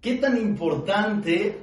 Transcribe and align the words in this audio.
¿Qué 0.00 0.16
tan 0.16 0.38
importante 0.38 1.58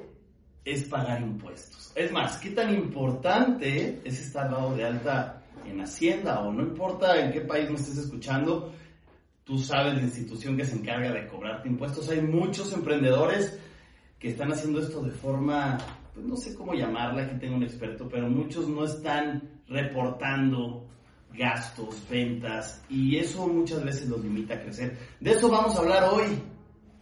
es 0.63 0.83
pagar 0.83 1.21
impuestos? 1.21 1.91
Es 1.95 2.11
más, 2.11 2.37
¿qué 2.37 2.51
tan 2.51 2.71
importante 2.71 3.99
es 4.03 4.19
estar 4.19 4.51
dado 4.51 4.75
de 4.75 4.85
alta 4.85 5.41
en 5.65 5.81
Hacienda 5.81 6.41
o 6.41 6.53
no 6.53 6.61
importa 6.61 7.19
en 7.19 7.31
qué 7.31 7.41
país 7.41 7.67
me 7.67 7.77
estés 7.77 7.97
escuchando? 7.97 8.71
Tú 9.43 9.57
sabes 9.57 9.95
la 9.95 10.03
institución 10.03 10.55
que 10.55 10.65
se 10.65 10.75
encarga 10.75 11.11
de 11.11 11.27
cobrarte 11.27 11.67
impuestos. 11.67 12.09
Hay 12.09 12.21
muchos 12.21 12.71
emprendedores 12.73 13.59
que 14.19 14.29
están 14.29 14.51
haciendo 14.51 14.81
esto 14.81 15.01
de 15.01 15.11
forma, 15.11 15.79
pues 16.13 16.23
no 16.23 16.35
sé 16.35 16.53
cómo 16.53 16.75
llamarla, 16.75 17.23
aquí 17.23 17.39
tengo 17.39 17.55
un 17.55 17.63
experto, 17.63 18.07
pero 18.07 18.29
muchos 18.29 18.69
no 18.69 18.85
están 18.85 19.61
reportando 19.67 20.87
gastos, 21.33 22.03
ventas, 22.07 22.83
y 22.87 23.17
eso 23.17 23.47
muchas 23.47 23.83
veces 23.83 24.07
los 24.07 24.21
limita 24.21 24.53
a 24.53 24.61
crecer. 24.61 24.95
De 25.19 25.31
eso 25.31 25.49
vamos 25.49 25.75
a 25.75 25.79
hablar 25.79 26.03
hoy 26.11 26.39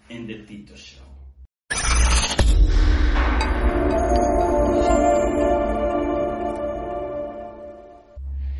en 0.08 0.28
The 0.28 0.36
Tito 0.44 0.78
Show. 0.78 1.05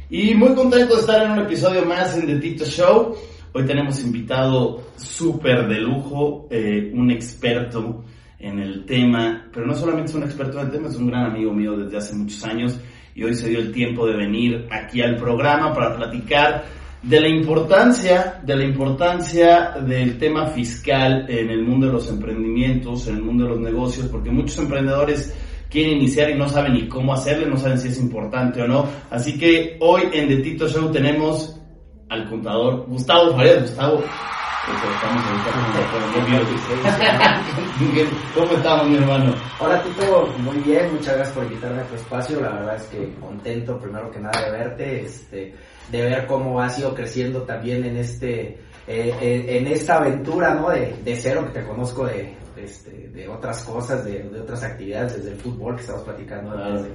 Y 0.10 0.36
muy 0.36 0.54
contento 0.54 0.94
de 0.94 1.02
estar 1.02 1.24
en 1.24 1.32
un 1.32 1.40
episodio 1.40 1.84
más 1.84 2.16
en 2.16 2.28
The 2.28 2.36
Tito 2.36 2.64
Show. 2.64 3.16
Hoy 3.54 3.66
tenemos 3.66 4.04
invitado 4.04 4.84
súper 4.96 5.68
de 5.68 5.80
lujo, 5.80 6.48
eh, 6.52 6.92
un 6.94 7.10
experto 7.10 8.04
en 8.38 8.60
el 8.60 8.86
tema, 8.86 9.48
pero 9.52 9.66
no 9.66 9.74
solamente 9.74 10.12
es 10.12 10.16
un 10.16 10.22
experto 10.22 10.60
en 10.60 10.68
el 10.68 10.72
tema, 10.72 10.90
es 10.90 10.96
un 10.98 11.08
gran 11.08 11.26
amigo 11.32 11.52
mío 11.52 11.76
desde 11.76 11.98
hace 11.98 12.16
muchos 12.16 12.44
años 12.44 12.80
y 13.16 13.24
hoy 13.24 13.34
se 13.34 13.50
dio 13.50 13.58
el 13.58 13.72
tiempo 13.72 14.06
de 14.06 14.16
venir 14.16 14.68
aquí 14.70 15.02
al 15.02 15.16
programa 15.16 15.74
para 15.74 15.96
platicar 15.96 16.66
de 17.02 17.20
la 17.20 17.28
importancia, 17.28 18.42
de 18.44 18.56
la 18.58 18.64
importancia 18.64 19.72
del 19.88 20.20
tema 20.20 20.46
fiscal 20.48 21.26
en 21.28 21.50
el 21.50 21.64
mundo 21.64 21.88
de 21.88 21.94
los 21.94 22.08
emprendimientos, 22.12 23.08
en 23.08 23.16
el 23.16 23.24
mundo 23.24 23.46
de 23.46 23.50
los 23.50 23.60
negocios, 23.60 24.08
porque 24.08 24.30
muchos 24.30 24.60
emprendedores 24.60 25.34
quieren 25.76 25.98
iniciar 25.98 26.30
y 26.30 26.36
no 26.36 26.48
saben 26.48 26.74
ni 26.74 26.88
cómo 26.88 27.14
hacerle, 27.14 27.48
no 27.48 27.58
saben 27.58 27.78
si 27.78 27.90
es 27.90 28.00
importante 28.00 28.62
o 28.62 28.68
no. 28.68 28.88
Así 29.10 29.38
que 29.38 29.76
hoy 29.82 30.04
en 30.14 30.30
The 30.30 30.38
Tito 30.38 30.70
Show 30.70 30.90
tenemos 30.90 31.60
al 32.08 32.30
contador 32.30 32.86
Gustavo 32.88 33.36
Farías. 33.36 33.64
Gustavo, 33.64 34.02
¿Cómo 38.34 38.52
estamos, 38.54 38.88
mi 38.88 38.96
hermano? 38.96 39.36
Hola, 39.60 39.84
Tito. 39.84 40.34
Muy 40.40 40.56
bien. 40.60 40.94
Muchas 40.94 41.18
gracias 41.18 41.36
por 41.36 41.44
invitarme 41.44 41.82
a 41.82 41.88
tu 41.88 41.96
espacio. 41.96 42.40
La 42.40 42.54
verdad 42.54 42.78
es 42.78 42.84
que 42.84 43.14
contento, 43.20 43.78
primero 43.78 44.10
que 44.10 44.22
nada, 44.22 44.46
de 44.46 44.52
verte, 44.52 45.02
este, 45.02 45.54
de 45.92 46.02
ver 46.02 46.26
cómo 46.26 46.62
has 46.62 46.80
ido 46.80 46.96
creciendo 46.96 47.44
también 47.44 47.84
en 47.84 47.98
este, 47.98 48.62
eh, 48.88 49.14
eh, 49.22 49.58
en 49.60 49.68
esta 49.68 49.98
aventura, 49.98 50.56
¿no? 50.56 50.70
De, 50.70 50.96
de 51.04 51.16
cero, 51.18 51.44
que 51.46 51.60
te 51.60 51.68
conozco 51.68 52.06
de, 52.06 52.45
este, 52.58 53.10
de 53.10 53.28
otras 53.28 53.64
cosas, 53.64 54.04
de, 54.06 54.30
otras 54.40 54.64
actividades, 54.64 55.18
desde 55.18 55.32
el 55.32 55.38
fútbol 55.38 55.76
que 55.76 55.82
estamos 55.82 56.04
platicando 56.04 56.52
antes 56.58 56.88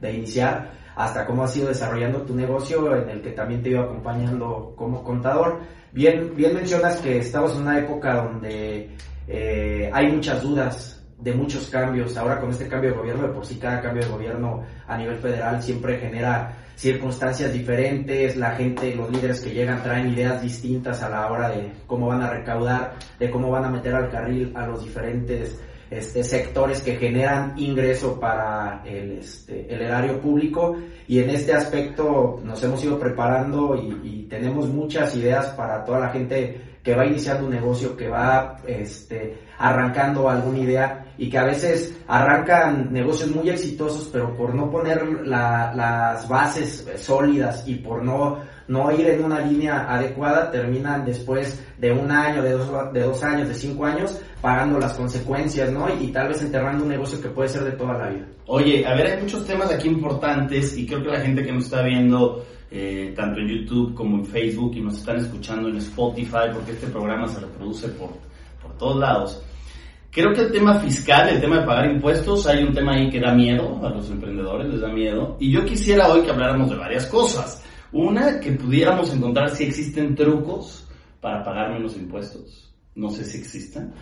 de, 0.00 0.12
iniciar, 0.12 0.72
hasta 0.94 1.26
cómo 1.26 1.44
has 1.44 1.56
ido 1.56 1.68
desarrollando 1.68 2.22
tu 2.22 2.34
negocio 2.34 2.96
en 2.96 3.08
el 3.08 3.22
que 3.22 3.30
también 3.30 3.62
te 3.62 3.70
iba 3.70 3.82
acompañando 3.82 4.74
como 4.76 5.02
contador. 5.02 5.60
Bien, 5.92 6.34
bien 6.34 6.54
mencionas 6.54 6.96
que 6.98 7.18
estamos 7.18 7.54
en 7.54 7.62
una 7.62 7.78
época 7.78 8.22
donde 8.22 8.90
eh, 9.28 9.90
hay 9.92 10.12
muchas 10.12 10.42
dudas 10.42 11.05
de 11.18 11.32
muchos 11.32 11.68
cambios. 11.68 12.16
Ahora 12.16 12.40
con 12.40 12.50
este 12.50 12.68
cambio 12.68 12.90
de 12.90 12.96
gobierno, 12.96 13.26
de 13.28 13.34
por 13.34 13.46
sí 13.46 13.56
cada 13.56 13.80
cambio 13.80 14.04
de 14.04 14.10
gobierno 14.10 14.62
a 14.86 14.96
nivel 14.96 15.18
federal 15.18 15.62
siempre 15.62 15.98
genera 15.98 16.56
circunstancias 16.76 17.52
diferentes, 17.52 18.36
la 18.36 18.50
gente, 18.52 18.94
los 18.94 19.10
líderes 19.10 19.40
que 19.40 19.50
llegan 19.50 19.82
traen 19.82 20.12
ideas 20.12 20.42
distintas 20.42 21.02
a 21.02 21.08
la 21.08 21.30
hora 21.30 21.48
de 21.48 21.72
cómo 21.86 22.08
van 22.08 22.22
a 22.22 22.30
recaudar, 22.30 22.94
de 23.18 23.30
cómo 23.30 23.50
van 23.50 23.64
a 23.64 23.70
meter 23.70 23.94
al 23.94 24.10
carril 24.10 24.52
a 24.54 24.66
los 24.66 24.84
diferentes 24.84 25.58
este, 25.88 26.22
sectores 26.22 26.82
que 26.82 26.96
generan 26.96 27.54
ingreso 27.56 28.20
para 28.20 28.82
el, 28.84 29.18
este, 29.18 29.72
el 29.72 29.80
erario 29.80 30.20
público 30.20 30.76
y 31.06 31.20
en 31.20 31.30
este 31.30 31.54
aspecto 31.54 32.40
nos 32.44 32.62
hemos 32.62 32.84
ido 32.84 32.98
preparando 32.98 33.76
y, 33.76 34.00
y 34.02 34.22
tenemos 34.24 34.68
muchas 34.68 35.14
ideas 35.16 35.46
para 35.50 35.84
toda 35.84 36.00
la 36.00 36.08
gente 36.10 36.75
que 36.86 36.94
va 36.94 37.04
iniciando 37.04 37.46
un 37.46 37.50
negocio, 37.50 37.96
que 37.96 38.06
va 38.06 38.58
este, 38.64 39.38
arrancando 39.58 40.30
alguna 40.30 40.60
idea 40.60 41.04
y 41.18 41.28
que 41.28 41.36
a 41.36 41.42
veces 41.42 41.98
arrancan 42.06 42.92
negocios 42.92 43.34
muy 43.34 43.50
exitosos, 43.50 44.08
pero 44.12 44.36
por 44.36 44.54
no 44.54 44.70
poner 44.70 45.04
las 45.26 46.28
bases 46.28 46.86
sólidas 46.94 47.64
y 47.66 47.74
por 47.74 48.04
no, 48.04 48.38
no 48.68 48.92
ir 48.92 49.08
en 49.08 49.24
una 49.24 49.40
línea 49.40 49.92
adecuada, 49.92 50.48
terminan 50.48 51.04
después 51.04 51.60
de 51.76 51.90
un 51.90 52.08
año, 52.08 52.40
de 52.40 52.52
dos, 52.52 52.92
de 52.92 53.00
dos 53.00 53.20
años, 53.24 53.48
de 53.48 53.54
cinco 53.54 53.84
años, 53.84 54.20
pagando 54.40 54.78
las 54.78 54.94
consecuencias, 54.94 55.72
¿no? 55.72 55.88
Y, 55.92 56.12
tal 56.12 56.28
vez 56.28 56.40
enterrando 56.40 56.84
un 56.84 56.90
negocio 56.90 57.20
que 57.20 57.30
puede 57.30 57.48
ser 57.48 57.64
de 57.64 57.72
toda 57.72 57.98
la 57.98 58.10
vida. 58.10 58.26
Oye, 58.46 58.86
a 58.86 58.94
ver, 58.94 59.08
hay 59.08 59.22
muchos 59.22 59.44
temas 59.44 59.72
aquí 59.72 59.88
importantes 59.88 60.78
y 60.78 60.86
creo 60.86 61.02
que 61.02 61.08
la 61.08 61.20
gente 61.20 61.44
que 61.44 61.50
nos 61.50 61.64
está 61.64 61.82
viendo 61.82 62.44
eh, 62.70 63.12
tanto 63.16 63.40
en 63.40 63.48
YouTube 63.48 63.94
como 63.94 64.18
en 64.18 64.26
Facebook 64.26 64.74
y 64.76 64.80
nos 64.80 64.98
están 64.98 65.18
escuchando 65.18 65.68
en 65.68 65.76
Spotify, 65.76 66.50
porque 66.52 66.72
este 66.72 66.88
programa 66.88 67.28
se 67.28 67.40
reproduce 67.40 67.88
por, 67.88 68.10
por 68.62 68.76
todos 68.76 68.96
lados. 68.98 69.42
Creo 70.10 70.32
que 70.32 70.40
el 70.40 70.50
tema 70.50 70.80
fiscal, 70.80 71.28
el 71.28 71.40
tema 71.40 71.60
de 71.60 71.66
pagar 71.66 71.90
impuestos, 71.90 72.46
hay 72.46 72.64
un 72.64 72.72
tema 72.72 72.94
ahí 72.94 73.10
que 73.10 73.20
da 73.20 73.34
miedo 73.34 73.78
a 73.84 73.90
los 73.90 74.10
emprendedores, 74.10 74.66
les 74.66 74.80
da 74.80 74.88
miedo. 74.88 75.36
Y 75.38 75.50
yo 75.50 75.62
quisiera 75.64 76.08
hoy 76.08 76.22
que 76.22 76.30
habláramos 76.30 76.70
de 76.70 76.76
varias 76.76 77.04
cosas. 77.06 77.62
Una, 77.92 78.40
que 78.40 78.52
pudiéramos 78.52 79.14
encontrar 79.14 79.50
si 79.50 79.64
existen 79.64 80.14
trucos 80.14 80.88
para 81.20 81.44
pagar 81.44 81.70
menos 81.72 81.96
impuestos. 81.98 82.74
No 82.94 83.10
sé 83.10 83.26
si 83.26 83.36
existen. 83.36 83.92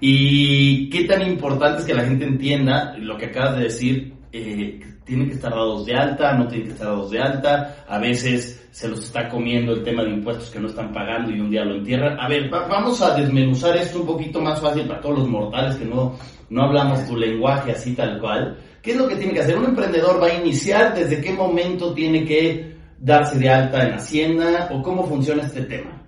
Y 0.00 0.88
qué 0.88 1.04
tan 1.04 1.20
importante 1.22 1.80
es 1.80 1.84
que 1.84 1.94
la 1.94 2.04
gente 2.04 2.24
entienda 2.24 2.96
lo 2.98 3.18
que 3.18 3.26
acabas 3.26 3.56
de 3.56 3.64
decir, 3.64 4.14
eh, 4.32 4.80
tienen 5.04 5.28
que 5.28 5.34
estar 5.34 5.50
dados 5.50 5.86
de 5.86 5.94
alta, 5.94 6.32
no 6.34 6.46
tienen 6.46 6.68
que 6.68 6.72
estar 6.74 6.88
dados 6.88 7.10
de 7.10 7.20
alta, 7.20 7.84
a 7.88 7.98
veces 7.98 8.68
se 8.70 8.88
los 8.88 9.04
está 9.04 9.28
comiendo 9.28 9.72
el 9.72 9.82
tema 9.82 10.04
de 10.04 10.10
impuestos 10.10 10.50
que 10.50 10.60
no 10.60 10.68
están 10.68 10.92
pagando 10.92 11.30
y 11.30 11.40
un 11.40 11.50
día 11.50 11.64
lo 11.64 11.74
entierran. 11.74 12.18
A 12.20 12.28
ver, 12.28 12.48
vamos 12.48 13.02
a 13.02 13.16
desmenuzar 13.16 13.76
esto 13.76 14.00
un 14.00 14.06
poquito 14.06 14.40
más 14.40 14.60
fácil 14.60 14.86
para 14.86 15.00
todos 15.00 15.20
los 15.20 15.28
mortales 15.28 15.76
que 15.76 15.84
no, 15.84 16.16
no 16.48 16.62
hablamos 16.62 17.06
tu 17.06 17.16
lenguaje 17.16 17.72
así 17.72 17.94
tal 17.94 18.20
cual. 18.20 18.58
¿Qué 18.80 18.92
es 18.92 18.96
lo 18.96 19.08
que 19.08 19.16
tiene 19.16 19.34
que 19.34 19.40
hacer? 19.40 19.58
Un 19.58 19.66
emprendedor 19.66 20.22
va 20.22 20.28
a 20.28 20.34
iniciar, 20.34 20.94
desde 20.94 21.20
qué 21.20 21.32
momento 21.32 21.92
tiene 21.92 22.24
que 22.24 22.76
darse 22.98 23.38
de 23.38 23.50
alta 23.50 23.86
en 23.86 23.94
Hacienda 23.94 24.68
o 24.72 24.82
cómo 24.82 25.06
funciona 25.06 25.42
este 25.42 25.62
tema 25.62 25.99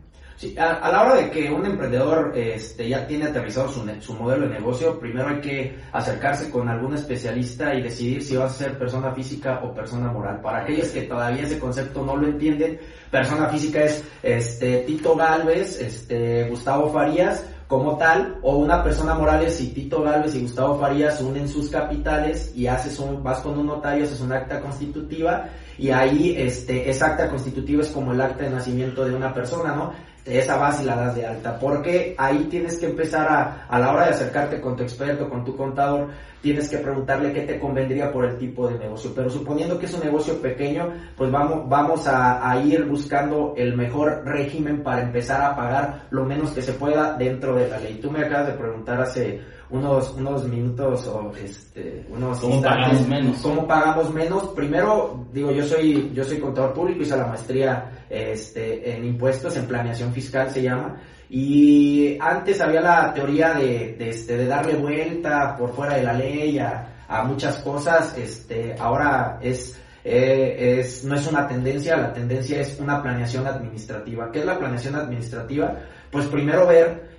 a, 0.58 0.90
la 0.90 1.02
hora 1.02 1.14
de 1.16 1.30
que 1.30 1.50
un 1.50 1.64
emprendedor 1.64 2.32
este, 2.36 2.88
ya 2.88 3.06
tiene 3.06 3.26
aterrizado 3.26 3.68
su, 3.68 3.88
su, 4.00 4.14
modelo 4.14 4.48
de 4.48 4.54
negocio, 4.54 4.98
primero 4.98 5.28
hay 5.28 5.40
que 5.40 5.76
acercarse 5.92 6.50
con 6.50 6.68
algún 6.68 6.94
especialista 6.94 7.74
y 7.74 7.82
decidir 7.82 8.22
si 8.22 8.36
va 8.36 8.46
a 8.46 8.48
ser 8.48 8.76
persona 8.78 9.12
física 9.12 9.60
o 9.62 9.72
persona 9.72 10.10
moral. 10.10 10.40
Para 10.40 10.62
aquellos 10.62 10.88
que 10.88 11.02
todavía 11.02 11.44
ese 11.44 11.58
concepto 11.58 12.04
no 12.04 12.16
lo 12.16 12.26
entienden, 12.26 12.80
persona 13.10 13.48
física 13.48 13.84
es 13.84 14.04
este, 14.22 14.78
Tito 14.80 15.14
Galvez, 15.14 15.80
este, 15.80 16.48
Gustavo 16.48 16.92
Farías, 16.92 17.44
como 17.72 17.96
tal, 17.96 18.36
o 18.42 18.58
una 18.58 18.82
persona 18.82 19.14
moral 19.14 19.44
es 19.44 19.56
si 19.56 19.68
Tito 19.68 20.02
Galvez 20.02 20.34
y 20.34 20.42
Gustavo 20.42 20.78
Farías 20.78 21.20
unen 21.22 21.48
sus 21.48 21.70
capitales 21.70 22.52
y 22.54 22.66
haces 22.66 22.98
un, 22.98 23.22
vas 23.22 23.38
con 23.38 23.58
un 23.58 23.66
notario, 23.66 24.04
haces 24.04 24.20
un 24.20 24.30
acta 24.30 24.60
constitutiva 24.60 25.48
y 25.78 25.88
ahí 25.88 26.34
este, 26.36 26.90
esa 26.90 27.06
acta 27.06 27.30
constitutiva 27.30 27.80
es 27.80 27.88
como 27.88 28.12
el 28.12 28.20
acta 28.20 28.44
de 28.44 28.50
nacimiento 28.50 29.06
de 29.06 29.14
una 29.14 29.32
persona, 29.32 29.74
¿no? 29.74 29.94
Esa 30.24 30.56
base 30.56 30.84
la 30.84 30.96
das 30.96 31.14
de 31.16 31.26
alta, 31.26 31.58
porque 31.58 32.14
ahí 32.16 32.46
tienes 32.50 32.78
que 32.78 32.86
empezar 32.86 33.26
a, 33.26 33.66
a 33.68 33.78
la 33.78 33.92
hora 33.92 34.04
de 34.04 34.10
acercarte 34.10 34.60
con 34.60 34.76
tu 34.76 34.84
experto, 34.84 35.28
con 35.28 35.44
tu 35.44 35.56
contador, 35.56 36.10
tienes 36.40 36.68
que 36.68 36.78
preguntarle 36.78 37.32
qué 37.32 37.42
te 37.42 37.58
convendría 37.58 38.12
por 38.12 38.24
el 38.24 38.36
tipo 38.36 38.68
de 38.68 38.78
negocio. 38.78 39.12
Pero 39.14 39.30
suponiendo 39.30 39.78
que 39.78 39.86
es 39.86 39.94
un 39.94 40.04
negocio 40.04 40.40
pequeño, 40.40 40.92
pues 41.16 41.30
vamos, 41.30 41.68
vamos 41.68 42.06
a, 42.06 42.50
a, 42.50 42.60
ir 42.60 42.84
buscando 42.84 43.54
el 43.56 43.76
mejor 43.76 44.22
régimen 44.24 44.82
para 44.82 45.02
empezar 45.02 45.40
a 45.40 45.56
pagar 45.56 46.02
lo 46.10 46.24
menos 46.24 46.50
que 46.50 46.62
se 46.62 46.72
pueda 46.72 47.16
dentro 47.16 47.54
de 47.54 47.68
la 47.68 47.78
ley. 47.78 47.98
Tú 48.00 48.10
me 48.10 48.24
acabas 48.24 48.48
de 48.48 48.54
preguntar 48.54 49.00
hace 49.00 49.40
unos, 49.72 50.12
unos 50.12 50.44
minutos 50.46 51.06
o 51.06 51.32
este, 51.42 52.06
unos 52.10 52.38
¿Cómo 52.38 52.60
pagamos 52.60 53.08
menos? 53.08 53.38
¿Cómo 53.38 53.66
pagamos 53.66 54.12
menos? 54.12 54.48
Primero, 54.48 55.26
digo, 55.32 55.50
yo 55.50 55.64
soy, 55.64 56.12
yo 56.14 56.22
soy 56.24 56.38
contador 56.38 56.74
público, 56.74 57.02
hice 57.02 57.16
la 57.16 57.26
maestría 57.26 58.04
este, 58.08 58.94
en 58.94 59.04
impuestos, 59.06 59.56
en 59.56 59.66
planeación 59.66 60.12
fiscal 60.12 60.50
se 60.50 60.62
llama, 60.62 61.00
y 61.30 62.18
antes 62.20 62.60
había 62.60 62.82
la 62.82 63.14
teoría 63.14 63.54
de, 63.54 63.96
de, 63.98 64.10
este, 64.10 64.36
de 64.36 64.46
darle 64.46 64.74
vuelta 64.74 65.56
por 65.56 65.74
fuera 65.74 65.96
de 65.96 66.02
la 66.02 66.12
ley 66.12 66.58
a, 66.58 67.04
a 67.08 67.24
muchas 67.24 67.56
cosas, 67.58 68.16
este, 68.18 68.74
ahora 68.78 69.38
es, 69.40 69.80
eh, 70.04 70.80
es, 70.80 71.02
no 71.04 71.14
es 71.14 71.26
una 71.26 71.48
tendencia, 71.48 71.96
la 71.96 72.12
tendencia 72.12 72.60
es 72.60 72.78
una 72.78 73.02
planeación 73.02 73.46
administrativa. 73.46 74.30
¿Qué 74.30 74.40
es 74.40 74.44
la 74.44 74.58
planeación 74.58 74.96
administrativa? 74.96 75.78
Pues 76.10 76.26
primero 76.26 76.66
ver 76.66 77.11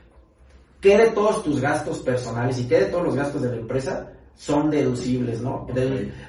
qué 0.83 0.97
de 0.97 1.09
todos 1.11 1.41
tus 1.43 1.61
gastos 1.61 1.99
personales 1.99 2.59
y 2.59 2.67
qué 2.67 2.81
de 2.81 2.85
todos 2.87 3.05
los 3.05 3.15
gastos 3.15 3.41
de 3.41 3.49
la 3.49 3.55
empresa 3.55 4.11
son 4.35 4.69
deducibles, 4.69 5.41
¿no? 5.41 5.65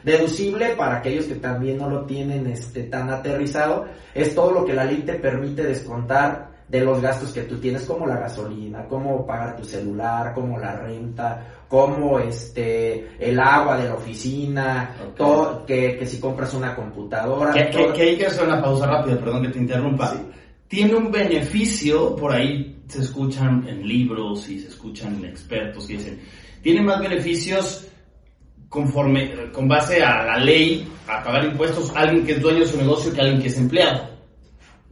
deducible 0.05 0.77
para 0.77 0.99
aquellos 0.99 1.25
que 1.25 1.35
también 1.35 1.79
no 1.79 1.91
lo 1.91 2.05
tienen 2.05 2.47
este, 2.47 2.85
tan 2.85 3.11
aterrizado, 3.11 3.87
es 4.15 4.35
todo 4.35 4.53
lo 4.53 4.65
que 4.65 4.73
la 4.73 4.85
ley 4.85 4.99
te 4.99 5.15
permite 5.15 5.65
descontar 5.65 6.55
de 6.69 6.81
los 6.81 7.01
gastos 7.01 7.33
que 7.33 7.43
tú 7.43 7.59
tienes, 7.59 7.85
como 7.85 8.07
la 8.07 8.17
gasolina, 8.17 8.87
como 8.87 9.27
pagar 9.27 9.57
tu 9.57 9.65
celular, 9.65 10.33
como 10.33 10.59
la 10.59 10.77
renta, 10.77 11.65
como 11.69 12.19
este 12.19 13.09
el 13.19 13.39
agua 13.39 13.77
de 13.77 13.89
la 13.89 13.95
oficina, 13.95 14.95
todo, 15.17 15.67
que, 15.67 15.97
que, 15.97 16.07
si 16.07 16.21
compras 16.21 16.55
una 16.55 16.75
computadora. 16.75 17.53
Que, 17.53 17.93
que, 17.93 18.03
hay 18.03 18.17
que 18.17 18.27
hacer 18.27 18.47
una 18.47 18.63
pausa 18.63 18.87
rápida, 18.87 19.19
perdón 19.19 19.43
que 19.43 19.49
te 19.49 19.59
interrumpa. 19.59 20.15
Tiene 20.69 20.95
un 20.95 21.11
beneficio, 21.11 22.17
por 22.17 22.33
ahí 22.33 22.74
se 22.89 23.01
escuchan 23.01 23.67
en 23.69 23.87
libros 23.87 24.49
y 24.49 24.61
se 24.61 24.69
escuchan 24.69 25.17
en 25.17 25.27
expertos 25.27 25.87
que 25.87 25.95
dicen, 25.95 26.21
tiene 26.63 26.83
más 26.83 27.01
beneficios 27.01 27.87
conforme, 28.69 29.51
con 29.53 29.69
base 29.69 30.03
a 30.03 30.25
la 30.25 30.39
ley, 30.39 30.87
a 31.07 31.23
pagar 31.23 31.45
impuestos, 31.45 31.93
alguien 31.95 32.27
que 32.27 32.33
es 32.33 32.41
dueño 32.41 32.61
de 32.61 32.67
su 32.67 32.77
negocio 32.77 33.13
que 33.13 33.21
alguien 33.21 33.41
que 33.41 33.49
es 33.49 33.59
empleado. 33.59 34.09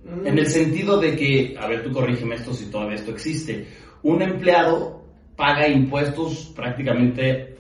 Mm. 0.04 0.26
En 0.26 0.38
el 0.38 0.46
sentido 0.46 0.98
de 0.98 1.16
que, 1.16 1.56
a 1.58 1.66
ver, 1.66 1.82
tú 1.82 1.92
corrígeme 1.92 2.36
esto 2.36 2.52
si 2.54 2.66
todavía 2.66 2.96
esto 2.96 3.10
existe. 3.10 3.66
Un 4.02 4.22
empleado 4.22 5.04
paga 5.36 5.66
impuestos 5.66 6.52
prácticamente 6.54 7.51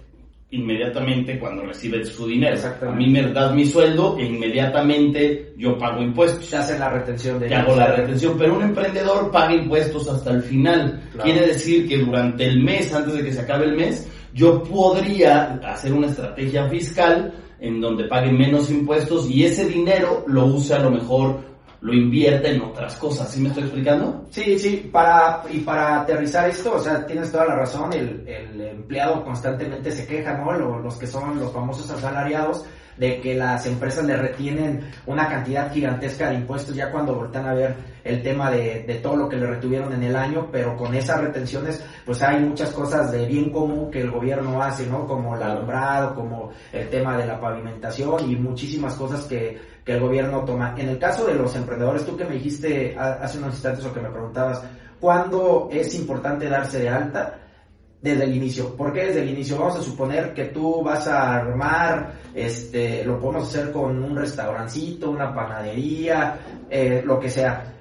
inmediatamente 0.52 1.38
cuando 1.38 1.64
recibe 1.64 2.04
su 2.04 2.26
dinero. 2.26 2.58
A 2.82 2.90
mí 2.92 3.08
me 3.08 3.22
das 3.32 3.54
mi 3.54 3.64
sueldo 3.64 4.16
e 4.18 4.26
inmediatamente 4.26 5.54
yo 5.56 5.78
pago 5.78 6.02
impuestos. 6.02 6.46
Se 6.46 6.56
hace 6.58 6.78
la 6.78 6.90
retención 6.90 7.40
de 7.40 7.48
Te 7.48 7.54
hago 7.54 7.74
la 7.74 7.86
retención, 7.86 8.36
pero 8.38 8.56
un 8.56 8.62
emprendedor 8.62 9.30
paga 9.30 9.54
impuestos 9.54 10.08
hasta 10.08 10.30
el 10.30 10.42
final. 10.42 11.02
Quiere 11.22 11.46
decir 11.46 11.88
que 11.88 11.98
durante 11.98 12.44
el 12.44 12.62
mes, 12.62 12.92
antes 12.92 13.14
de 13.14 13.24
que 13.24 13.32
se 13.32 13.40
acabe 13.40 13.64
el 13.64 13.76
mes, 13.76 14.06
yo 14.34 14.62
podría 14.62 15.54
hacer 15.64 15.92
una 15.92 16.08
estrategia 16.08 16.68
fiscal 16.68 17.34
en 17.58 17.80
donde 17.80 18.04
pague 18.04 18.30
menos 18.30 18.70
impuestos 18.70 19.30
y 19.30 19.44
ese 19.44 19.66
dinero 19.66 20.24
lo 20.26 20.46
use 20.46 20.74
a 20.74 20.80
lo 20.80 20.90
mejor 20.90 21.51
lo 21.82 21.92
invierte 21.92 22.54
en 22.54 22.62
otras 22.62 22.94
cosas. 22.96 23.30
¿Sí 23.30 23.40
me 23.40 23.48
estoy 23.48 23.64
explicando? 23.64 24.24
Sí, 24.30 24.58
sí, 24.58 24.88
para, 24.90 25.42
y 25.50 25.58
para 25.58 26.02
aterrizar 26.02 26.48
esto, 26.48 26.74
o 26.74 26.78
sea, 26.78 27.04
tienes 27.04 27.30
toda 27.30 27.46
la 27.46 27.56
razón, 27.56 27.92
el, 27.92 28.24
el 28.26 28.60
empleado 28.60 29.24
constantemente 29.24 29.90
se 29.90 30.06
queja, 30.06 30.38
¿no? 30.38 30.52
Los, 30.52 30.96
que 30.96 31.08
son 31.08 31.38
los 31.40 31.52
famosos 31.52 31.90
asalariados, 31.90 32.64
de 32.96 33.20
que 33.20 33.34
las 33.34 33.66
empresas 33.66 34.04
le 34.04 34.16
retienen 34.16 34.90
una 35.06 35.28
cantidad 35.28 35.72
gigantesca 35.72 36.30
de 36.30 36.36
impuestos 36.36 36.74
ya 36.74 36.90
cuando 36.90 37.14
voltean 37.14 37.46
a 37.46 37.54
ver 37.54 37.74
el 38.04 38.22
tema 38.22 38.50
de, 38.50 38.84
de, 38.86 38.96
todo 38.96 39.16
lo 39.16 39.28
que 39.28 39.36
le 39.36 39.46
retuvieron 39.46 39.92
en 39.92 40.02
el 40.02 40.16
año, 40.16 40.48
pero 40.50 40.76
con 40.76 40.94
esas 40.94 41.20
retenciones 41.20 41.84
pues 42.04 42.22
hay 42.22 42.40
muchas 42.40 42.70
cosas 42.70 43.12
de 43.12 43.26
bien 43.26 43.50
común 43.50 43.90
que 43.90 44.00
el 44.00 44.10
gobierno 44.10 44.60
hace, 44.60 44.86
¿no? 44.86 45.06
Como 45.06 45.36
el 45.36 45.42
alumbrado, 45.42 46.14
como 46.14 46.50
el 46.72 46.88
tema 46.88 47.16
de 47.16 47.26
la 47.26 47.40
pavimentación 47.40 48.30
y 48.30 48.36
muchísimas 48.36 48.94
cosas 48.94 49.22
que, 49.24 49.58
que 49.84 49.92
el 49.92 50.00
gobierno 50.00 50.44
toma. 50.44 50.74
En 50.76 50.88
el 50.88 50.98
caso 50.98 51.26
de 51.26 51.34
los 51.34 51.54
emprendedores, 51.56 52.04
tú 52.04 52.16
que 52.16 52.24
me 52.24 52.34
dijiste 52.34 52.96
hace 52.98 53.38
unos 53.38 53.54
instantes 53.54 53.84
o 53.84 53.92
que 53.92 54.00
me 54.00 54.10
preguntabas, 54.10 54.62
¿cuándo 55.00 55.68
es 55.72 55.94
importante 55.94 56.48
darse 56.48 56.80
de 56.80 56.88
alta? 56.88 57.38
Desde 58.02 58.24
el 58.24 58.34
inicio. 58.34 58.76
¿Por 58.76 58.92
qué 58.92 59.06
desde 59.06 59.22
el 59.22 59.30
inicio? 59.30 59.58
Vamos 59.58 59.78
a 59.78 59.82
suponer 59.82 60.34
que 60.34 60.46
tú 60.46 60.82
vas 60.82 61.06
a 61.06 61.36
armar, 61.36 62.14
este, 62.34 63.04
lo 63.04 63.20
podemos 63.20 63.48
hacer 63.48 63.70
con 63.70 64.02
un 64.02 64.16
restaurancito, 64.16 65.08
una 65.08 65.32
panadería, 65.32 66.36
eh, 66.68 67.00
lo 67.04 67.20
que 67.20 67.30
sea. 67.30 67.72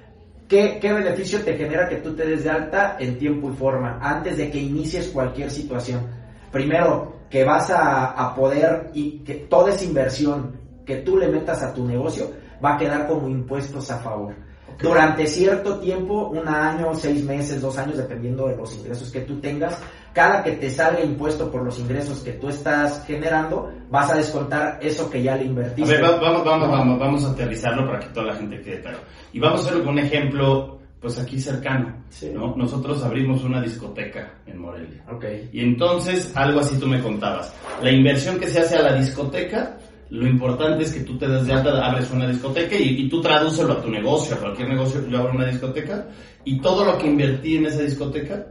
¿Qué, 0.46 0.78
¿Qué 0.80 0.92
beneficio 0.92 1.40
te 1.40 1.56
genera 1.56 1.88
que 1.88 1.96
tú 1.96 2.14
te 2.14 2.24
des 2.24 2.44
de 2.44 2.50
alta 2.50 2.96
en 3.00 3.18
tiempo 3.18 3.50
y 3.50 3.56
forma 3.56 3.98
antes 4.00 4.36
de 4.36 4.48
que 4.48 4.58
inicies 4.58 5.08
cualquier 5.08 5.50
situación? 5.50 6.06
Primero, 6.52 7.16
que 7.28 7.42
vas 7.42 7.70
a, 7.70 8.12
a 8.12 8.34
poder 8.34 8.90
y 8.94 9.20
que 9.24 9.34
toda 9.34 9.70
esa 9.70 9.84
inversión 9.84 10.56
que 10.86 10.98
tú 10.98 11.16
le 11.16 11.28
metas 11.28 11.62
a 11.62 11.74
tu 11.74 11.84
negocio 11.84 12.30
va 12.64 12.74
a 12.74 12.78
quedar 12.78 13.08
como 13.08 13.28
impuestos 13.28 13.90
a 13.90 13.98
favor. 13.98 14.34
Durante 14.80 15.26
cierto 15.26 15.78
tiempo, 15.78 16.28
un 16.28 16.46
año, 16.48 16.94
seis 16.94 17.24
meses, 17.24 17.60
dos 17.60 17.78
años, 17.78 17.96
dependiendo 17.96 18.48
de 18.48 18.56
los 18.56 18.74
ingresos 18.76 19.10
que 19.10 19.20
tú 19.20 19.40
tengas, 19.40 19.78
cada 20.12 20.42
que 20.42 20.52
te 20.52 20.70
salga 20.70 21.02
impuesto 21.02 21.50
por 21.50 21.64
los 21.64 21.78
ingresos 21.78 22.20
que 22.20 22.32
tú 22.32 22.48
estás 22.48 23.04
generando, 23.06 23.72
vas 23.90 24.10
a 24.10 24.16
descontar 24.16 24.78
eso 24.82 25.08
que 25.10 25.22
ya 25.22 25.36
le 25.36 25.44
invertiste. 25.44 25.96
A 25.96 26.00
ver, 26.00 26.20
vamos, 26.20 26.44
vamos, 26.44 26.70
vamos, 26.70 26.98
vamos 26.98 27.24
a 27.24 27.30
aterrizarlo 27.30 27.86
para 27.86 28.00
que 28.00 28.08
toda 28.08 28.26
la 28.26 28.36
gente 28.36 28.60
quede 28.60 28.80
claro. 28.80 28.98
Y 29.32 29.40
vamos 29.40 29.60
a 29.60 29.62
hacerlo 29.64 29.84
con 29.84 29.94
un 29.94 30.00
ejemplo, 30.00 30.80
pues 31.00 31.18
aquí 31.18 31.40
cercano. 31.40 32.02
¿no? 32.34 32.54
Nosotros 32.56 33.02
abrimos 33.02 33.42
una 33.44 33.62
discoteca 33.62 34.34
en 34.46 34.58
Morelia. 34.58 35.02
Okay. 35.10 35.48
Y 35.52 35.60
entonces, 35.60 36.32
algo 36.36 36.60
así 36.60 36.78
tú 36.78 36.86
me 36.86 37.00
contabas. 37.00 37.54
La 37.82 37.90
inversión 37.90 38.38
que 38.38 38.48
se 38.48 38.60
hace 38.60 38.76
a 38.76 38.82
la 38.82 38.94
discoteca 38.94 39.78
lo 40.12 40.28
importante 40.28 40.82
es 40.84 40.92
que 40.92 41.00
tú 41.00 41.16
te 41.16 41.26
des 41.26 41.46
de 41.46 41.54
alta, 41.54 41.86
abres 41.86 42.10
una 42.10 42.28
discoteca 42.28 42.76
y, 42.76 43.00
y 43.00 43.08
tú 43.08 43.22
tradúcelo 43.22 43.72
a 43.72 43.80
tu 43.80 43.88
negocio, 43.88 44.36
a 44.36 44.40
cualquier 44.40 44.68
negocio. 44.68 45.00
Yo 45.08 45.20
abro 45.20 45.32
una 45.32 45.46
discoteca 45.46 46.06
y 46.44 46.60
todo 46.60 46.84
lo 46.84 46.98
que 46.98 47.06
invertí 47.06 47.56
en 47.56 47.64
esa 47.64 47.80
discoteca 47.80 48.46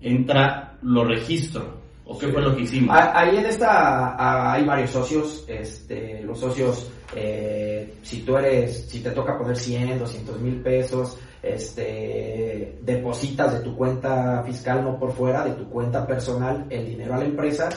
entra, 0.00 0.76
lo 0.82 1.04
registro. 1.04 1.84
¿O 2.04 2.18
qué 2.18 2.26
fue 2.26 2.42
lo 2.42 2.56
que 2.56 2.62
hicimos? 2.62 2.96
Ahí 2.98 3.36
en 3.36 3.46
esta 3.46 4.52
hay 4.52 4.64
varios 4.64 4.90
socios. 4.90 5.44
Este, 5.46 6.20
los 6.24 6.40
socios, 6.40 6.90
eh, 7.14 7.94
si 8.02 8.22
tú 8.22 8.36
eres, 8.36 8.86
si 8.88 8.98
te 8.98 9.12
toca 9.12 9.38
poner 9.38 9.56
100, 9.56 10.00
200 10.00 10.40
mil 10.40 10.60
pesos, 10.62 11.16
este, 11.40 12.76
depositas 12.82 13.52
de 13.52 13.60
tu 13.60 13.76
cuenta 13.76 14.42
fiscal, 14.42 14.82
no 14.82 14.98
por 14.98 15.12
fuera, 15.12 15.44
de 15.44 15.52
tu 15.52 15.70
cuenta 15.70 16.04
personal, 16.04 16.66
el 16.70 16.86
dinero 16.86 17.14
a 17.14 17.18
la 17.18 17.24
empresa, 17.24 17.68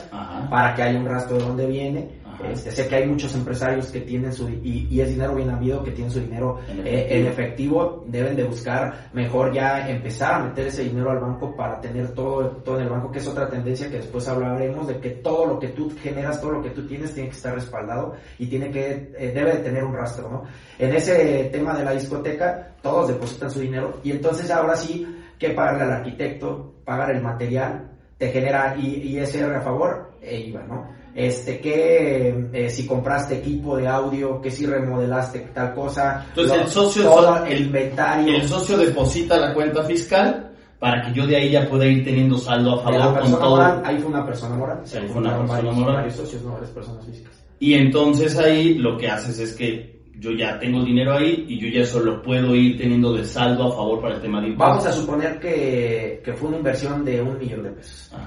para 0.49 0.73
que 0.73 0.81
haya 0.81 0.99
un 0.99 1.05
rastro 1.05 1.37
de 1.37 1.43
dónde 1.43 1.67
viene 1.67 2.25
este, 2.43 2.71
sé 2.71 2.87
que 2.87 2.95
hay 2.95 3.07
muchos 3.07 3.33
empresarios 3.35 3.87
que 3.87 4.01
tienen 4.01 4.31
su, 4.31 4.49
y, 4.49 4.99
es 4.99 5.09
dinero 5.09 5.35
bien 5.35 5.49
habido, 5.49 5.83
que 5.83 5.91
tienen 5.91 6.11
su 6.11 6.19
dinero 6.19 6.59
eh, 6.83 7.07
en, 7.09 7.25
efectivo. 7.25 8.05
deben 8.07 8.35
de 8.35 8.43
buscar 8.43 9.09
mejor 9.13 9.53
ya 9.53 9.89
empezar 9.89 10.33
a 10.35 10.39
meter 10.45 10.67
ese 10.67 10.83
dinero 10.83 11.11
al 11.11 11.19
banco 11.19 11.55
para 11.55 11.79
tener 11.79 12.13
todo, 12.13 12.47
todo 12.63 12.77
en 12.77 12.83
el 12.83 12.89
banco, 12.89 13.11
que 13.11 13.19
es 13.19 13.27
otra 13.27 13.49
tendencia 13.49 13.89
que 13.89 13.97
después 13.97 14.27
hablaremos 14.27 14.87
de 14.87 14.99
que 14.99 15.09
todo 15.09 15.45
lo 15.45 15.59
que 15.59 15.69
tú 15.69 15.91
generas, 16.01 16.39
todo 16.39 16.51
lo 16.51 16.61
que 16.61 16.69
tú 16.69 16.85
tienes 16.85 17.13
tiene 17.13 17.29
que 17.29 17.35
estar 17.35 17.53
respaldado 17.53 18.15
y 18.37 18.47
tiene 18.47 18.69
que, 18.69 19.11
eh, 19.17 19.31
debe 19.33 19.57
de 19.57 19.63
tener 19.63 19.83
un 19.83 19.95
rastro, 19.95 20.29
¿no? 20.29 20.43
En 20.77 20.93
ese 20.93 21.49
tema 21.51 21.75
de 21.77 21.83
la 21.83 21.91
discoteca, 21.91 22.75
todos 22.81 23.07
depositan 23.07 23.49
su 23.49 23.59
dinero 23.59 23.99
y 24.03 24.11
entonces 24.11 24.49
ahora 24.51 24.75
sí 24.75 25.07
que 25.39 25.49
pagarle 25.51 25.83
al 25.83 25.93
arquitecto, 25.93 26.75
pagar 26.83 27.11
el 27.11 27.21
material, 27.21 27.91
te 28.17 28.31
genera 28.31 28.75
ISR 28.75 29.55
a 29.55 29.61
favor 29.61 30.13
e 30.21 30.39
IVA, 30.39 30.63
¿no? 30.63 30.87
Este, 31.17 31.59
que 31.59 32.47
eh, 32.53 32.69
si 32.69 32.85
compraste 32.85 33.39
equipo 33.39 33.75
de 33.75 33.87
audio, 33.87 34.39
que 34.39 34.51
si 34.51 34.67
remodelaste 34.67 35.39
tal 35.51 35.73
cosa. 35.73 36.23
Entonces 36.29 36.61
el 36.61 36.67
socio, 36.67 37.43
el, 37.43 37.61
inventario. 37.61 38.35
El 38.35 38.47
socio 38.47 38.77
deposita 38.77 39.35
la 39.35 39.51
cuenta 39.51 39.83
fiscal 39.83 40.53
para 40.77 41.01
que 41.01 41.13
yo 41.13 41.25
de 41.25 41.37
ahí 41.37 41.49
ya 41.49 41.67
pueda 41.67 41.87
ir 41.87 42.05
teniendo 42.05 42.37
saldo 42.37 42.75
a 42.75 42.83
favor 42.83 43.19
con 43.19 43.31
todo. 43.31 43.61
ahí 43.83 43.97
fue 43.97 44.11
una 44.11 44.23
persona 44.27 44.55
moral. 44.57 44.81
Sí, 44.83 44.99
fue 45.07 45.21
una 45.21 45.39
persona 45.39 45.71
moral. 45.71 45.95
Varios 45.95 46.15
socios, 46.17 46.43
no 46.43 46.51
varias 46.53 46.69
personas 46.69 47.03
físicas. 47.07 47.33
Y 47.59 47.73
entonces 47.73 48.37
ahí 48.37 48.75
lo 48.75 48.95
que 48.95 49.07
haces 49.07 49.39
es 49.39 49.55
que 49.55 49.97
yo 50.19 50.29
ya 50.33 50.59
tengo 50.59 50.83
dinero 50.83 51.13
ahí 51.13 51.45
y 51.49 51.59
yo 51.59 51.67
ya 51.67 51.83
solo 51.83 52.21
puedo 52.21 52.53
ir 52.53 52.77
teniendo 52.77 53.13
de 53.13 53.25
saldo 53.25 53.73
a 53.73 53.75
favor 53.75 54.01
para 54.01 54.15
el 54.17 54.21
tema 54.21 54.39
de 54.39 54.49
impuestos. 54.49 54.83
Vamos 54.83 54.85
a 54.85 55.01
suponer 55.01 55.39
que, 55.39 56.21
que 56.23 56.33
fue 56.33 56.49
una 56.49 56.57
inversión 56.57 57.03
de 57.03 57.23
un 57.23 57.39
millón 57.39 57.63
de 57.63 57.69
pesos. 57.71 58.11
Ajá 58.13 58.26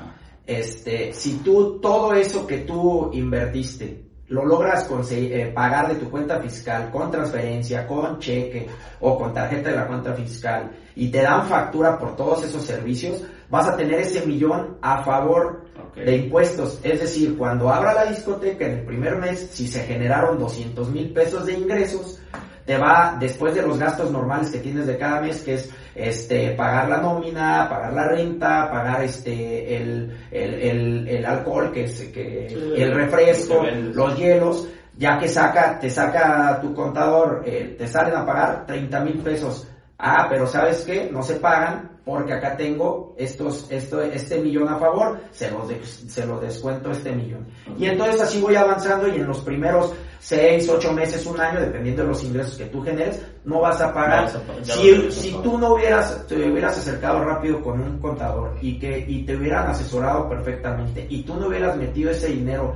este, 0.51 1.13
si 1.13 1.39
tú 1.39 1.79
todo 1.81 2.13
eso 2.13 2.47
que 2.47 2.59
tú 2.59 3.11
invertiste 3.13 4.11
lo 4.31 4.45
logras 4.45 4.89
eh, 5.11 5.53
pagar 5.53 5.89
de 5.89 5.97
tu 5.97 6.09
cuenta 6.09 6.41
fiscal 6.41 6.91
con 6.91 7.11
transferencia, 7.11 7.87
con 7.87 8.19
cheque 8.21 8.69
o 9.01 9.19
con 9.19 9.35
tarjeta 9.35 9.71
de 9.71 9.77
la 9.77 9.87
cuenta 9.89 10.15
fiscal 10.15 10.71
y 10.95 11.09
te 11.09 11.23
dan 11.23 11.47
factura 11.47 11.99
por 11.99 12.15
todos 12.15 12.45
esos 12.45 12.65
servicios, 12.65 13.23
vas 13.49 13.69
a 13.69 13.77
tener 13.77 14.01
ese 14.01 14.25
millón 14.27 14.79
a 14.83 15.03
favor 15.03 15.65
de 15.97 16.17
impuestos. 16.17 16.79
Es 16.85 17.01
decir, 17.01 17.37
cuando 17.37 17.71
abra 17.71 17.93
la 17.93 18.05
discoteca 18.07 18.67
en 18.67 18.79
el 18.79 18.85
primer 18.85 19.17
mes, 19.17 19.51
si 19.53 19.67
se 19.67 19.81
generaron 19.81 20.39
200 20.39 20.89
mil 20.91 21.13
pesos 21.13 21.47
de 21.47 21.55
ingresos, 21.55 22.21
te 22.65 22.77
va, 22.77 23.17
después 23.19 23.55
de 23.55 23.63
los 23.63 23.79
gastos 23.79 24.11
normales 24.11 24.51
que 24.51 24.59
tienes 24.59 24.87
de 24.87 24.97
cada 24.97 25.21
mes, 25.21 25.43
que 25.43 25.55
es 25.55 25.71
este, 25.95 26.53
pagar 26.53 26.89
la 26.89 26.99
nómina, 26.99 27.69
pagar 27.69 27.93
la 27.93 28.09
renta, 28.09 28.71
pagar 28.71 29.03
este, 29.05 29.77
el, 29.77 30.17
el, 30.31 31.09
el, 31.09 31.27
alcohol, 31.27 31.73
que 31.73 31.85
es, 31.85 32.01
que, 32.13 32.47
el 32.47 32.95
refresco, 32.95 33.65
los 33.65 34.17
hielos, 34.17 34.69
ya 34.97 35.19
que 35.19 35.29
saca, 35.29 35.79
te 35.79 35.91
saca 35.91 36.61
tu 36.61 36.75
contador, 36.75 37.43
eh, 37.47 37.75
te 37.79 37.87
salen 37.89 38.15
a 38.15 38.27
pagar 38.27 38.67
30 38.67 39.01
mil 39.01 39.19
pesos. 39.19 39.67
Ah, 39.99 40.27
pero 40.31 40.47
¿sabes 40.47 40.83
qué? 40.87 41.11
No 41.13 41.23
se 41.23 41.37
pagan 41.37 41.91
porque 42.05 42.33
acá 42.33 42.57
tengo 42.57 43.15
estos, 43.19 43.71
esto, 43.71 44.03
este 44.03 44.41
millón 44.41 44.69
a 44.69 44.79
favor, 44.79 45.21
se 45.31 45.51
los, 45.51 45.69
se 45.87 46.27
los 46.27 46.41
descuento 46.41 46.91
este 46.91 47.13
millón. 47.13 47.47
Y 47.79 47.87
entonces 47.87 48.21
así 48.21 48.41
voy 48.41 48.57
avanzando 48.57 49.09
y 49.09 49.17
en 49.17 49.27
los 49.27 49.41
primeros 49.41 49.93
seis, 50.21 50.69
ocho 50.69 50.93
meses, 50.93 51.27
un 51.27 51.41
año, 51.41 51.61
dependiendo 51.61 52.03
de 52.03 52.09
los 52.09 52.23
ingresos 52.23 52.57
que 52.57 52.67
tú 52.67 52.83
generes, 52.83 53.21
no 53.45 53.61
vas 53.61 53.81
a 53.81 53.93
pagar. 53.93 54.29
si, 54.63 55.11
si 55.11 55.31
tú 55.43 55.57
no 55.57 55.75
hubieras, 55.75 56.27
te 56.27 56.51
hubieras 56.51 56.77
acercado 56.77 57.25
rápido 57.25 57.63
con 57.63 57.81
un 57.81 57.99
contador 57.99 58.57
y 58.61 58.79
que 58.79 59.05
y 59.09 59.23
te 59.25 59.37
hubieran 59.37 59.69
asesorado 59.69 60.29
perfectamente 60.29 61.07
y 61.09 61.23
tú 61.23 61.35
no 61.37 61.47
hubieras 61.47 61.77
metido 61.77 62.11
ese 62.11 62.29
dinero 62.29 62.75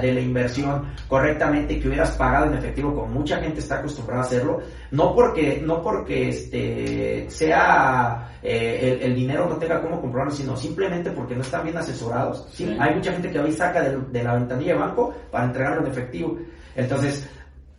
de 0.00 0.12
la 0.12 0.20
inversión 0.20 0.88
correctamente 1.06 1.78
que 1.78 1.88
hubieras 1.88 2.12
pagado 2.12 2.46
en 2.46 2.54
efectivo, 2.54 2.94
como 2.94 3.06
mucha 3.08 3.38
gente 3.38 3.60
está 3.60 3.78
acostumbrada 3.78 4.22
a 4.22 4.24
hacerlo, 4.24 4.60
no 4.90 5.14
porque, 5.14 5.60
no 5.64 5.82
porque 5.82 6.30
este 6.30 7.26
sea 7.28 8.30
eh, 8.42 9.00
el, 9.02 9.14
dinero 9.14 9.46
no 9.48 9.56
tenga 9.56 9.82
cómo 9.82 10.00
comprobarlo, 10.00 10.34
sino 10.34 10.56
simplemente 10.56 11.10
porque 11.10 11.34
no 11.34 11.42
están 11.42 11.64
bien 11.64 11.76
asesorados. 11.76 12.48
Hay 12.78 12.94
mucha 12.94 13.12
gente 13.12 13.30
que 13.30 13.38
hoy 13.38 13.52
saca 13.52 13.82
de, 13.82 13.98
de 13.98 14.24
la 14.24 14.34
ventanilla 14.34 14.72
de 14.72 14.78
banco 14.78 15.14
para 15.30 15.44
entregarlo 15.44 15.82
en 15.82 15.92
efectivo. 15.92 16.38
Entonces, 16.74 17.28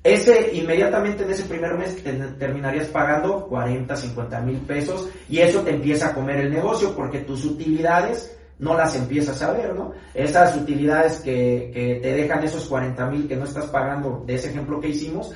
ese 0.04 0.52
inmediatamente 0.54 1.24
en 1.24 1.32
ese 1.32 1.44
primer 1.44 1.76
mes 1.76 2.04
terminarías 2.40 2.88
pagando 2.88 3.46
40, 3.48 3.96
50 3.96 4.42
mil 4.42 4.58
pesos 4.58 5.10
y 5.30 5.40
eso 5.40 5.62
te 5.62 5.72
empieza 5.72 6.08
a 6.08 6.14
comer 6.14 6.40
el 6.40 6.52
negocio 6.52 6.96
porque 6.96 7.20
tus 7.20 7.46
utilidades 7.46 8.36
no 8.62 8.76
las 8.76 8.96
empiezas 8.96 9.42
a 9.42 9.52
ver, 9.52 9.74
¿no? 9.74 9.92
Esas 10.14 10.56
utilidades 10.56 11.20
que, 11.22 11.72
que 11.74 12.00
te 12.02 12.14
dejan 12.14 12.44
esos 12.44 12.66
40 12.66 13.08
mil 13.08 13.28
que 13.28 13.36
no 13.36 13.46
estás 13.46 13.66
pagando 13.66 14.24
de 14.26 14.36
ese 14.36 14.52
ejemplo 14.52 14.80
que 14.80 14.90
hicimos, 14.90 15.34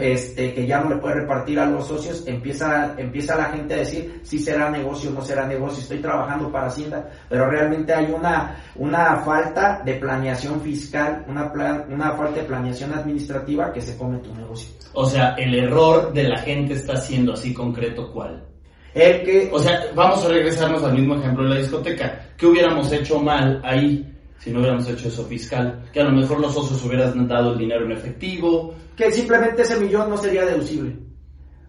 este, 0.00 0.52
que 0.52 0.66
ya 0.66 0.80
no 0.80 0.90
le 0.90 0.96
puedes 0.96 1.18
repartir 1.20 1.58
a 1.58 1.66
los 1.66 1.88
socios, 1.88 2.24
empieza, 2.26 2.94
empieza 2.98 3.34
la 3.34 3.46
gente 3.46 3.74
a 3.74 3.78
decir 3.78 4.20
si 4.22 4.38
será 4.38 4.70
negocio 4.70 5.08
o 5.08 5.14
no 5.14 5.22
será 5.22 5.46
negocio, 5.46 5.80
estoy 5.80 6.00
trabajando 6.00 6.52
para 6.52 6.66
Hacienda, 6.66 7.08
pero 7.30 7.48
realmente 7.48 7.94
hay 7.94 8.12
una, 8.12 8.62
una 8.74 9.16
falta 9.16 9.80
de 9.82 9.94
planeación 9.94 10.60
fiscal, 10.60 11.24
una, 11.28 11.50
una 11.88 12.12
falta 12.12 12.40
de 12.40 12.46
planeación 12.46 12.92
administrativa 12.92 13.72
que 13.72 13.80
se 13.80 13.96
come 13.96 14.18
tu 14.18 14.34
negocio. 14.34 14.74
O 14.92 15.06
sea, 15.06 15.34
el 15.38 15.54
error 15.54 16.12
de 16.12 16.24
la 16.24 16.38
gente 16.40 16.74
está 16.74 16.96
siendo 16.96 17.32
así 17.32 17.54
concreto, 17.54 18.12
¿cuál? 18.12 18.55
El 18.96 19.22
que... 19.24 19.50
O 19.52 19.58
sea, 19.58 19.92
vamos 19.94 20.24
a 20.24 20.28
regresarnos 20.28 20.82
al 20.82 20.94
mismo 20.94 21.16
ejemplo 21.16 21.44
de 21.44 21.50
la 21.50 21.60
discoteca. 21.60 22.28
¿Qué 22.36 22.46
hubiéramos 22.46 22.90
hecho 22.90 23.20
mal 23.20 23.60
ahí? 23.62 24.12
si 24.38 24.52
no 24.52 24.60
hubiéramos 24.60 24.88
hecho 24.88 25.08
eso 25.08 25.24
fiscal, 25.24 25.88
que 25.92 26.00
a 26.00 26.04
lo 26.04 26.12
mejor 26.12 26.38
los 26.38 26.54
socios 26.54 26.84
hubieran 26.84 27.26
dado 27.26 27.52
el 27.52 27.58
dinero 27.58 27.84
en 27.84 27.90
efectivo. 27.90 28.74
Que 28.96 29.10
simplemente 29.10 29.62
ese 29.62 29.76
millón 29.76 30.08
no 30.08 30.16
sería 30.16 30.44
deducible. 30.44 30.96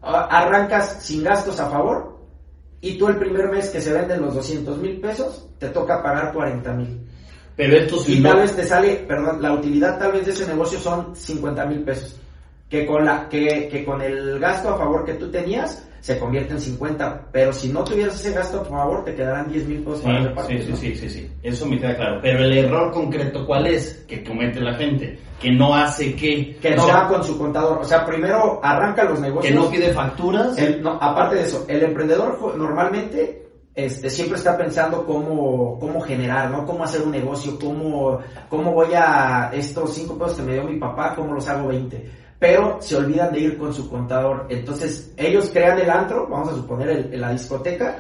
Arrancas 0.02 1.04
sin 1.04 1.24
gastos 1.24 1.60
a 1.60 1.72
favor 1.72 2.20
y 2.80 2.98
tú 2.98 3.08
el 3.08 3.18
primer 3.18 3.50
mes 3.50 3.70
que 3.70 3.82
se 3.82 3.92
venden 3.92 4.22
los 4.22 4.36
200 4.36 4.78
mil 4.78 5.02
pesos, 5.02 5.50
te 5.58 5.70
toca 5.70 6.04
pagar 6.04 6.32
40 6.32 6.74
mil. 6.74 7.02
Pero 7.56 7.78
esto 7.78 8.00
sí. 8.00 8.20
Y 8.20 8.22
tal 8.22 8.38
vez 8.38 8.56
te 8.56 8.64
sale, 8.64 9.04
perdón, 9.08 9.42
la 9.42 9.54
utilidad 9.54 9.98
tal 9.98 10.12
vez 10.12 10.28
de 10.28 10.32
ese 10.34 10.46
negocio 10.46 10.80
son 10.80 11.16
50 11.16 11.66
mil 11.66 11.82
pesos. 11.82 12.22
Que 12.70 12.86
con, 12.86 13.04
la, 13.04 13.28
que, 13.28 13.68
que 13.72 13.84
con 13.84 14.02
el 14.02 14.38
gasto 14.40 14.70
a 14.70 14.78
favor 14.78 15.04
que 15.04 15.16
tú 15.16 15.32
tenías, 15.32 15.88
se 16.08 16.18
convierte 16.18 16.54
en 16.54 16.62
50, 16.62 17.28
pero 17.34 17.52
si 17.52 17.68
no 17.68 17.84
tuvieras 17.84 18.16
ese 18.16 18.32
gasto, 18.32 18.60
por 18.60 18.78
favor, 18.78 19.04
te 19.04 19.14
quedarán 19.14 19.52
10 19.52 19.68
mil 19.68 19.80
pesos 19.80 20.00
para 20.00 20.24
repartir. 20.24 20.64
Sí, 20.64 20.74
sí, 20.78 20.96
sí, 20.96 21.10
sí, 21.10 21.32
eso 21.44 21.66
me 21.66 21.78
queda 21.78 21.98
claro. 21.98 22.20
Pero 22.22 22.46
el 22.46 22.58
error 22.58 22.94
concreto, 22.94 23.46
¿cuál 23.46 23.68
es? 23.68 24.06
Que 24.08 24.24
comete 24.24 24.62
la 24.62 24.74
gente, 24.76 25.20
que 25.38 25.52
no 25.52 25.76
hace 25.76 26.16
que... 26.16 26.56
Que 26.62 26.78
no 26.78 26.88
va 26.88 27.10
con 27.10 27.22
su 27.26 27.38
contador, 27.38 27.80
o 27.80 27.84
sea, 27.84 28.06
primero 28.06 28.62
arranca 28.64 29.04
los 29.04 29.20
negocios. 29.20 29.54
Que 29.54 29.60
no 29.60 29.70
pide 29.70 29.94
facturas. 29.94 30.56
no, 30.80 30.94
aparte 30.94 31.36
de 31.36 31.44
eso, 31.44 31.66
el 31.68 31.84
emprendedor 31.84 32.56
normalmente 32.56 33.46
este, 33.76 34.10
siempre 34.10 34.38
está 34.38 34.58
pensando 34.58 35.06
cómo, 35.06 35.78
cómo 35.78 36.00
generar, 36.00 36.50
¿no? 36.50 36.66
Cómo 36.66 36.86
hacer 36.86 37.02
un 37.02 37.12
negocio, 37.12 37.60
cómo, 37.60 38.20
cómo 38.48 38.72
voy 38.72 38.94
a 38.96 39.52
estos 39.54 39.94
5 39.94 40.18
pesos 40.18 40.38
que 40.38 40.44
me 40.44 40.54
dio 40.54 40.64
mi 40.64 40.80
papá, 40.80 41.14
cómo 41.14 41.34
los 41.34 41.46
hago 41.50 41.68
20 41.68 42.27
pero 42.40 42.78
se 42.82 42.96
olvidan 42.96 43.32
de 43.32 43.40
ir 43.40 43.58
con 43.58 43.74
su 43.74 43.90
contador. 43.90 44.46
Entonces, 44.50 45.14
ellos 45.18 45.50
crean 45.52 45.80
el 45.80 45.90
antro, 45.90 46.28
vamos 46.28 46.50
a 46.50 46.56
suponer 46.56 46.90
el, 46.90 47.22
la 47.22 47.32
discoteca, 47.32 47.98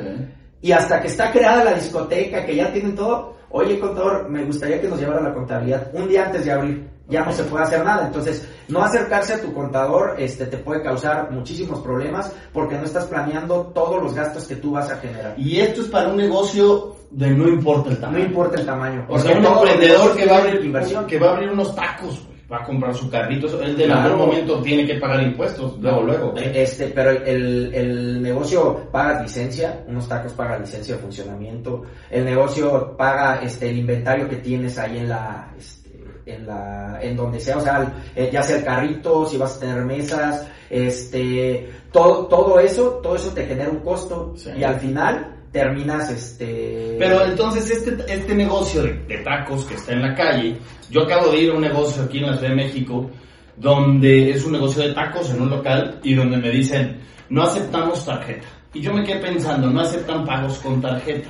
y 0.61 0.71
hasta 0.71 1.01
que 1.01 1.07
está 1.07 1.31
creada 1.31 1.63
la 1.63 1.73
discoteca, 1.73 2.45
que 2.45 2.55
ya 2.55 2.71
tienen 2.71 2.95
todo, 2.95 3.35
oye 3.49 3.79
contador, 3.79 4.29
me 4.29 4.43
gustaría 4.43 4.81
que 4.81 4.87
nos 4.87 4.99
llevara 4.99 5.21
la 5.21 5.33
contabilidad 5.33 5.89
un 5.93 6.07
día 6.07 6.25
antes 6.25 6.45
de 6.45 6.51
abrir. 6.51 6.97
Ya 7.09 7.23
no 7.23 7.31
se 7.31 7.43
puede 7.45 7.63
hacer 7.63 7.85
nada. 7.85 8.07
Entonces, 8.07 8.45
no 8.67 8.83
acercarse 8.83 9.35
a 9.35 9.41
tu 9.41 9.53
contador 9.53 10.15
este, 10.19 10.45
te 10.45 10.57
puede 10.57 10.83
causar 10.83 11.31
muchísimos 11.31 11.79
problemas 11.79 12.33
porque 12.51 12.75
no 12.75 12.83
estás 12.83 13.05
planeando 13.05 13.71
todos 13.73 14.03
los 14.03 14.13
gastos 14.13 14.45
que 14.45 14.57
tú 14.57 14.71
vas 14.71 14.91
a 14.91 14.97
generar. 14.97 15.33
Y 15.39 15.61
esto 15.61 15.83
es 15.83 15.87
para 15.87 16.09
un 16.09 16.17
negocio 16.17 16.97
de 17.11 17.29
no 17.29 17.47
importa 17.47 17.91
el 17.91 17.99
tamaño. 18.01 18.19
No 18.19 18.25
importa 18.25 18.59
el 18.59 18.65
tamaño. 18.65 19.05
O 19.07 19.17
sea, 19.17 19.37
un 19.37 19.45
emprendedor 19.45 20.17
que 20.17 20.25
va 20.25 20.35
a 20.35 20.39
abrir 20.39 20.65
inversión, 20.65 21.07
que 21.07 21.17
va 21.17 21.29
a 21.29 21.31
abrir 21.35 21.49
unos 21.49 21.73
tacos 21.73 22.27
va 22.51 22.57
a 22.57 22.63
comprar 22.63 22.95
su 22.95 23.09
carrito, 23.09 23.61
él 23.61 23.75
de 23.75 23.91
algún 23.91 24.19
momento 24.19 24.61
tiene 24.61 24.85
que 24.85 24.95
pagar 24.95 25.21
impuestos, 25.21 25.77
luego, 25.79 26.03
luego. 26.03 26.33
Este, 26.37 26.87
pero 26.87 27.11
el, 27.11 27.73
el 27.73 28.21
negocio 28.21 28.89
paga 28.91 29.21
licencia, 29.21 29.83
unos 29.87 30.07
tacos 30.07 30.31
paga 30.31 30.57
licencia 30.57 30.95
de 30.95 31.01
funcionamiento, 31.01 31.83
el 32.09 32.23
negocio 32.23 32.95
paga 32.95 33.41
este 33.41 33.69
el 33.69 33.79
inventario 33.79 34.29
que 34.29 34.37
tienes 34.37 34.77
ahí 34.77 34.99
en 34.99 35.09
la 35.09 35.53
este, 35.57 36.05
en 36.25 36.47
la 36.47 36.99
en 37.01 37.17
donde 37.17 37.39
sea, 37.39 37.57
o 37.57 37.61
sea, 37.61 37.93
eh, 38.15 38.29
ya 38.31 38.41
sea 38.41 38.57
el 38.57 38.63
carrito, 38.63 39.25
si 39.25 39.37
vas 39.37 39.57
a 39.57 39.59
tener 39.59 39.83
mesas, 39.83 40.47
este 40.69 41.69
todo 41.91 42.27
todo 42.27 42.59
eso, 42.61 42.99
todo 43.03 43.17
eso 43.17 43.31
te 43.31 43.45
genera 43.45 43.69
un 43.69 43.79
costo. 43.79 44.35
Y 44.57 44.63
al 44.63 44.79
final 44.79 45.36
terminas 45.57 46.09
este 46.11 46.95
pero 46.99 47.25
entonces 47.25 47.69
este 47.71 47.95
este 48.07 48.35
negocio 48.35 48.83
de, 48.83 49.17
tacos 49.23 49.65
que 49.65 49.73
está 49.75 49.93
en 49.93 50.01
la 50.01 50.13
calle 50.13 50.55
yo 50.89 51.03
acabo 51.03 51.31
de 51.31 51.41
ir 51.41 51.51
a 51.51 51.55
un 51.55 51.61
negocio 51.61 52.03
aquí 52.03 52.19
en 52.19 52.27
la 52.27 52.33
Ciudad 52.37 52.49
de 52.49 52.55
México 52.55 53.09
donde 53.55 54.29
es 54.29 54.45
un 54.45 54.51
negocio 54.51 54.83
de 54.83 54.93
tacos 54.93 55.31
en 55.31 55.41
un 55.41 55.49
local 55.49 55.99
y 56.03 56.13
donde 56.13 56.37
me 56.37 56.51
dicen 56.51 57.01
no 57.29 57.43
aceptamos 57.43 58.05
tarjeta. 58.05 58.47
Y 58.73 58.81
yo 58.81 58.93
me 58.93 59.03
quedé 59.03 59.19
pensando 59.19 59.69
no 59.69 59.81
aceptan 59.81 60.23
pagos 60.23 60.59
con 60.59 60.79
tarjeta. 60.81 61.29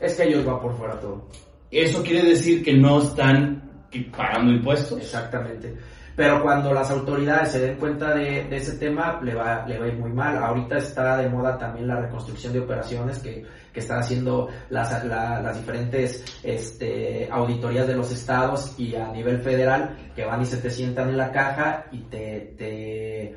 Es 0.00 0.16
que 0.16 0.24
ellos 0.24 0.46
va 0.46 0.60
por 0.60 0.76
fuera 0.76 0.98
todo. 0.98 1.28
Eso 1.70 2.02
quiere 2.02 2.28
decir 2.28 2.64
que 2.64 2.72
no 2.72 3.00
están 3.00 3.86
pagando 4.16 4.52
impuestos. 4.52 4.98
Exactamente 4.98 5.76
pero 6.14 6.42
cuando 6.42 6.72
las 6.74 6.90
autoridades 6.90 7.52
se 7.52 7.60
den 7.60 7.76
cuenta 7.78 8.14
de, 8.14 8.54
ese 8.54 8.76
tema, 8.76 9.20
le 9.22 9.34
va, 9.34 9.66
le 9.66 9.78
va 9.78 9.86
a 9.86 9.88
ir 9.88 9.98
muy 9.98 10.12
mal. 10.12 10.36
Ahorita 10.36 10.76
está 10.76 11.16
de 11.16 11.28
moda 11.28 11.56
también 11.56 11.88
la 11.88 12.00
reconstrucción 12.00 12.52
de 12.52 12.60
operaciones 12.60 13.18
que, 13.18 13.46
que 13.72 13.80
están 13.80 14.00
haciendo 14.00 14.48
las, 14.68 15.04
las 15.04 15.56
diferentes 15.56 16.24
este, 16.42 17.28
auditorías 17.30 17.86
de 17.86 17.94
los 17.94 18.12
estados 18.12 18.74
y 18.78 18.94
a 18.94 19.08
nivel 19.08 19.40
federal, 19.40 19.96
que 20.14 20.24
van 20.24 20.42
y 20.42 20.46
se 20.46 20.58
te 20.58 20.70
sientan 20.70 21.08
en 21.08 21.16
la 21.16 21.32
caja 21.32 21.86
y 21.90 22.00
te, 22.02 22.54
te 22.58 23.36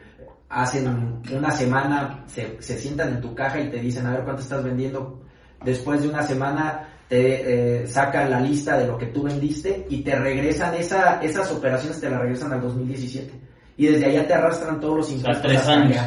hacen 0.50 1.22
una 1.32 1.52
semana, 1.52 2.26
se, 2.28 2.62
se 2.62 2.78
sientan 2.78 3.10
en 3.10 3.22
tu 3.22 3.34
caja 3.34 3.60
y 3.62 3.70
te 3.70 3.78
dicen, 3.78 4.06
a 4.06 4.12
ver 4.12 4.24
cuánto 4.24 4.42
estás 4.42 4.64
vendiendo. 4.64 5.22
Después 5.64 6.02
de 6.02 6.10
una 6.10 6.22
semana 6.24 6.95
te 7.08 7.84
eh, 7.84 7.88
sacan 7.88 8.32
la 8.32 8.40
lista 8.40 8.78
de 8.78 8.88
lo 8.88 8.98
que 8.98 9.08
tú 9.08 9.24
vendiste 9.24 9.86
y 9.90 10.02
te 10.02 10.16
regresan 10.16 10.74
esa, 10.76 11.22
esas 11.22 11.52
operaciones, 11.52 12.00
te 12.00 12.10
las 12.10 12.20
regresan 12.20 12.54
al 12.54 12.62
2017. 12.62 13.32
Y 13.78 13.88
desde 13.88 14.06
allá 14.06 14.28
te 14.28 14.34
arrastran 14.34 14.80
todos 14.80 14.98
los 14.98 15.12
impuestos. 15.12 15.38
Hasta 15.38 15.48
tres 15.48 15.68
años. 15.68 15.98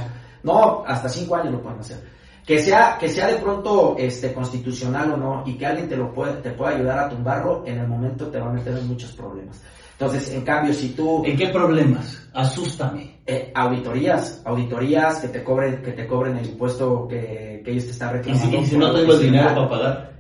No, 0.43 0.85
hasta 0.87 1.09
cinco 1.09 1.37
años 1.37 1.53
lo 1.53 1.63
pueden 1.63 1.81
hacer. 1.81 1.99
Que 2.45 2.59
sea, 2.59 2.97
que 2.99 3.09
sea 3.09 3.27
de 3.27 3.37
pronto 3.37 3.95
este, 3.99 4.33
constitucional 4.33 5.13
o 5.13 5.17
no, 5.19 5.43
y 5.45 5.55
que 5.59 5.67
alguien 5.67 5.89
te 5.89 5.97
lo 5.97 6.13
puede, 6.15 6.35
te 6.41 6.51
pueda 6.53 6.75
ayudar 6.75 6.99
a 6.99 7.09
tumbarlo, 7.11 7.63
en 7.67 7.79
el 7.79 7.87
momento 7.87 8.29
te 8.29 8.39
va 8.39 8.47
a 8.47 8.53
meter 8.53 8.77
en 8.79 8.89
muchos 8.89 9.13
problemas. 9.13 9.63
Entonces, 9.93 10.33
en 10.33 10.43
cambio, 10.43 10.73
si 10.73 10.91
tú... 10.91 11.23
¿En 11.27 11.37
qué 11.37 11.49
problemas? 11.49 12.27
Asústame. 12.33 13.19
Eh, 13.27 13.53
auditorías, 13.55 14.41
auditorías 14.45 15.19
que 15.19 15.29
te 15.29 15.45
cobren, 15.45 15.83
que 15.83 15.93
te 15.93 16.07
cobren 16.07 16.39
el 16.39 16.47
impuesto 16.47 17.07
que, 17.09 17.61
que 17.65 17.73
ellos 17.73 17.85
te 17.85 17.91
están 17.91 18.13
reclamando. 18.13 18.59
¿Y 18.59 18.65
si, 18.65 18.77
no 18.79 18.95
tengo 18.95 19.13
el 19.13 19.21
dinero 19.21 19.55
para 19.55 19.69
pagar? 19.69 20.18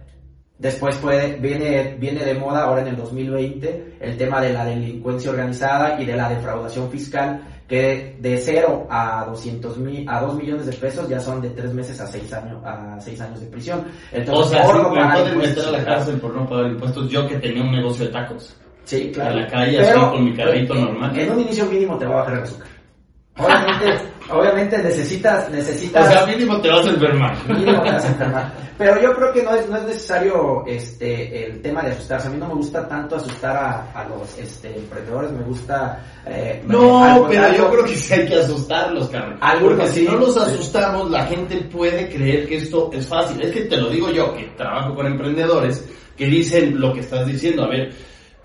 Después 0.59 0.97
puede, 0.97 1.37
viene, 1.37 1.97
viene 2.00 2.25
de 2.25 2.35
moda 2.35 2.65
ahora 2.65 2.83
en 2.83 2.88
el 2.88 2.97
2020 2.97 3.99
el 4.00 4.17
tema 4.17 4.41
de 4.41 4.53
la 4.53 4.65
delincuencia 4.65 5.31
organizada 5.31 6.00
y 6.00 6.05
de 6.05 6.17
la 6.17 6.29
defraudación 6.29 6.91
fiscal, 6.91 7.41
que 7.69 8.17
de 8.19 8.38
0 8.38 8.88
a 8.91 9.27
200 9.29 9.79
mil, 9.79 10.09
a 10.09 10.21
2 10.21 10.35
millones 10.35 10.67
de 10.67 10.73
pesos 10.73 11.09
ya 11.09 11.21
son 11.21 11.41
de 11.41 11.50
3 11.50 11.75
meses 11.75 12.00
a 12.00 12.09
6 12.09 12.33
años, 12.33 12.61
a 12.65 13.00
6 13.00 13.21
años 13.21 13.41
de 13.41 13.47
prisión. 13.47 13.85
Entonces, 14.11 14.47
o 14.47 14.49
sea, 14.49 14.65
por 14.65 14.83
no 14.83 14.91
me 14.91 15.12
pueden 15.12 15.38
meter 15.38 15.65
a 15.65 15.71
la 15.71 15.85
cárcel 15.85 16.19
por 16.19 16.35
no 16.35 16.49
pagar 16.49 16.73
impuestos 16.73 17.09
yo 17.09 17.29
que 17.29 17.37
tenía 17.37 17.62
un 17.62 17.71
negocio 17.71 18.07
de 18.07 18.11
tacos. 18.11 18.57
Sí, 18.83 19.12
claro. 19.15 19.37
En 19.37 19.43
la 19.43 19.47
calle, 19.47 19.81
así 19.81 20.00
con 20.00 20.25
mi 20.25 20.35
carrito 20.35 20.75
normal. 20.75 21.17
En 21.17 21.31
un 21.31 21.41
inicio 21.41 21.67
mínimo 21.67 21.97
te 21.99 22.07
va 22.07 22.15
a 22.15 22.17
bajar 22.17 22.35
el 22.35 22.43
azúcar. 22.43 22.77
Obviamente, 23.38 24.00
obviamente 24.30 24.78
necesitas, 24.78 25.50
necesitas. 25.50 26.07
O 26.07 26.11
sea, 26.11 26.26
mínimo 26.26 26.61
te 26.61 26.68
vas 26.68 26.87
a 26.87 26.90
enfermar. 26.90 27.37
Mínimo 27.49 27.83
te 27.83 27.92
vas 27.92 28.04
a 28.04 28.09
enfermar. 28.09 28.52
Pero 28.78 29.00
yo 29.02 29.12
creo 29.14 29.33
que 29.33 29.42
no 29.42 29.54
es, 29.54 29.68
no 29.68 29.76
es 29.76 29.85
necesario 29.85 30.64
este, 30.64 31.47
el 31.47 31.61
tema 31.61 31.83
de 31.83 31.90
asustarse. 31.90 32.28
A 32.28 32.30
mí 32.30 32.37
no 32.38 32.47
me 32.47 32.54
gusta 32.54 32.87
tanto 32.87 33.16
asustar 33.16 33.57
a, 33.57 33.90
a 33.92 34.09
los 34.09 34.38
este, 34.38 34.76
emprendedores, 34.76 35.33
me 35.33 35.42
gusta... 35.42 36.00
Eh, 36.25 36.62
no, 36.64 37.26
pero 37.28 37.52
yo 37.54 37.71
creo 37.73 37.85
que 37.85 37.97
sí 37.97 38.14
hay 38.14 38.26
que 38.26 38.37
asustarlos, 38.37 39.09
Carlos. 39.09 39.38
Porque 39.61 39.88
si 39.88 40.04
no 40.04 40.14
los 40.14 40.37
asustamos, 40.37 41.11
la 41.11 41.25
gente 41.26 41.57
puede 41.57 42.09
creer 42.09 42.47
que 42.47 42.59
esto 42.59 42.90
es 42.92 43.04
fácil. 43.07 43.40
Es 43.42 43.52
que 43.52 43.62
te 43.62 43.76
lo 43.76 43.88
digo 43.88 44.11
yo, 44.11 44.33
que 44.37 44.45
trabajo 44.57 44.95
con 44.95 45.07
emprendedores, 45.07 45.85
que 46.16 46.26
dicen 46.26 46.80
lo 46.80 46.92
que 46.92 47.00
estás 47.00 47.26
diciendo. 47.26 47.64
A 47.64 47.68
ver, 47.68 47.92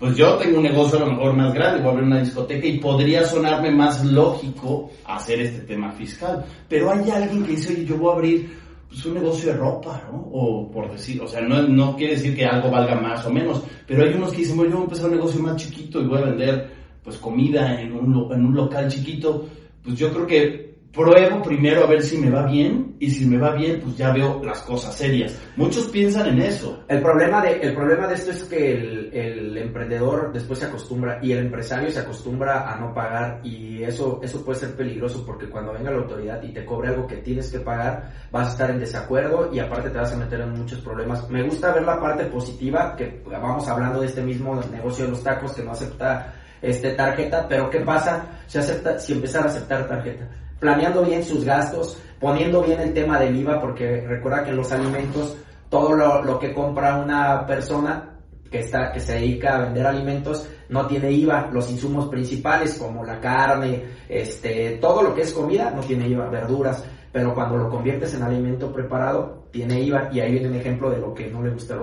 pues 0.04 0.18
yo 0.18 0.36
tengo 0.36 0.58
un 0.58 0.64
negocio 0.64 0.98
a 0.98 1.06
lo 1.06 1.12
mejor 1.12 1.32
más 1.32 1.54
grande, 1.54 1.80
voy 1.80 1.88
a 1.88 1.92
abrir 1.92 2.06
una 2.06 2.20
discoteca 2.20 2.66
y 2.66 2.76
podría 2.76 3.24
sonarme 3.24 3.70
más 3.70 4.04
lógico 4.04 4.90
hacer 5.06 5.40
este 5.40 5.60
tema 5.60 5.92
fiscal. 5.92 6.44
Pero 6.68 6.92
hay 6.92 7.10
alguien 7.10 7.42
que 7.42 7.52
dice, 7.52 7.72
oye, 7.72 7.86
yo 7.86 7.96
voy 7.96 8.10
a 8.10 8.14
abrir 8.16 8.54
pues, 8.86 9.02
un 9.06 9.14
negocio 9.14 9.50
de 9.50 9.56
ropa, 9.56 10.02
¿no? 10.12 10.28
O 10.30 10.70
por 10.70 10.92
decir, 10.92 11.22
o 11.22 11.26
sea, 11.26 11.40
no, 11.40 11.62
no 11.62 11.96
quiere 11.96 12.16
decir 12.16 12.36
que 12.36 12.44
algo 12.44 12.70
valga 12.70 13.00
más 13.00 13.24
o 13.24 13.30
menos, 13.30 13.62
pero 13.86 14.04
hay 14.04 14.12
unos 14.12 14.32
que 14.32 14.40
dicen, 14.40 14.58
bueno, 14.58 14.72
yo 14.72 14.76
voy 14.76 14.82
a 14.82 14.88
empezar 14.88 15.06
un 15.08 15.16
negocio 15.16 15.40
más 15.40 15.56
chiquito 15.56 16.02
y 16.02 16.06
voy 16.06 16.18
a 16.18 16.26
vender 16.26 16.70
pues 17.02 17.16
comida 17.16 17.80
en 17.80 17.94
un, 17.94 18.30
en 18.30 18.44
un 18.44 18.54
local 18.54 18.88
chiquito. 18.88 19.46
Pues 19.82 19.96
yo 19.96 20.12
creo 20.12 20.26
que 20.26 20.63
pruebo 20.94 21.42
primero 21.42 21.84
a 21.84 21.86
ver 21.88 22.02
si 22.02 22.18
me 22.18 22.30
va 22.30 22.46
bien 22.46 22.96
y 23.00 23.10
si 23.10 23.26
me 23.26 23.36
va 23.36 23.52
bien 23.52 23.80
pues 23.82 23.96
ya 23.96 24.12
veo 24.12 24.40
las 24.44 24.62
cosas 24.62 24.94
serias. 24.94 25.36
Muchos 25.56 25.86
piensan 25.88 26.28
en 26.28 26.42
eso. 26.42 26.84
El 26.88 27.02
problema 27.02 27.42
de, 27.42 27.60
el 27.60 27.74
problema 27.74 28.06
de 28.06 28.14
esto 28.14 28.30
es 28.30 28.44
que 28.44 28.72
el, 28.72 29.10
el, 29.12 29.58
emprendedor 29.58 30.32
después 30.32 30.60
se 30.60 30.66
acostumbra 30.66 31.18
y 31.20 31.32
el 31.32 31.38
empresario 31.38 31.90
se 31.90 31.98
acostumbra 31.98 32.72
a 32.72 32.78
no 32.78 32.94
pagar 32.94 33.40
y 33.42 33.82
eso, 33.82 34.20
eso 34.22 34.44
puede 34.44 34.60
ser 34.60 34.76
peligroso 34.76 35.24
porque 35.26 35.48
cuando 35.48 35.72
venga 35.72 35.90
la 35.90 35.98
autoridad 35.98 36.40
y 36.42 36.52
te 36.52 36.64
cobre 36.64 36.90
algo 36.90 37.06
que 37.06 37.16
tienes 37.16 37.50
que 37.50 37.58
pagar 37.58 38.12
vas 38.30 38.48
a 38.48 38.52
estar 38.52 38.70
en 38.70 38.78
desacuerdo 38.78 39.50
y 39.52 39.58
aparte 39.58 39.90
te 39.90 39.98
vas 39.98 40.12
a 40.12 40.16
meter 40.16 40.40
en 40.40 40.52
muchos 40.52 40.80
problemas. 40.80 41.28
Me 41.28 41.42
gusta 41.42 41.72
ver 41.72 41.82
la 41.82 42.00
parte 42.00 42.24
positiva 42.26 42.94
que 42.96 43.20
vamos 43.26 43.66
hablando 43.68 44.00
de 44.00 44.06
este 44.06 44.22
mismo 44.22 44.60
negocio 44.70 45.06
de 45.06 45.10
los 45.10 45.22
tacos 45.24 45.52
que 45.52 45.64
no 45.64 45.72
acepta 45.72 46.34
este 46.62 46.92
tarjeta, 46.92 47.46
pero 47.48 47.68
¿qué 47.68 47.80
pasa 47.80 48.26
si 48.46 48.58
acepta 48.58 48.98
si 48.98 49.12
empezar 49.12 49.42
a 49.42 49.46
aceptar 49.46 49.86
tarjeta? 49.88 50.26
Planeando 50.64 51.04
bien 51.04 51.22
sus 51.22 51.44
gastos, 51.44 51.98
poniendo 52.18 52.62
bien 52.62 52.80
el 52.80 52.94
tema 52.94 53.20
del 53.20 53.36
IVA, 53.36 53.60
porque 53.60 54.00
recuerda 54.00 54.44
que 54.44 54.48
en 54.48 54.56
los 54.56 54.72
alimentos, 54.72 55.36
todo 55.68 55.92
lo, 55.92 56.38
que 56.38 56.54
compra 56.54 56.96
una 56.96 57.44
persona 57.44 58.16
que, 58.50 58.60
está, 58.60 58.90
que 58.90 58.98
se 58.98 59.16
dedica 59.16 59.56
a 59.56 59.64
vender 59.64 59.86
alimentos 59.86 60.48
no 60.70 60.86
tiene 60.86 61.12
IVA. 61.12 61.50
Los 61.52 61.70
insumos 61.70 62.08
principales 62.08 62.78
como 62.78 63.04
la 63.04 63.20
carne, 63.20 63.84
este, 64.08 64.78
todo 64.80 65.02
lo 65.02 65.14
que 65.14 65.20
es 65.20 65.34
comida 65.34 65.70
no 65.70 65.82
tiene 65.82 66.08
IVA, 66.08 66.30
verduras. 66.30 66.82
Pero 67.12 67.34
cuando 67.34 67.58
lo 67.58 67.68
conviertes 67.68 68.14
en 68.14 68.22
alimento 68.22 68.72
preparado, 68.72 69.48
tiene 69.50 69.82
IVA 69.82 70.08
y 70.14 70.20
ahí 70.20 70.32
viene 70.32 70.48
un 70.48 70.54
ejemplo 70.54 70.88
de 70.88 70.96
lo 70.98 71.12
que 71.12 71.30
no 71.30 71.42
le 71.42 71.50
gusta 71.50 71.74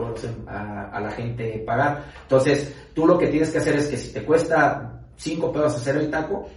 a, 0.48 1.00
la 1.00 1.12
gente 1.12 1.64
pagar. 1.68 2.06
Entonces, 2.24 2.76
tú 2.96 3.06
lo 3.06 3.16
que 3.16 3.28
tienes 3.28 3.52
que 3.52 3.60
hacer 3.60 3.76
es 3.76 3.90
que 3.90 3.98
si 3.98 4.12
te 4.12 4.24
cuesta 4.24 5.04
5 5.18 5.52
pesos 5.52 5.76
hacer 5.76 5.98
el 5.98 6.10
taco, 6.10 6.50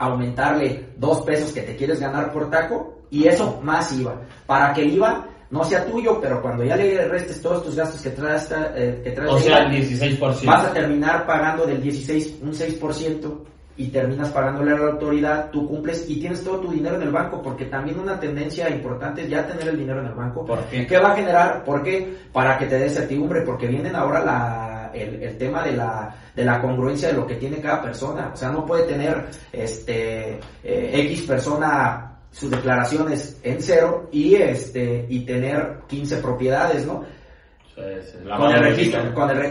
aumentarle 0.00 0.88
dos 0.96 1.20
pesos 1.22 1.52
que 1.52 1.60
te 1.60 1.76
quieres 1.76 2.00
ganar 2.00 2.32
por 2.32 2.50
taco 2.50 3.02
y 3.10 3.28
eso 3.28 3.60
más 3.62 3.92
IVA. 3.92 4.22
Para 4.46 4.72
que 4.72 4.80
el 4.80 4.94
IVA 4.94 5.26
no 5.50 5.62
sea 5.62 5.84
tuyo, 5.84 6.18
pero 6.20 6.40
cuando 6.40 6.64
ya 6.64 6.74
le 6.74 7.06
restes 7.06 7.42
todos 7.42 7.62
tus 7.62 7.76
gastos 7.76 8.00
que 8.00 8.10
traes, 8.10 8.50
eh, 8.74 9.02
que 9.04 9.10
traes 9.10 9.30
o 9.30 9.38
sea, 9.38 9.58
el 9.58 9.72
16%. 9.72 10.46
vas 10.46 10.64
a 10.64 10.72
terminar 10.72 11.26
pagando 11.26 11.66
del 11.66 11.82
16, 11.82 12.38
un 12.40 12.52
6% 12.52 13.44
y 13.76 13.88
terminas 13.88 14.30
pagándole 14.30 14.72
a 14.72 14.78
la 14.78 14.92
autoridad, 14.92 15.50
tú 15.50 15.68
cumples 15.68 16.08
y 16.08 16.18
tienes 16.18 16.42
todo 16.42 16.60
tu 16.60 16.70
dinero 16.70 16.96
en 16.96 17.02
el 17.02 17.10
banco, 17.10 17.42
porque 17.42 17.66
también 17.66 17.98
una 17.98 18.18
tendencia 18.18 18.70
importante 18.70 19.22
es 19.22 19.28
ya 19.28 19.46
tener 19.46 19.68
el 19.68 19.76
dinero 19.76 20.00
en 20.00 20.06
el 20.06 20.14
banco. 20.14 20.46
¿Por 20.46 20.64
qué? 20.64 20.86
¿Qué 20.86 20.98
va 20.98 21.12
a 21.12 21.16
generar? 21.16 21.64
¿Por 21.64 21.82
qué? 21.82 22.16
Para 22.32 22.56
que 22.56 22.66
te 22.66 22.78
dé 22.78 22.88
certidumbre, 22.88 23.42
porque 23.42 23.66
vienen 23.66 23.96
ahora 23.96 24.24
la 24.24 24.69
el, 24.94 25.36
tema 25.38 25.64
de 25.64 25.72
la, 25.72 26.14
de 26.34 26.44
la 26.44 26.60
congruencia 26.60 27.08
de 27.08 27.14
lo 27.14 27.26
que 27.26 27.36
tiene 27.36 27.60
cada 27.60 27.82
persona. 27.82 28.30
O 28.32 28.36
sea, 28.36 28.50
no 28.50 28.64
puede 28.64 28.84
tener 28.84 29.26
este 29.52 30.38
eh, 30.62 30.90
X 30.92 31.22
persona 31.22 32.06
sus 32.30 32.50
declaraciones 32.50 33.40
en 33.42 33.60
cero 33.60 34.08
y 34.12 34.36
este 34.36 35.06
y 35.08 35.24
tener 35.24 35.80
15 35.88 36.18
propiedades, 36.18 36.86
¿no? 36.86 37.04
con 38.36 38.50
el 38.50 38.60
registro, 38.60 39.00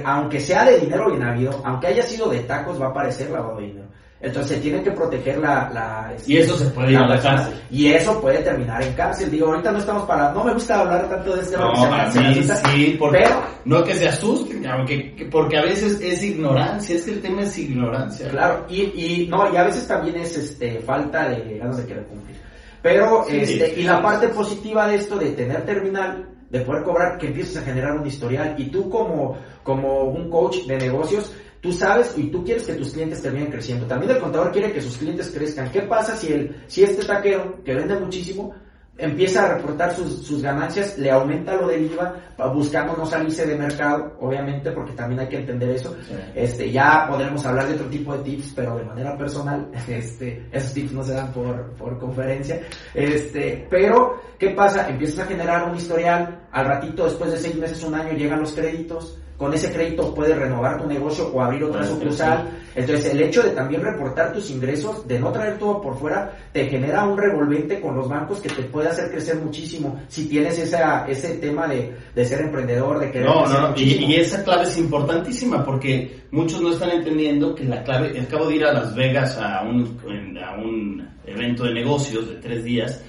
aunque 0.06 0.40
sea 0.40 0.64
de 0.66 0.80
dinero 0.80 1.10
bien 1.10 1.24
habido, 1.24 1.62
aunque 1.66 1.88
haya 1.88 2.04
sido 2.04 2.30
de 2.30 2.42
tacos, 2.42 2.80
va 2.80 2.88
a 2.88 2.90
aparecer 2.90 3.30
lavado 3.30 3.58
de 3.58 3.68
dinero. 3.68 3.88
Entonces 4.22 4.62
tienen 4.62 4.84
que 4.84 4.92
proteger 4.92 5.38
la... 5.38 5.70
la 5.74 6.14
y 6.28 6.38
eso 6.38 6.58
se 6.58 6.66
puede 6.66 6.92
ir 6.92 6.98
a 6.98 7.08
la 7.08 7.22
cárcel. 7.22 7.54
Y 7.72 7.88
eso 7.88 8.20
puede 8.20 8.40
terminar 8.40 8.84
en 8.84 8.94
cárcel. 8.94 9.32
Digo, 9.32 9.48
ahorita 9.48 9.72
no 9.72 9.80
estamos 9.80 10.04
para... 10.04 10.34
No 10.34 10.44
me 10.44 10.54
gusta 10.54 10.82
hablar 10.82 11.08
tanto 11.08 11.36
de 11.36 11.42
este 11.42 11.58
no, 11.58 11.74
sí, 12.12 12.44
sí, 12.44 12.96
porque, 13.00 13.20
pero, 13.20 13.42
no 13.64 13.84
que 13.84 13.94
se 13.96 14.10
asusten, 14.10 14.68
aunque, 14.68 15.28
porque 15.32 15.58
a 15.58 15.64
veces 15.64 16.02
es 16.02 16.22
ignorancia, 16.22 16.98
es 16.98 17.04
que 17.04 17.12
el 17.12 17.22
tema 17.22 17.44
es 17.44 17.58
ignorancia. 17.58 18.28
Claro, 18.30 18.66
y, 18.68 18.82
y 18.82 19.28
no, 19.30 19.54
y 19.54 19.56
a 19.56 19.64
veces 19.64 19.88
también 19.88 20.18
es 20.18 20.38
este 20.38 20.80
falta 20.80 21.30
de 21.30 21.58
ganas 21.58 21.78
de 21.78 21.86
querer 21.86 22.06
cumplir. 22.06 22.38
Pero, 22.82 23.26
este, 23.28 23.80
y 23.80 23.84
la 23.84 24.02
parte 24.02 24.28
positiva 24.30 24.88
de 24.88 24.96
esto, 24.96 25.18
de 25.18 25.32
tener 25.32 25.66
terminal, 25.66 26.28
de 26.50 26.62
poder 26.62 26.84
cobrar, 26.84 27.18
que 27.18 27.28
empieces 27.28 27.58
a 27.58 27.62
generar 27.62 27.94
un 27.94 28.06
historial, 28.06 28.56
y 28.58 28.66
tú 28.66 28.90
como, 28.90 29.38
como 29.64 30.04
un 30.04 30.30
coach 30.30 30.66
de 30.66 30.78
negocios, 30.78 31.34
Tú 31.62 31.74
sabes 31.74 32.14
y 32.18 32.28
tú 32.28 32.44
quieres 32.44 32.64
que 32.64 32.74
tus 32.74 32.94
clientes 32.94 33.22
terminen 33.22 33.52
creciendo. 33.52 33.86
También 33.86 34.12
el 34.14 34.20
contador 34.20 34.52
quiere 34.52 34.72
que 34.72 34.82
sus 34.82 34.98
clientes 34.98 35.30
crezcan. 35.30 35.72
¿Qué 35.72 35.82
pasa 35.82 36.16
si, 36.16 36.32
el, 36.32 36.56
si 36.68 36.84
este 36.84 37.06
taquero, 37.06 37.62
que 37.64 37.76
vende 37.76 38.00
muchísimo, 38.00 38.56
empieza 39.00 39.46
a 39.46 39.56
reportar 39.56 39.96
sus, 39.96 40.26
sus, 40.26 40.42
ganancias, 40.42 40.98
le 40.98 41.10
aumenta 41.10 41.56
lo 41.56 41.68
del 41.68 41.86
IVA, 41.86 42.16
buscando 42.54 42.96
no 42.96 43.06
salirse 43.06 43.46
de 43.46 43.56
mercado, 43.56 44.18
obviamente, 44.20 44.72
porque 44.72 44.92
también 44.94 45.22
hay 45.22 45.28
que 45.28 45.38
entender 45.38 45.70
eso. 45.72 45.96
Este, 46.36 46.72
ya 46.72 47.08
podremos 47.10 47.44
hablar 47.46 47.68
de 47.68 47.76
otro 47.76 47.88
tipo 47.88 48.16
de 48.16 48.24
tips, 48.24 48.54
pero 48.56 48.78
de 48.78 48.84
manera 48.84 49.18
personal, 49.18 49.72
este, 49.88 50.48
esos 50.52 50.74
tips 50.74 50.92
no 50.92 51.04
se 51.04 51.14
dan 51.14 51.32
por, 51.32 51.72
por 51.76 51.98
conferencia. 51.98 52.62
Este, 52.94 53.66
pero, 53.70 54.22
¿qué 54.38 54.50
pasa? 54.50 54.90
Empiezas 54.90 55.20
a 55.20 55.28
generar 55.28 55.70
un 55.70 55.76
historial, 55.76 56.48
al 56.52 56.66
ratito, 56.66 57.06
después 57.06 57.32
de 57.32 57.38
seis 57.38 57.56
meses, 57.56 57.84
un 57.84 57.96
año, 57.96 58.14
llegan 58.14 58.42
los 58.42 58.52
créditos, 58.52 59.18
con 59.40 59.54
ese 59.54 59.72
crédito 59.72 60.14
puedes 60.14 60.38
renovar 60.38 60.82
tu 60.82 60.86
negocio 60.86 61.32
o 61.34 61.42
abrir 61.42 61.64
otra 61.64 61.86
sucursal. 61.86 62.50
Entonces, 62.76 63.14
el 63.14 63.22
hecho 63.22 63.42
de 63.42 63.52
también 63.52 63.82
reportar 63.82 64.34
tus 64.34 64.50
ingresos, 64.52 65.08
de 65.08 65.18
no 65.18 65.32
traer 65.32 65.58
todo 65.58 65.82
por 65.82 65.98
fuera, 65.98 66.38
te 66.52 66.68
genera 66.68 67.06
un 67.06 67.18
revolvente 67.18 67.80
con 67.80 67.96
los 67.96 68.10
bancos 68.10 68.42
que 68.42 68.50
te 68.50 68.64
puede 68.64 68.90
hacer 68.90 69.10
crecer 69.10 69.38
muchísimo. 69.38 69.98
Si 70.10 70.28
tienes 70.28 70.60
esa, 70.60 71.08
ese 71.08 71.38
tema 71.38 71.68
de, 71.68 71.96
de 72.14 72.26
ser 72.26 72.42
emprendedor, 72.42 73.00
de 73.00 73.12
querer. 73.12 73.28
No, 73.30 73.46
no, 73.46 73.74
y, 73.78 73.84
y, 73.84 74.16
esa 74.16 74.44
clave 74.44 74.64
es 74.64 74.78
importantísima 74.78 75.64
porque 75.64 76.20
muchos 76.32 76.62
no 76.62 76.74
están 76.74 76.92
entendiendo 76.92 77.56
que 77.56 77.64
la 77.64 77.82
clave. 77.82 78.20
Acabo 78.20 78.48
de 78.48 78.58
ir 78.58 78.66
a 78.66 78.74
Las 78.74 78.94
Vegas 78.94 79.38
a 79.38 79.62
un, 79.64 79.98
a 80.44 80.56
un 80.58 81.08
evento 81.26 81.64
de 81.64 81.76
negocios 81.76 82.28
de 82.28 82.36
tres 82.36 82.62
días 82.66 83.02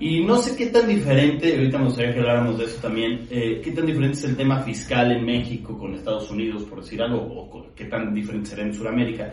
y 0.00 0.24
no 0.24 0.36
sé 0.36 0.56
qué 0.56 0.66
tan 0.66 0.86
diferente, 0.86 1.56
ahorita 1.56 1.78
me 1.78 1.84
gustaría 1.86 2.14
que 2.14 2.20
habláramos 2.20 2.58
de 2.58 2.66
eso 2.66 2.80
también, 2.80 3.26
eh, 3.30 3.60
qué 3.62 3.72
tan 3.72 3.84
diferente 3.84 4.16
es 4.16 4.24
el 4.24 4.36
tema 4.36 4.62
fiscal 4.62 5.10
en 5.10 5.24
México 5.24 5.76
con 5.76 5.94
Estados 5.94 6.30
Unidos, 6.30 6.62
por 6.64 6.82
decir 6.82 7.02
algo, 7.02 7.18
o 7.20 7.66
qué 7.74 7.86
tan 7.86 8.14
diferente 8.14 8.50
será 8.50 8.62
en 8.62 8.74
Sudamérica. 8.74 9.32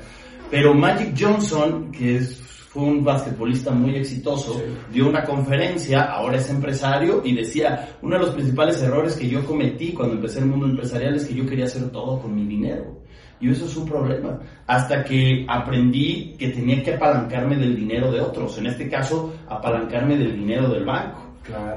Pero 0.50 0.74
Magic 0.74 1.14
Johnson, 1.18 1.92
que 1.92 2.18
es, 2.18 2.40
fue 2.40 2.84
un 2.84 3.04
basquetbolista 3.04 3.72
muy 3.72 3.96
exitoso, 3.96 4.60
dio 4.92 5.08
una 5.08 5.24
conferencia, 5.24 6.02
ahora 6.02 6.38
es 6.38 6.50
empresario, 6.50 7.22
y 7.24 7.36
decía, 7.36 7.98
uno 8.02 8.16
de 8.16 8.26
los 8.26 8.34
principales 8.34 8.82
errores 8.82 9.16
que 9.16 9.30
yo 9.30 9.46
cometí 9.46 9.94
cuando 9.94 10.16
empecé 10.16 10.40
el 10.40 10.48
mundo 10.48 10.66
empresarial 10.66 11.16
es 11.16 11.26
que 11.26 11.36
yo 11.36 11.46
quería 11.46 11.66
hacer 11.66 11.92
todo 11.92 12.20
con 12.20 12.34
mi 12.34 12.44
dinero. 12.44 13.05
Y 13.46 13.52
eso 13.52 13.66
es 13.66 13.78
un 13.78 13.88
problema. 13.88 14.40
Hasta 14.66 15.04
que 15.04 15.46
aprendí 15.48 16.36
que 16.40 16.50
tenía 16.50 16.82
que 16.82 16.96
apalancarme 16.96 17.56
del 17.56 17.76
dinero 17.76 18.12
de 18.12 18.20
otros. 18.20 18.58
En 18.58 18.66
este 18.66 18.90
caso, 18.90 19.36
apalancarme 19.48 20.18
del 20.18 20.36
dinero 20.36 20.68
del 20.70 20.84
banco. 20.84 21.22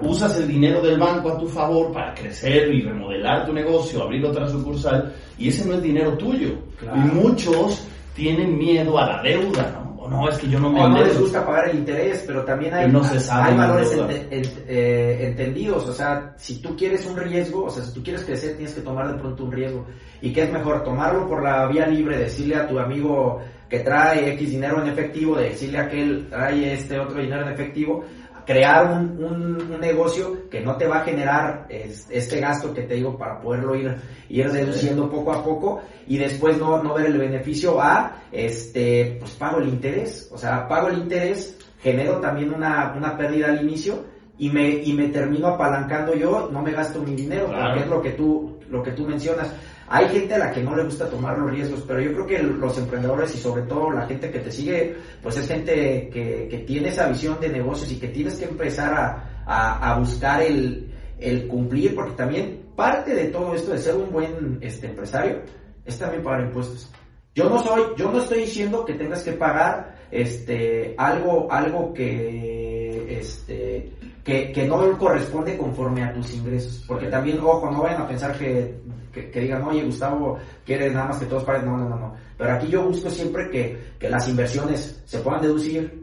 Usas 0.00 0.38
el 0.38 0.48
dinero 0.48 0.80
del 0.80 0.98
banco 0.98 1.28
a 1.28 1.38
tu 1.38 1.46
favor 1.46 1.92
para 1.92 2.14
crecer 2.14 2.74
y 2.74 2.80
remodelar 2.80 3.44
tu 3.44 3.52
negocio, 3.52 4.02
abrir 4.02 4.24
otra 4.24 4.48
sucursal, 4.48 5.12
y 5.36 5.48
ese 5.48 5.68
no 5.68 5.74
es 5.74 5.82
dinero 5.82 6.16
tuyo. 6.16 6.54
Y 6.82 6.98
muchos 7.00 7.86
tienen 8.14 8.56
miedo 8.56 8.98
a 8.98 9.06
la 9.06 9.22
deuda, 9.22 9.70
¿no? 9.74 9.87
No, 10.08 10.28
es 10.28 10.38
que 10.38 10.48
yo 10.48 10.58
no 10.58 10.70
me... 10.70 10.80
O 10.82 10.88
no 10.88 11.02
les 11.02 11.18
gusta 11.18 11.44
pagar 11.44 11.70
el 11.70 11.78
interés, 11.78 12.24
pero 12.26 12.44
también 12.44 12.74
hay, 12.74 12.84
hay 12.84 13.56
valores 13.56 13.92
eh, 14.10 15.18
entendidos. 15.28 15.88
O 15.88 15.92
sea, 15.92 16.34
si 16.36 16.60
tú 16.60 16.76
quieres 16.76 17.06
un 17.06 17.16
riesgo, 17.16 17.64
o 17.64 17.70
sea, 17.70 17.84
si 17.84 17.92
tú 17.94 18.02
quieres 18.02 18.24
crecer, 18.24 18.56
tienes 18.56 18.74
que 18.74 18.80
tomar 18.80 19.12
de 19.12 19.18
pronto 19.18 19.44
un 19.44 19.52
riesgo. 19.52 19.86
¿Y 20.20 20.32
qué 20.32 20.44
es 20.44 20.52
mejor? 20.52 20.82
Tomarlo 20.84 21.28
por 21.28 21.42
la 21.42 21.66
vía 21.66 21.86
libre, 21.86 22.18
decirle 22.18 22.56
a 22.56 22.66
tu 22.66 22.78
amigo 22.78 23.40
que 23.68 23.80
trae 23.80 24.32
X 24.32 24.50
dinero 24.50 24.82
en 24.82 24.88
efectivo, 24.88 25.36
decirle 25.36 25.78
a 25.78 25.82
aquel 25.82 26.26
trae 26.28 26.72
este 26.72 26.98
otro 26.98 27.20
dinero 27.20 27.42
en 27.42 27.52
efectivo, 27.52 28.04
crear 28.48 28.90
un, 28.90 29.22
un, 29.22 29.78
negocio 29.78 30.48
que 30.48 30.62
no 30.62 30.74
te 30.78 30.86
va 30.86 31.00
a 31.00 31.04
generar 31.04 31.66
este 31.68 32.40
gasto 32.40 32.72
que 32.72 32.84
te 32.84 32.94
digo 32.94 33.18
para 33.18 33.38
poderlo 33.42 33.76
ir, 33.76 33.94
ir 34.30 34.48
reduciendo 34.48 35.10
poco 35.10 35.34
a 35.34 35.44
poco 35.44 35.82
y 36.06 36.16
después 36.16 36.56
no, 36.56 36.82
no 36.82 36.94
ver 36.94 37.06
el 37.06 37.18
beneficio 37.18 37.78
a, 37.78 38.22
este, 38.32 39.18
pues 39.20 39.32
pago 39.32 39.58
el 39.58 39.68
interés, 39.68 40.30
o 40.32 40.38
sea, 40.38 40.66
pago 40.66 40.88
el 40.88 40.96
interés, 40.96 41.58
genero 41.82 42.20
también 42.20 42.54
una, 42.54 42.94
una 42.96 43.18
pérdida 43.18 43.48
al 43.48 43.62
inicio 43.62 44.06
y 44.38 44.48
me, 44.48 44.66
y 44.66 44.94
me 44.94 45.08
termino 45.08 45.48
apalancando 45.48 46.14
yo, 46.14 46.48
no 46.50 46.62
me 46.62 46.72
gasto 46.72 47.02
mi 47.02 47.14
dinero, 47.14 47.48
porque 47.48 47.80
es 47.80 47.86
lo 47.86 48.00
que 48.00 48.12
tú, 48.12 48.60
lo 48.70 48.82
que 48.82 48.92
tú 48.92 49.06
mencionas. 49.06 49.52
Hay 49.90 50.08
gente 50.08 50.34
a 50.34 50.38
la 50.38 50.52
que 50.52 50.62
no 50.62 50.76
le 50.76 50.84
gusta 50.84 51.08
tomar 51.08 51.38
los 51.38 51.50
riesgos, 51.50 51.84
pero 51.86 52.00
yo 52.00 52.12
creo 52.12 52.26
que 52.26 52.42
los 52.42 52.76
emprendedores 52.76 53.34
y 53.34 53.38
sobre 53.38 53.62
todo 53.62 53.90
la 53.90 54.06
gente 54.06 54.30
que 54.30 54.40
te 54.40 54.52
sigue, 54.52 54.96
pues 55.22 55.36
es 55.38 55.48
gente 55.48 56.10
que, 56.12 56.46
que 56.50 56.58
tiene 56.58 56.88
esa 56.88 57.08
visión 57.08 57.40
de 57.40 57.48
negocios 57.48 57.90
y 57.92 57.98
que 57.98 58.08
tienes 58.08 58.36
que 58.36 58.44
empezar 58.44 58.92
a, 58.92 59.38
a, 59.46 59.98
buscar 59.98 60.42
el, 60.42 60.92
el, 61.18 61.48
cumplir, 61.48 61.94
porque 61.94 62.12
también 62.12 62.66
parte 62.76 63.14
de 63.14 63.26
todo 63.26 63.54
esto 63.54 63.72
de 63.72 63.78
ser 63.78 63.94
un 63.94 64.12
buen 64.12 64.58
este, 64.60 64.88
empresario 64.88 65.40
es 65.86 65.98
también 65.98 66.22
pagar 66.22 66.42
impuestos. 66.42 66.90
Yo 67.34 67.48
no 67.48 67.62
soy, 67.62 67.82
yo 67.96 68.10
no 68.10 68.18
estoy 68.18 68.40
diciendo 68.40 68.84
que 68.84 68.94
tengas 68.94 69.22
que 69.22 69.32
pagar 69.32 69.96
este 70.10 70.94
algo, 70.98 71.50
algo 71.50 71.94
que 71.94 73.18
este 73.18 73.92
que, 74.28 74.66
no 74.66 74.98
corresponde 74.98 75.56
conforme 75.56 76.04
a 76.04 76.12
tus 76.12 76.34
ingresos. 76.34 76.84
Porque 76.86 77.06
también, 77.06 77.38
ojo, 77.40 77.70
no 77.70 77.82
vayan 77.82 78.02
a 78.02 78.08
pensar 78.08 78.36
que, 78.36 78.74
que, 79.10 79.40
digan, 79.40 79.62
oye, 79.62 79.82
Gustavo, 79.84 80.38
quieres 80.66 80.92
nada 80.92 81.08
más 81.08 81.18
que 81.18 81.26
todos 81.26 81.44
paguen. 81.44 81.64
No, 81.64 81.78
no, 81.78 81.88
no, 81.88 81.96
no. 81.96 82.14
Pero 82.36 82.52
aquí 82.52 82.68
yo 82.68 82.82
busco 82.82 83.08
siempre 83.08 83.48
que, 83.50 83.94
que 83.98 84.10
las 84.10 84.28
inversiones 84.28 85.02
se 85.06 85.18
puedan 85.20 85.40
deducir, 85.40 85.97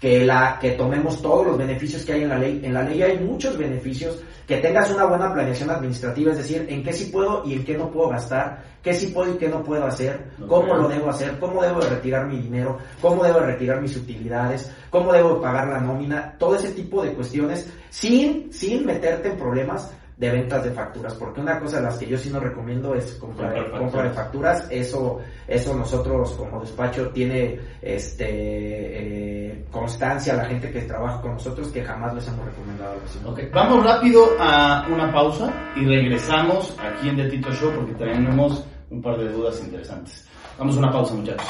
que, 0.00 0.24
la, 0.24 0.58
que 0.60 0.72
tomemos 0.72 1.20
todos 1.20 1.46
los 1.46 1.58
beneficios 1.58 2.04
que 2.04 2.12
hay 2.12 2.22
en 2.22 2.28
la 2.28 2.38
ley. 2.38 2.60
En 2.62 2.74
la 2.74 2.82
ley 2.82 3.02
hay 3.02 3.18
muchos 3.18 3.56
beneficios, 3.56 4.22
que 4.46 4.58
tengas 4.58 4.90
una 4.90 5.04
buena 5.04 5.32
planeación 5.32 5.70
administrativa, 5.70 6.32
es 6.32 6.38
decir, 6.38 6.66
en 6.68 6.82
qué 6.82 6.92
sí 6.92 7.06
puedo 7.06 7.42
y 7.44 7.54
en 7.54 7.64
qué 7.64 7.76
no 7.76 7.90
puedo 7.90 8.08
gastar, 8.08 8.64
qué 8.82 8.94
sí 8.94 9.08
puedo 9.08 9.34
y 9.34 9.36
qué 9.36 9.48
no 9.48 9.62
puedo 9.62 9.84
hacer, 9.84 10.30
cómo 10.46 10.74
lo 10.74 10.88
debo 10.88 11.10
hacer, 11.10 11.38
cómo 11.38 11.62
debo 11.62 11.80
de 11.80 11.90
retirar 11.90 12.26
mi 12.26 12.38
dinero, 12.38 12.78
cómo 13.02 13.24
debo 13.24 13.40
de 13.40 13.46
retirar 13.46 13.82
mis 13.82 13.96
utilidades, 13.96 14.72
cómo 14.88 15.12
debo 15.12 15.34
de 15.34 15.40
pagar 15.40 15.68
la 15.68 15.80
nómina, 15.80 16.34
todo 16.38 16.56
ese 16.56 16.70
tipo 16.70 17.02
de 17.02 17.12
cuestiones, 17.12 17.70
sin, 17.90 18.50
sin 18.52 18.86
meterte 18.86 19.28
en 19.28 19.36
problemas 19.36 19.92
de 20.18 20.32
ventas 20.32 20.64
de 20.64 20.72
facturas, 20.72 21.14
porque 21.14 21.40
una 21.40 21.60
cosa 21.60 21.76
de 21.76 21.84
las 21.84 21.96
que 21.96 22.06
yo 22.06 22.18
sí 22.18 22.28
no 22.28 22.40
recomiendo 22.40 22.92
es 22.92 23.14
compra, 23.14 23.52
de 23.52 24.10
facturas, 24.10 24.66
eso, 24.68 25.20
eso 25.46 25.74
nosotros 25.76 26.32
como 26.32 26.60
despacho 26.60 27.10
tiene 27.10 27.60
este 27.80 28.26
eh, 28.26 29.64
constancia 29.70 30.34
la 30.34 30.46
gente 30.46 30.72
que 30.72 30.82
trabaja 30.82 31.20
con 31.20 31.34
nosotros 31.34 31.68
que 31.68 31.84
jamás 31.84 32.14
les 32.14 32.26
hemos 32.26 32.44
recomendado 32.44 32.98
Okay. 33.24 33.48
Vamos 33.52 33.84
rápido 33.84 34.26
a 34.40 34.86
una 34.90 35.12
pausa 35.12 35.52
y 35.76 35.84
regresamos 35.84 36.76
aquí 36.80 37.08
en 37.08 37.16
The 37.16 37.28
Tito 37.28 37.52
Show 37.52 37.72
porque 37.74 37.92
tenemos 37.94 38.66
un 38.90 39.02
par 39.02 39.18
de 39.18 39.30
dudas 39.30 39.60
interesantes. 39.62 40.28
Vamos 40.58 40.76
a 40.76 40.78
una 40.78 40.90
pausa 40.90 41.14
muchachos. 41.14 41.46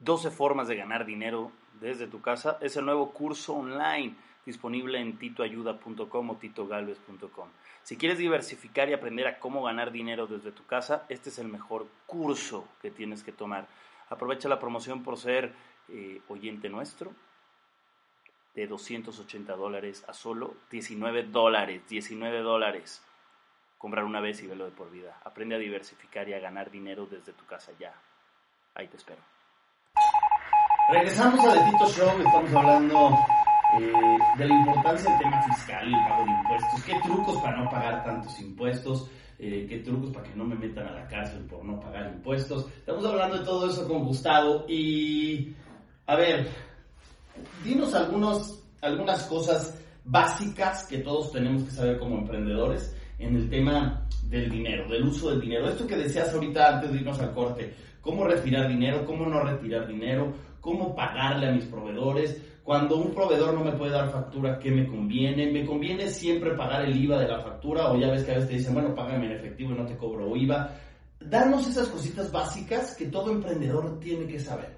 12 0.00 0.30
formas 0.30 0.68
de 0.68 0.76
ganar 0.76 1.06
dinero 1.06 1.50
desde 1.80 2.06
tu 2.06 2.20
casa 2.20 2.58
es 2.60 2.76
el 2.76 2.84
nuevo 2.84 3.10
curso 3.12 3.54
online 3.54 4.16
disponible 4.44 5.00
en 5.00 5.18
titoayuda.com 5.18 6.30
o 6.30 6.36
titogalvez.com. 6.36 7.48
Si 7.82 7.96
quieres 7.96 8.18
diversificar 8.18 8.88
y 8.88 8.92
aprender 8.92 9.26
a 9.26 9.38
cómo 9.38 9.62
ganar 9.62 9.90
dinero 9.90 10.26
desde 10.26 10.52
tu 10.52 10.64
casa, 10.66 11.06
este 11.08 11.30
es 11.30 11.38
el 11.38 11.48
mejor 11.48 11.86
curso 12.06 12.68
que 12.82 12.90
tienes 12.90 13.22
que 13.22 13.32
tomar. 13.32 13.66
Aprovecha 14.08 14.48
la 14.48 14.58
promoción 14.58 15.02
por 15.02 15.16
ser 15.16 15.52
eh, 15.88 16.20
oyente 16.28 16.68
nuestro 16.68 17.12
de 18.54 18.66
280 18.66 19.54
dólares 19.54 20.04
a 20.08 20.12
solo 20.12 20.54
19 20.70 21.24
dólares. 21.24 21.82
19 21.88 22.40
dólares. 22.40 23.02
Comprar 23.78 24.04
una 24.04 24.20
vez 24.20 24.42
y 24.42 24.46
verlo 24.46 24.66
de 24.66 24.72
por 24.72 24.90
vida. 24.90 25.18
Aprende 25.24 25.54
a 25.54 25.58
diversificar 25.58 26.28
y 26.28 26.34
a 26.34 26.38
ganar 26.38 26.70
dinero 26.70 27.06
desde 27.06 27.32
tu 27.32 27.46
casa 27.46 27.72
ya. 27.78 27.94
Ahí 28.74 28.88
te 28.88 28.96
espero. 28.96 29.20
Regresamos 30.92 31.44
a 31.46 31.52
The 31.54 31.70
Tito 31.70 31.86
Show. 31.86 32.20
Estamos 32.20 32.52
hablando 32.52 33.10
eh, 33.78 33.92
de 34.38 34.48
la 34.48 34.54
importancia 34.54 35.10
del 35.10 35.20
tema 35.20 35.42
fiscal 35.42 35.88
y 35.88 35.94
el 35.94 36.08
pago 36.08 36.24
de 36.24 36.30
impuestos, 36.30 36.84
qué 36.84 36.94
trucos 37.04 37.36
para 37.40 37.56
no 37.56 37.70
pagar 37.70 38.04
tantos 38.04 38.40
impuestos, 38.40 39.10
eh, 39.38 39.66
qué 39.68 39.78
trucos 39.78 40.10
para 40.10 40.26
que 40.28 40.34
no 40.34 40.44
me 40.44 40.56
metan 40.56 40.88
a 40.88 40.92
la 40.92 41.06
cárcel 41.06 41.44
por 41.44 41.64
no 41.64 41.78
pagar 41.78 42.12
impuestos. 42.12 42.66
Estamos 42.78 43.04
hablando 43.04 43.38
de 43.38 43.44
todo 43.44 43.70
eso 43.70 43.86
con 43.86 44.04
Gustavo 44.04 44.64
y, 44.68 45.54
a 46.06 46.16
ver, 46.16 46.48
dinos 47.64 47.94
algunos, 47.94 48.62
algunas 48.80 49.22
cosas 49.24 49.80
básicas 50.04 50.86
que 50.86 50.98
todos 50.98 51.30
tenemos 51.30 51.62
que 51.64 51.70
saber 51.70 51.98
como 51.98 52.18
emprendedores 52.18 52.96
en 53.18 53.36
el 53.36 53.48
tema 53.48 54.06
del 54.24 54.50
dinero, 54.50 54.88
del 54.88 55.04
uso 55.04 55.30
del 55.30 55.40
dinero. 55.40 55.68
Esto 55.68 55.86
que 55.86 55.96
decías 55.96 56.32
ahorita 56.32 56.76
antes 56.76 56.92
de 56.92 56.98
irnos 56.98 57.20
al 57.20 57.32
corte, 57.32 57.74
cómo 58.00 58.24
retirar 58.24 58.68
dinero, 58.68 59.04
cómo 59.04 59.26
no 59.26 59.42
retirar 59.42 59.86
dinero, 59.86 60.32
cómo 60.60 60.94
pagarle 60.94 61.48
a 61.48 61.52
mis 61.52 61.64
proveedores, 61.66 62.42
cuando 62.70 62.98
un 62.98 63.12
proveedor 63.12 63.52
no 63.52 63.64
me 63.64 63.72
puede 63.72 63.90
dar 63.90 64.12
factura, 64.12 64.56
¿qué 64.60 64.70
me 64.70 64.86
conviene? 64.86 65.50
¿Me 65.50 65.66
conviene 65.66 66.08
siempre 66.08 66.54
pagar 66.54 66.82
el 66.82 66.96
IVA 66.96 67.18
de 67.18 67.26
la 67.26 67.40
factura? 67.40 67.90
O 67.90 67.98
ya 67.98 68.12
ves 68.12 68.22
que 68.22 68.30
a 68.30 68.34
veces 68.34 68.48
te 68.48 68.56
dicen, 68.58 68.74
bueno, 68.74 68.94
págame 68.94 69.26
en 69.26 69.32
efectivo 69.32 69.72
y 69.72 69.74
no 69.74 69.84
te 69.84 69.96
cobro 69.96 70.36
IVA. 70.36 70.70
Danos 71.18 71.66
esas 71.66 71.88
cositas 71.88 72.30
básicas 72.30 72.94
que 72.94 73.06
todo 73.06 73.32
emprendedor 73.32 73.98
tiene 73.98 74.24
que 74.28 74.38
saber. 74.38 74.72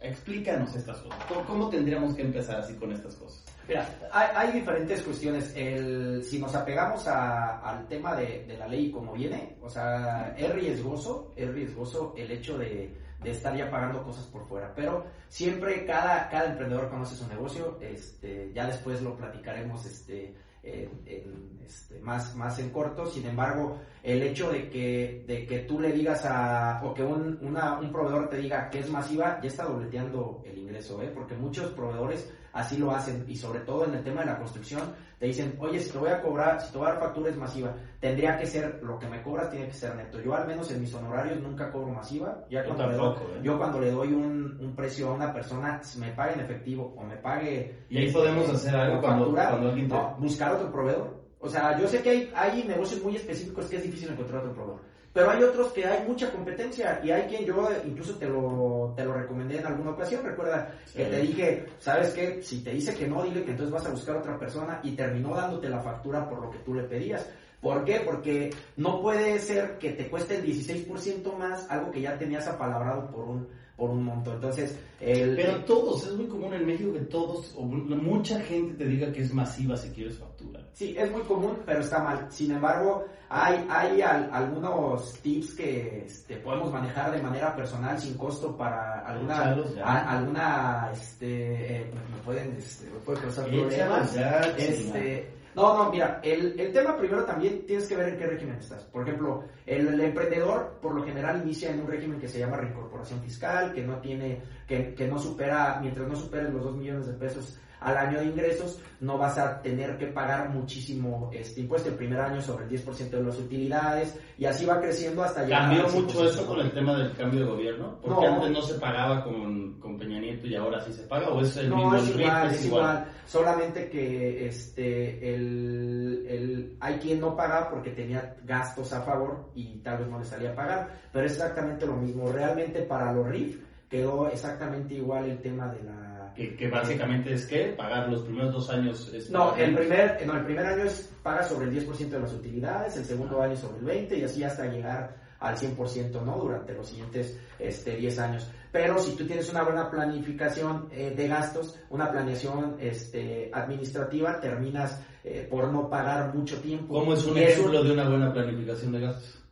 Explícanos 0.00 0.74
estas 0.74 0.96
cosas. 1.02 1.18
¿Cómo 1.46 1.68
tendríamos 1.68 2.14
que 2.14 2.22
empezar 2.22 2.60
así 2.60 2.72
con 2.76 2.90
estas 2.90 3.16
cosas? 3.16 3.44
Mira, 3.68 3.86
hay, 4.10 4.52
diferentes 4.52 5.02
cuestiones. 5.02 5.52
El, 5.54 6.24
si 6.24 6.38
nos 6.38 6.54
apegamos 6.54 7.06
al 7.06 7.86
tema 7.86 8.16
de, 8.16 8.46
de, 8.46 8.56
la 8.56 8.66
ley 8.66 8.90
como 8.90 9.12
viene, 9.12 9.58
o 9.60 9.68
sea, 9.68 10.34
es 10.38 10.50
riesgoso, 10.54 11.34
es 11.36 11.52
riesgoso 11.52 12.14
el 12.16 12.30
hecho 12.30 12.56
de, 12.56 12.96
de 13.22 13.30
estar 13.32 13.56
ya 13.56 13.70
pagando 13.70 14.02
cosas 14.02 14.26
por 14.26 14.46
fuera. 14.46 14.72
Pero 14.74 15.06
siempre 15.28 15.84
cada, 15.84 16.28
cada 16.28 16.50
emprendedor 16.50 16.88
conoce 16.88 17.16
su 17.16 17.26
negocio, 17.28 17.78
este, 17.80 18.52
ya 18.54 18.66
después 18.66 19.02
lo 19.02 19.16
platicaremos 19.16 19.84
este, 19.86 20.34
este, 20.62 22.00
más, 22.00 22.34
más 22.36 22.58
en 22.58 22.70
corto. 22.70 23.06
Sin 23.06 23.26
embargo, 23.26 23.78
el 24.02 24.22
hecho 24.22 24.50
de 24.50 24.68
que, 24.68 25.24
de 25.26 25.46
que 25.46 25.60
tú 25.60 25.80
le 25.80 25.92
digas 25.92 26.24
a, 26.24 26.80
o 26.84 26.94
que 26.94 27.02
un, 27.02 27.38
una, 27.42 27.78
un 27.78 27.90
proveedor 27.90 28.28
te 28.28 28.38
diga 28.38 28.70
que 28.70 28.80
es 28.80 28.90
masiva, 28.90 29.40
ya 29.42 29.48
está 29.48 29.64
dobleteando 29.64 30.42
el 30.44 30.58
ingreso, 30.58 31.02
¿eh? 31.02 31.10
porque 31.14 31.34
muchos 31.34 31.72
proveedores 31.72 32.30
así 32.52 32.76
lo 32.76 32.90
hacen 32.90 33.24
y 33.28 33.36
sobre 33.36 33.60
todo 33.60 33.84
en 33.84 33.94
el 33.94 34.02
tema 34.02 34.20
de 34.20 34.26
la 34.26 34.38
construcción 34.38 34.82
te 35.18 35.26
dicen, 35.26 35.56
oye, 35.58 35.80
si 35.80 35.90
te 35.90 35.98
voy 35.98 36.10
a 36.10 36.22
cobrar, 36.22 36.60
si 36.60 36.70
te 36.70 36.78
voy 36.78 36.86
a 36.86 36.90
dar 36.90 37.00
factura 37.00 37.30
es 37.30 37.36
masiva, 37.36 37.74
tendría 37.98 38.38
que 38.38 38.46
ser, 38.46 38.80
lo 38.82 38.98
que 38.98 39.08
me 39.08 39.20
cobras 39.22 39.50
tiene 39.50 39.66
que 39.66 39.74
ser 39.74 39.96
neto. 39.96 40.20
Yo 40.20 40.34
al 40.34 40.46
menos 40.46 40.70
en 40.70 40.80
mis 40.80 40.94
honorarios 40.94 41.40
nunca 41.40 41.72
cobro 41.72 41.88
masiva, 41.88 42.44
ya 42.48 42.64
cuando 42.64 42.86
le 42.86 42.96
doy, 42.96 43.16
¿eh? 43.16 43.40
yo 43.42 43.58
cuando 43.58 43.80
le 43.80 43.90
doy 43.90 44.12
un, 44.12 44.58
un, 44.60 44.76
precio 44.76 45.08
a 45.08 45.14
una 45.14 45.32
persona, 45.32 45.80
me 45.98 46.12
pague 46.12 46.34
en 46.34 46.40
efectivo 46.40 46.94
o 46.96 47.02
me 47.02 47.16
pague... 47.16 47.86
Y 47.90 47.98
ahí 47.98 48.12
podemos 48.12 48.48
hacer 48.48 48.76
algo 48.76 49.00
cuando, 49.00 49.32
cuando 49.32 49.68
alguien 49.70 49.90
buscar 50.18 50.52
otro 50.52 50.70
proveedor. 50.70 51.18
O 51.40 51.48
sea, 51.48 51.78
yo 51.78 51.88
sé 51.88 52.00
que 52.02 52.10
hay, 52.10 52.32
hay 52.34 52.64
negocios 52.64 53.02
muy 53.02 53.16
específicos 53.16 53.66
que 53.66 53.76
es 53.76 53.82
difícil 53.82 54.10
encontrar 54.10 54.40
otro 54.40 54.54
proveedor. 54.54 54.87
Pero 55.12 55.30
hay 55.30 55.42
otros 55.42 55.72
que 55.72 55.86
hay 55.86 56.06
mucha 56.06 56.30
competencia 56.30 57.00
y 57.02 57.10
hay 57.10 57.22
quien 57.22 57.44
yo 57.44 57.68
incluso 57.84 58.16
te 58.16 58.26
lo, 58.26 58.92
te 58.96 59.04
lo 59.04 59.14
recomendé 59.14 59.58
en 59.58 59.66
alguna 59.66 59.90
ocasión. 59.90 60.22
Recuerda 60.24 60.72
que 60.94 61.06
te 61.06 61.20
dije, 61.20 61.66
¿sabes 61.78 62.10
qué? 62.10 62.42
Si 62.42 62.62
te 62.62 62.72
dice 62.72 62.94
que 62.94 63.08
no, 63.08 63.22
dile 63.22 63.42
que 63.42 63.52
entonces 63.52 63.72
vas 63.72 63.86
a 63.86 63.90
buscar 63.90 64.16
otra 64.16 64.38
persona 64.38 64.80
y 64.82 64.92
terminó 64.92 65.34
dándote 65.34 65.68
la 65.68 65.80
factura 65.80 66.28
por 66.28 66.42
lo 66.42 66.50
que 66.50 66.58
tú 66.58 66.74
le 66.74 66.84
pedías. 66.84 67.26
¿Por 67.60 67.84
qué? 67.84 68.00
Porque 68.04 68.50
no 68.76 69.02
puede 69.02 69.38
ser 69.40 69.78
que 69.78 69.90
te 69.90 70.08
cueste 70.08 70.36
el 70.36 70.44
16% 70.44 71.36
más 71.36 71.68
algo 71.70 71.90
que 71.90 72.02
ya 72.02 72.16
tenías 72.16 72.46
apalabrado 72.46 73.10
por 73.10 73.24
un 73.24 73.48
por 73.78 73.90
un 73.90 74.02
montón. 74.02 74.34
Entonces, 74.34 74.76
el, 75.00 75.36
Pero 75.36 75.64
todos, 75.64 76.04
es 76.04 76.12
muy 76.14 76.26
común 76.26 76.52
en 76.52 76.66
México 76.66 76.92
que 76.92 77.00
todos, 77.02 77.54
o 77.56 77.62
mucha 77.62 78.40
gente 78.40 78.74
te 78.74 78.84
diga 78.84 79.12
que 79.12 79.22
es 79.22 79.32
masiva 79.32 79.76
si 79.76 79.90
quieres 79.90 80.18
factura. 80.18 80.60
Sí, 80.72 80.96
es 80.98 81.10
muy 81.12 81.22
común, 81.22 81.58
pero 81.64 81.80
está 81.80 82.02
mal. 82.02 82.26
Sin 82.28 82.50
embargo, 82.50 83.04
hay, 83.28 83.64
hay 83.70 84.02
algunos 84.02 85.14
tips 85.22 85.54
que 85.54 86.04
este, 86.06 86.36
podemos 86.38 86.72
manejar 86.72 87.12
de 87.12 87.22
manera 87.22 87.54
personal 87.54 87.96
sin 88.00 88.14
costo 88.14 88.56
para 88.56 89.06
alguna, 89.06 89.56
alguna, 89.84 90.90
este, 90.92 91.82
eh, 91.82 91.90
me 92.10 92.22
pueden, 92.24 92.56
este, 92.58 92.90
me 92.90 92.98
pueden 92.98 93.22
causar 93.22 93.46
problemas. 93.46 94.16
este, 94.56 95.37
no, 95.58 95.84
no, 95.84 95.90
mira, 95.90 96.20
el, 96.22 96.58
el, 96.58 96.72
tema 96.72 96.96
primero 96.96 97.24
también 97.24 97.66
tienes 97.66 97.86
que 97.88 97.96
ver 97.96 98.10
en 98.10 98.16
qué 98.16 98.26
régimen 98.26 98.56
estás. 98.56 98.84
Por 98.84 99.02
ejemplo, 99.02 99.44
el, 99.66 100.00
emprendedor 100.00 100.78
por 100.80 100.94
lo 100.94 101.04
general 101.04 101.42
inicia 101.42 101.70
en 101.70 101.80
un 101.80 101.88
régimen 101.88 102.20
que 102.20 102.28
se 102.28 102.38
llama 102.38 102.56
reincorporación 102.56 103.20
fiscal, 103.20 103.72
que 103.72 103.82
no 103.82 103.98
tiene, 104.00 104.40
que, 104.66 104.94
que 104.94 105.08
no 105.08 105.18
supera, 105.18 105.78
mientras 105.80 106.06
no 106.06 106.14
superes 106.14 106.52
los 106.52 106.62
2 106.62 106.76
millones 106.76 107.06
de 107.08 107.14
pesos 107.14 107.58
al 107.80 107.96
año 107.96 108.18
de 108.20 108.26
ingresos, 108.26 108.80
no 109.00 109.16
vas 109.18 109.38
a 109.38 109.62
tener 109.62 109.96
que 109.96 110.06
pagar 110.08 110.48
muchísimo 110.50 111.30
este 111.32 111.60
impuesto 111.60 111.88
el 111.90 111.94
primer 111.94 112.20
año 112.20 112.40
sobre 112.40 112.64
el 112.64 112.70
10% 112.70 113.10
de 113.10 113.22
las 113.22 113.38
utilidades 113.38 114.18
y 114.36 114.44
así 114.46 114.66
va 114.66 114.80
creciendo 114.80 115.22
hasta 115.22 115.44
llegar 115.44 115.62
¿Cambió 115.68 115.88
mucho 115.88 116.20
100%. 116.24 116.28
eso 116.30 116.46
con 116.46 116.60
el 116.60 116.72
tema 116.72 116.96
del 116.98 117.12
cambio 117.12 117.40
de 117.40 117.46
gobierno? 117.46 117.98
Porque 118.02 118.26
No. 118.26 118.34
antes 118.34 118.50
no 118.50 118.62
se 118.62 118.74
pagaba 118.74 119.22
con, 119.22 119.78
con 119.78 119.96
Peña 119.98 120.18
Nieto 120.18 120.46
y 120.48 120.56
ahora 120.56 120.80
sí 120.80 120.92
se 120.92 121.02
paga, 121.04 121.28
o 121.30 121.40
es 121.40 121.56
el 121.56 121.68
mismo 121.68 121.90
No, 121.92 121.96
el 121.96 122.02
es 122.02 122.10
igual, 122.16 122.50
es 122.50 122.64
igual. 122.66 123.06
Solamente 123.26 123.88
que 123.88 124.46
este 124.48 125.34
el, 125.34 126.26
el 126.28 126.76
hay 126.80 126.94
quien 126.98 127.20
no 127.20 127.36
paga 127.36 127.68
porque 127.70 127.90
tenía 127.90 128.36
gastos 128.44 128.92
a 128.92 129.02
favor 129.02 129.50
y 129.54 129.78
tal 129.78 129.98
vez 129.98 130.08
no 130.08 130.18
le 130.18 130.24
salía 130.24 130.50
a 130.50 130.54
pagar, 130.54 130.88
pero 131.12 131.26
es 131.26 131.32
exactamente 131.32 131.86
lo 131.86 131.94
mismo. 131.96 132.32
Realmente 132.32 132.82
para 132.82 133.12
los 133.12 133.28
RIF 133.28 133.60
quedó 133.88 134.28
exactamente 134.28 134.94
igual 134.94 135.26
el 135.30 135.38
tema 135.40 135.68
de 135.68 135.82
la 135.82 136.07
Que, 136.38 136.54
que 136.54 136.68
básicamente 136.68 137.32
es 137.32 137.46
que 137.46 137.72
pagar 137.76 138.08
los 138.08 138.22
primeros 138.22 138.52
dos 138.52 138.70
años. 138.70 139.12
Es 139.12 139.28
no, 139.28 139.56
el 139.56 139.74
primer, 139.74 140.24
no, 140.24 140.36
el 140.36 140.44
primer 140.44 140.66
año 140.66 140.84
es 140.84 141.12
paga 141.20 141.42
sobre 141.42 141.66
el 141.66 141.84
10% 141.84 142.10
de 142.10 142.20
las 142.20 142.32
utilidades, 142.32 142.96
el 142.96 143.04
segundo 143.04 143.42
año 143.42 143.56
sobre 143.56 143.80
el 143.80 144.08
20% 144.08 144.18
y 144.18 144.22
así 144.22 144.44
hasta 144.44 144.66
llegar 144.66 145.16
al 145.40 145.56
100%, 145.56 146.22
¿no? 146.24 146.38
Durante 146.38 146.74
los 146.74 146.88
siguientes 146.88 147.36
este, 147.58 147.96
10 147.96 148.18
años. 148.20 148.48
Pero 148.70 149.00
si 149.00 149.16
tú 149.16 149.26
tienes 149.26 149.50
una 149.50 149.64
buena 149.64 149.90
planificación 149.90 150.88
eh, 150.92 151.12
de 151.16 151.26
gastos, 151.26 151.76
una 151.90 152.08
planeación 152.08 152.76
este, 152.78 153.50
administrativa, 153.52 154.38
terminas 154.40 155.02
eh, 155.24 155.44
por 155.50 155.72
no 155.72 155.90
pagar 155.90 156.32
mucho 156.32 156.60
tiempo. 156.60 156.94
¿Cómo 156.94 157.14
es 157.14 157.24
un 157.24 157.36
ejemplo 157.36 157.82
de 157.82 157.92
una 157.92 158.08
buena 158.08 158.32
planificación 158.32 158.92
de 158.92 159.00
gastos? 159.00 159.44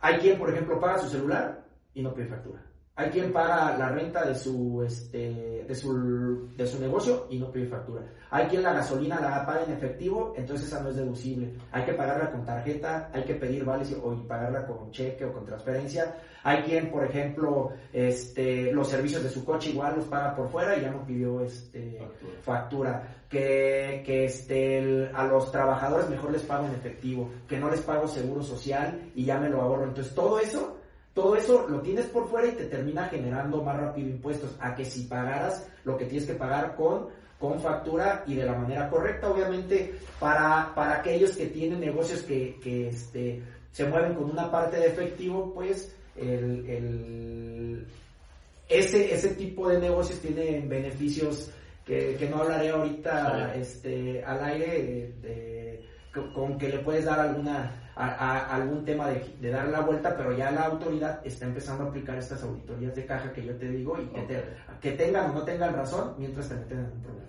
Hay 0.00 0.18
quien, 0.18 0.38
por 0.38 0.50
ejemplo, 0.50 0.80
paga 0.80 0.98
su 0.98 1.08
celular 1.08 1.64
y 1.94 2.02
no 2.02 2.12
pide 2.12 2.26
factura. 2.26 2.62
Hay 3.00 3.08
quien 3.10 3.32
paga 3.32 3.76
la 3.78 3.88
renta 3.88 4.24
de 4.26 4.34
su, 4.34 4.82
este, 4.86 5.64
de 5.66 5.74
su, 5.74 6.48
de 6.56 6.66
su 6.66 6.78
negocio 6.78 7.26
y 7.30 7.38
no 7.38 7.50
pide 7.50 7.66
factura. 7.66 8.02
Hay 8.30 8.46
quien 8.46 8.62
la 8.62 8.74
gasolina 8.74 9.18
la 9.20 9.46
paga 9.46 9.64
en 9.64 9.72
efectivo, 9.72 10.34
entonces 10.36 10.66
esa 10.68 10.82
no 10.82 10.90
es 10.90 10.96
deducible. 10.96 11.54
Hay 11.72 11.84
que 11.84 11.94
pagarla 11.94 12.30
con 12.30 12.44
tarjeta, 12.44 13.08
hay 13.12 13.24
que 13.24 13.34
pedir 13.36 13.64
vales 13.64 13.90
y- 13.90 13.94
o 14.02 14.12
y 14.12 14.26
pagarla 14.26 14.66
con 14.66 14.90
cheque 14.90 15.24
o 15.24 15.32
con 15.32 15.46
transferencia. 15.46 16.14
Hay 16.44 16.62
quien, 16.62 16.90
por 16.90 17.04
ejemplo, 17.04 17.70
este, 17.92 18.70
los 18.72 18.88
servicios 18.88 19.22
de 19.22 19.30
su 19.30 19.44
coche 19.44 19.70
igual 19.70 19.96
los 19.96 20.04
paga 20.04 20.34
por 20.36 20.48
fuera 20.50 20.76
y 20.76 20.82
ya 20.82 20.90
no 20.90 21.04
pidió 21.06 21.40
este, 21.40 21.98
Factura. 21.98 22.32
factura. 22.42 23.16
Que, 23.30 24.02
que 24.04 24.24
este, 24.24 24.78
el- 24.78 25.10
a 25.14 25.24
los 25.24 25.52
trabajadores 25.52 26.08
mejor 26.10 26.32
les 26.32 26.42
pago 26.42 26.66
en 26.66 26.72
efectivo, 26.74 27.30
que 27.48 27.58
no 27.58 27.70
les 27.70 27.80
pago 27.80 28.08
seguro 28.08 28.42
social 28.42 29.12
y 29.14 29.24
ya 29.24 29.38
me 29.38 29.48
lo 29.48 29.62
ahorro. 29.62 29.84
Entonces 29.84 30.14
todo 30.14 30.38
eso 30.40 30.76
todo 31.14 31.34
eso 31.36 31.66
lo 31.68 31.80
tienes 31.80 32.06
por 32.06 32.28
fuera 32.28 32.48
y 32.48 32.52
te 32.52 32.66
termina 32.66 33.06
generando 33.08 33.62
más 33.62 33.76
rápido 33.78 34.08
impuestos 34.08 34.56
a 34.60 34.74
que 34.74 34.84
si 34.84 35.02
pagaras 35.04 35.66
lo 35.84 35.96
que 35.96 36.04
tienes 36.06 36.26
que 36.28 36.34
pagar 36.34 36.76
con, 36.76 37.08
con 37.38 37.60
factura 37.60 38.22
y 38.26 38.34
de 38.36 38.44
la 38.44 38.54
manera 38.54 38.88
correcta, 38.88 39.30
obviamente, 39.30 39.94
para, 40.18 40.72
para 40.74 40.96
aquellos 40.98 41.32
que 41.36 41.46
tienen 41.46 41.80
negocios 41.80 42.22
que, 42.22 42.58
que 42.62 42.88
este, 42.88 43.42
se 43.72 43.86
mueven 43.86 44.14
con 44.14 44.30
una 44.30 44.50
parte 44.50 44.76
de 44.78 44.86
efectivo, 44.88 45.52
pues 45.54 45.94
el, 46.16 46.68
el- 46.68 47.86
ese, 48.68 49.12
ese 49.12 49.30
tipo 49.30 49.68
de 49.68 49.80
negocios 49.80 50.20
tienen 50.20 50.68
beneficios 50.68 51.50
que, 51.84 52.14
que 52.16 52.28
no 52.28 52.36
hablaré 52.42 52.70
ahorita 52.70 53.52
Sí. 53.54 53.60
este, 53.60 54.24
al 54.24 54.44
aire 54.44 54.66
de- 54.66 55.12
de- 55.28 55.86
con- 56.14 56.32
con 56.32 56.58
que 56.58 56.68
le 56.68 56.78
puedes 56.78 57.04
dar 57.04 57.18
alguna 57.18 57.79
a, 57.96 58.06
a- 58.06 58.54
algún 58.56 58.84
tema 58.84 59.08
de, 59.08 59.24
de 59.40 59.50
dar 59.50 59.68
la 59.68 59.80
vuelta, 59.80 60.16
pero 60.16 60.36
ya 60.36 60.50
la 60.50 60.62
autoridad 60.62 61.20
está 61.24 61.46
empezando 61.46 61.84
a 61.84 61.88
aplicar 61.88 62.16
estas 62.18 62.42
auditorías 62.42 62.94
de 62.94 63.04
caja 63.06 63.32
que 63.32 63.44
yo 63.44 63.54
te 63.56 63.68
digo 63.68 63.98
y 64.00 64.06
que, 64.06 64.20
te- 64.22 64.44
que 64.80 64.92
tengan 64.92 65.30
o 65.30 65.34
no 65.34 65.42
tengan 65.42 65.74
razón 65.74 66.14
mientras 66.18 66.48
te 66.48 66.54
meten 66.54 66.78
en 66.78 66.84
un 66.86 67.02
problema. 67.02 67.26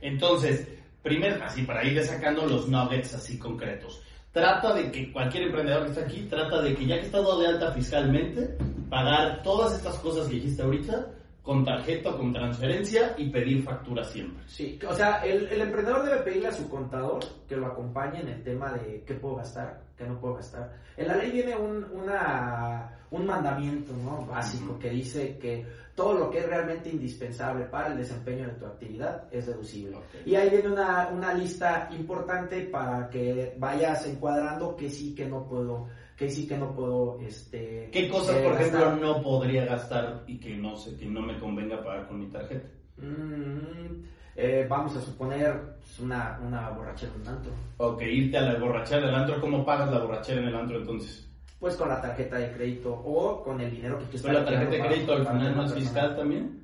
Entonces, 0.00 0.66
primero, 1.02 1.42
así 1.44 1.62
para 1.62 1.84
ir 1.84 2.02
sacando 2.04 2.46
los 2.46 2.68
nuggets 2.68 3.14
así 3.14 3.38
concretos. 3.38 4.02
Trata 4.32 4.74
de 4.74 4.90
que 4.92 5.10
cualquier 5.10 5.44
emprendedor 5.44 5.84
que 5.84 5.88
está 5.90 6.02
aquí, 6.02 6.26
trata 6.30 6.60
de 6.62 6.74
que 6.74 6.86
ya 6.86 7.00
que 7.00 7.06
está 7.06 7.18
dado 7.18 7.40
de 7.40 7.46
alta 7.48 7.72
fiscalmente, 7.72 8.56
pagar 8.90 9.42
todas 9.42 9.74
estas 9.74 9.96
cosas 9.96 10.28
que 10.28 10.34
dijiste 10.34 10.62
ahorita 10.62 11.06
con 11.48 11.64
tarjeta 11.64 12.10
o 12.10 12.18
con 12.18 12.30
transferencia 12.30 13.14
y 13.16 13.30
pedir 13.30 13.62
factura 13.62 14.04
siempre. 14.04 14.44
Sí, 14.46 14.78
o 14.86 14.92
sea, 14.92 15.24
el, 15.24 15.46
el 15.46 15.62
emprendedor 15.62 16.04
debe 16.04 16.18
pedirle 16.18 16.48
a 16.48 16.52
su 16.52 16.68
contador 16.68 17.20
que 17.48 17.56
lo 17.56 17.68
acompañe 17.68 18.20
en 18.20 18.28
el 18.28 18.42
tema 18.42 18.70
de 18.74 19.02
qué 19.06 19.14
puedo 19.14 19.36
gastar, 19.36 19.80
qué 19.96 20.04
no 20.04 20.20
puedo 20.20 20.34
gastar. 20.34 20.70
En 20.94 21.08
la 21.08 21.16
ley 21.16 21.30
viene 21.30 21.56
un, 21.56 21.86
una, 21.90 22.98
un 23.10 23.24
mandamiento 23.24 23.94
¿no? 23.94 24.26
básico 24.26 24.78
que 24.78 24.90
dice 24.90 25.38
que 25.38 25.64
todo 25.94 26.12
lo 26.18 26.30
que 26.30 26.40
es 26.40 26.46
realmente 26.46 26.90
indispensable 26.90 27.64
para 27.64 27.88
el 27.92 27.96
desempeño 27.96 28.44
de 28.44 28.52
tu 28.52 28.66
actividad 28.66 29.24
es 29.32 29.46
deducible. 29.46 29.96
Y 30.26 30.34
ahí 30.34 30.50
viene 30.50 30.68
una, 30.68 31.08
una 31.08 31.32
lista 31.32 31.88
importante 31.92 32.60
para 32.66 33.08
que 33.08 33.56
vayas 33.58 34.06
encuadrando 34.06 34.76
que 34.76 34.90
sí, 34.90 35.14
que 35.14 35.24
no 35.24 35.48
puedo, 35.48 35.88
que 36.18 36.28
sí, 36.28 36.48
que 36.48 36.58
no 36.58 36.74
puedo, 36.74 37.20
este... 37.20 37.88
¿Qué 37.92 38.08
cosas, 38.08 38.36
eh, 38.36 38.42
por 38.42 38.54
ejemplo, 38.54 38.96
no 38.96 39.22
podría 39.22 39.64
gastar 39.64 40.24
y 40.26 40.38
que 40.38 40.56
no 40.56 40.76
sé, 40.76 40.96
que 40.96 41.06
no 41.06 41.22
me 41.22 41.38
convenga 41.38 41.82
pagar 41.82 42.08
con 42.08 42.18
mi 42.18 42.26
tarjeta? 42.26 42.68
Mm, 42.96 44.02
eh, 44.34 44.66
vamos 44.68 44.96
a 44.96 45.00
suponer 45.00 45.76
pues, 45.78 46.00
una, 46.00 46.40
una 46.44 46.70
borrachera 46.70 47.12
en 47.14 47.20
un 47.20 47.28
antro. 47.28 47.52
Ok, 47.76 48.02
irte 48.02 48.36
a 48.36 48.40
la 48.40 48.58
borrachera 48.58 49.06
del 49.06 49.14
antro, 49.14 49.40
¿cómo 49.40 49.64
pagas 49.64 49.92
la 49.92 50.00
borrachera 50.00 50.40
en 50.40 50.48
el 50.48 50.56
antro 50.56 50.78
entonces? 50.78 51.24
Pues 51.60 51.76
con 51.76 51.88
la 51.88 52.00
tarjeta 52.00 52.36
de 52.36 52.52
crédito 52.52 52.92
o 52.92 53.40
con 53.44 53.60
el 53.60 53.70
dinero 53.70 53.98
que 54.00 54.06
tú 54.06 54.16
estás 54.16 54.32
Pero 54.32 54.40
la 54.40 54.50
tarjeta 54.50 54.70
de 54.70 54.88
crédito 54.88 55.12
al 55.12 55.26
final 55.26 55.56
no 55.56 55.64
es 55.66 55.74
fiscal 55.74 56.16
también. 56.16 56.57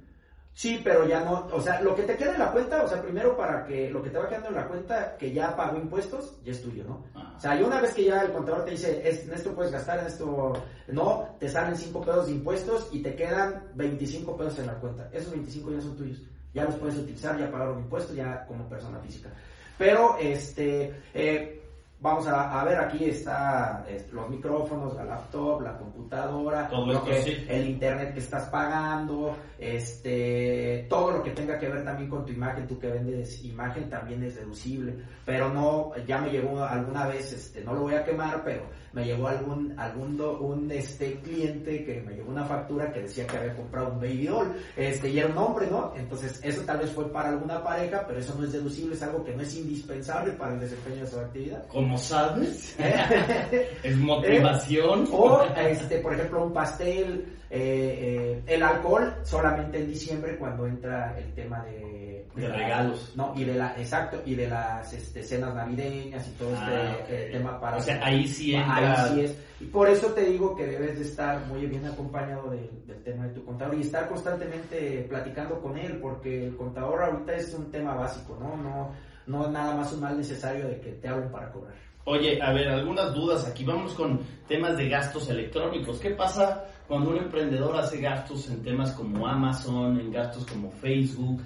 Sí, 0.55 0.81
pero 0.85 1.05
ya 1.07 1.25
no, 1.25 1.49
o 1.53 1.61
sea, 1.61 1.81
lo 1.81 1.97
que 1.97 2.05
te 2.05 2.17
queda 2.17 2.33
en 2.33 2.39
la 2.39 2.53
cuenta, 2.53 2.85
o 2.85 2.89
sea, 2.89 3.03
primero 3.03 3.37
para 3.37 3.67
que 3.67 3.91
lo 3.91 4.01
que 4.01 4.11
te 4.11 4.19
va 4.19 4.29
quedando 4.29 4.51
en 4.51 4.55
la 4.55 4.69
cuenta 4.69 5.17
que 5.17 5.33
ya 5.33 5.57
pagó 5.57 5.77
impuestos, 5.77 6.37
ya 6.45 6.53
es 6.53 6.63
tuyo, 6.63 6.85
¿no? 6.85 7.03
Ah. 7.13 7.35
O 7.37 7.41
sea, 7.41 7.61
y 7.61 7.65
una 7.65 7.81
vez 7.81 7.93
que 7.93 8.05
ya 8.05 8.23
el 8.23 8.31
contador 8.31 8.65
te 8.65 8.71
dice, 8.71 9.03
es, 9.05 9.27
en 9.27 9.35
esto 9.35 9.53
puedes 9.53 9.73
gastar, 9.73 9.99
en 9.99 10.07
esto 10.07 10.53
no, 10.87 11.37
te 11.41 11.49
salen 11.49 11.77
5 11.77 12.01
pesos 12.01 12.27
de 12.27 12.33
impuestos 12.33 12.89
y 12.93 13.03
te 13.03 13.17
quedan 13.17 13.65
25 13.75 14.37
pesos 14.37 14.61
en 14.61 14.69
la 14.69 14.75
cuenta. 14.75 15.09
Esos 15.13 15.33
25 15.33 15.73
ya 15.73 15.81
son 15.81 15.97
tuyos. 15.97 16.23
Ya 16.55 16.65
los 16.65 16.77
puedes 16.77 16.99
utilizar, 16.99 17.37
ya 17.37 17.51
pagaron 17.51 17.81
impuestos, 17.81 18.15
ya 18.15 18.47
como 18.47 18.69
persona 18.69 19.01
física. 19.01 19.31
Pero, 19.77 20.17
este, 20.21 20.95
eh, 21.13 21.64
vamos 22.01 22.27
a, 22.27 22.61
a 22.61 22.65
ver, 22.65 22.79
aquí 22.79 23.05
está 23.07 23.85
eh, 23.89 24.07
los 24.13 24.29
micrófonos, 24.29 24.95
la 24.95 25.05
laptop, 25.05 25.63
la 25.63 25.77
computadora, 25.79 26.69
Todo 26.69 26.93
lo 26.93 27.05
que- 27.05 27.23
sí. 27.23 27.45
el 27.49 27.69
internet 27.71 28.13
que 28.15 28.21
estás 28.21 28.45
pagando, 28.51 29.35
este, 29.59 30.87
todo 30.89 31.13
lo 31.13 31.23
que 31.23 31.31
tenga 31.31 31.59
que 31.59 31.69
ver 31.69 31.85
también 31.85 32.11
con 32.11 32.25
tu 32.27 32.33
imagen, 32.33 32.67
tú 32.67 32.79
que 32.79 32.89
vendes 32.89 33.43
imagen 33.45 33.89
también 33.89 34.23
es 34.25 34.37
deducible, 34.37 34.95
pero 35.25 35.49
no, 35.49 35.93
ya 36.07 36.19
me 36.19 36.31
llegó 36.31 36.63
alguna 36.63 37.07
vez, 37.07 37.33
este, 37.33 37.63
no 37.65 37.73
lo 37.75 37.81
voy 37.83 37.95
a 37.95 38.05
quemar, 38.05 38.43
pero 38.45 38.63
me 38.93 39.05
llegó 39.05 39.27
algún, 39.29 39.75
algún 39.79 40.17
do- 40.17 40.39
un 40.41 40.71
este 40.71 41.15
cliente 41.21 41.85
que 41.85 42.01
me 42.03 42.15
llegó 42.15 42.31
una 42.31 42.45
factura 42.45 42.93
que 42.93 43.03
decía 43.03 43.27
que 43.27 43.37
había 43.39 43.57
comprado 43.57 43.93
un 43.93 43.99
baby 44.01 44.27
doll, 44.27 44.53
este, 44.77 45.09
y 45.11 45.19
era 45.19 45.29
un 45.29 45.39
hombre, 45.39 45.67
¿no? 45.71 45.93
Entonces, 45.97 46.39
eso 46.45 46.63
tal 46.63 46.79
vez 46.79 46.91
fue 46.93 47.11
para 47.11 47.31
alguna 47.31 47.63
pareja, 47.65 48.05
pero 48.07 48.21
eso 48.21 48.35
no 48.39 48.45
es 48.45 48.53
deducible, 48.53 48.95
es 48.95 49.03
algo 49.03 49.25
que 49.25 49.35
no 49.35 49.43
es 49.43 49.55
indispensable 49.57 50.33
para 50.33 50.55
el 50.55 50.61
desempeño 50.61 51.03
de 51.05 51.07
su 51.11 51.19
actividad. 51.19 51.65
Como 51.85 51.99
sabes, 51.99 52.75
es 53.83 53.97
motivación. 53.99 55.07
O, 55.13 55.43
este, 55.55 55.99
por 55.99 56.15
ejemplo, 56.15 56.47
un 56.47 56.53
pastel, 56.55 57.27
eh, 57.51 58.41
eh, 58.41 58.43
el 58.47 58.63
alcohol 58.63 59.15
solamente 59.23 59.81
en 59.81 59.89
diciembre 59.89 60.39
cuando 60.39 60.67
entra 60.67 61.15
el 61.19 61.35
tema 61.35 61.63
de, 61.65 62.27
regalos. 62.35 63.13
No, 63.17 63.35
y 63.37 63.45
de 63.45 63.57
la, 63.57 63.75
exacto, 63.77 64.23
y 64.25 64.35
de 64.35 64.49
las 64.49 64.95
este, 64.95 65.23
cenas 65.23 65.55
navideñas 65.55 66.27
y 66.27 66.31
todo 66.39 66.55
este 66.55 66.65
Ah, 66.65 66.97
eh, 67.07 67.27
ok. 67.27 67.33
tema 67.33 67.61
para... 67.61 67.77
O 67.77 67.81
sea, 67.81 68.01
ahí 68.03 68.27
sí 68.29 68.55
entra. 68.55 69.05
Ahí 69.05 69.13
sí 69.13 69.21
es. 69.21 69.37
Y 69.61 69.67
por 69.67 69.91
eso 69.91 70.07
te 70.15 70.23
digo 70.23 70.57
que 70.57 70.67
debes 70.67 70.99
de 70.99 71.05
estar 71.05 71.45
muy 71.49 71.67
bien 71.67 71.85
acompañado 71.85 72.51
del 72.51 73.03
tema 73.05 73.27
de 73.27 73.35
tu 73.35 73.45
contador 73.45 73.75
y 73.75 73.83
estar 73.83 74.09
constantemente 74.09 75.05
platicando 75.07 75.61
con 75.61 75.77
él, 75.77 75.99
porque 76.01 76.47
el 76.47 76.57
contador 76.57 77.03
ahorita 77.03 77.35
es 77.35 77.53
un 77.53 77.71
tema 77.71 77.95
básico, 77.95 78.39
¿no? 78.41 78.57
No, 78.57 78.91
no 79.27 79.47
es 79.47 79.51
nada 79.51 79.77
más 79.77 79.93
un 79.93 80.01
mal 80.01 80.17
necesario 80.17 80.69
de 80.69 80.81
que 80.81 80.93
te 80.93 81.09
hablen 81.09 81.31
para 81.31 81.51
cobrar. 81.51 81.75
Oye, 82.07 82.41
a 82.43 82.53
ver, 82.53 82.69
algunas 82.69 83.15
dudas 83.15 83.47
aquí. 83.47 83.65
Vamos 83.65 83.95
con 83.95 84.21
temas 84.47 84.77
de 84.77 84.91
gastos 84.91 85.29
electrónicos. 85.31 85.99
¿Qué 85.99 86.11
pasa 86.11 86.67
cuando 86.87 87.11
un 87.11 87.17
emprendedor 87.17 87.75
hace 87.77 87.99
gastos 87.99 88.51
en 88.51 88.63
temas 88.63 88.93
como 88.93 89.27
Amazon, 89.27 89.99
en 89.99 90.13
gastos 90.13 90.45
como 90.45 90.71
Facebook? 90.71 91.41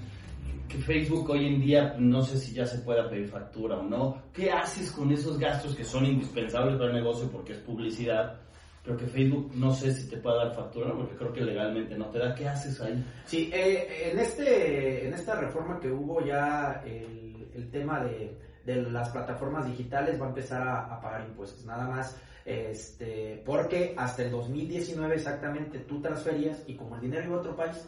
Que 0.68 0.78
Facebook 0.78 1.30
hoy 1.30 1.46
en 1.46 1.60
día 1.60 1.94
no 1.98 2.22
sé 2.22 2.38
si 2.38 2.52
ya 2.52 2.66
se 2.66 2.78
pueda 2.78 3.08
pedir 3.08 3.28
factura 3.28 3.78
o 3.78 3.84
no. 3.84 4.20
¿Qué 4.32 4.50
haces 4.50 4.90
con 4.90 5.12
esos 5.12 5.38
gastos 5.38 5.76
que 5.76 5.84
son 5.84 6.04
indispensables 6.04 6.76
para 6.76 6.90
el 6.90 6.96
negocio 6.96 7.30
porque 7.30 7.52
es 7.52 7.58
publicidad? 7.60 8.40
Pero 8.82 8.96
que 8.96 9.06
Facebook 9.06 9.52
no 9.54 9.72
sé 9.72 9.92
si 9.92 10.08
te 10.08 10.16
puede 10.16 10.38
dar 10.38 10.54
factura, 10.54 10.92
porque 10.92 11.14
creo 11.14 11.32
que 11.32 11.40
legalmente 11.42 11.96
no 11.96 12.06
te 12.06 12.18
da. 12.18 12.34
¿Qué 12.34 12.48
haces 12.48 12.80
ahí? 12.80 13.04
Sí, 13.26 13.50
eh, 13.52 14.10
en, 14.10 14.18
este, 14.18 15.06
en 15.06 15.14
esta 15.14 15.36
reforma 15.36 15.78
que 15.78 15.90
hubo 15.90 16.24
ya 16.24 16.82
el, 16.84 17.27
el 17.58 17.70
tema 17.70 18.00
de, 18.00 18.38
de 18.64 18.82
las 18.82 19.10
plataformas 19.10 19.66
digitales 19.66 20.20
va 20.20 20.26
a 20.26 20.28
empezar 20.30 20.66
a, 20.66 20.94
a 20.94 21.00
pagar 21.00 21.26
impuestos, 21.28 21.64
nada 21.64 21.86
más, 21.86 22.16
este, 22.44 23.42
porque 23.44 23.94
hasta 23.98 24.22
el 24.22 24.30
2019 24.30 25.14
exactamente 25.14 25.80
tú 25.80 26.00
transferías 26.00 26.62
y 26.66 26.76
como 26.76 26.94
el 26.94 27.02
dinero 27.02 27.26
iba 27.26 27.36
a 27.36 27.40
otro 27.40 27.56
país, 27.56 27.86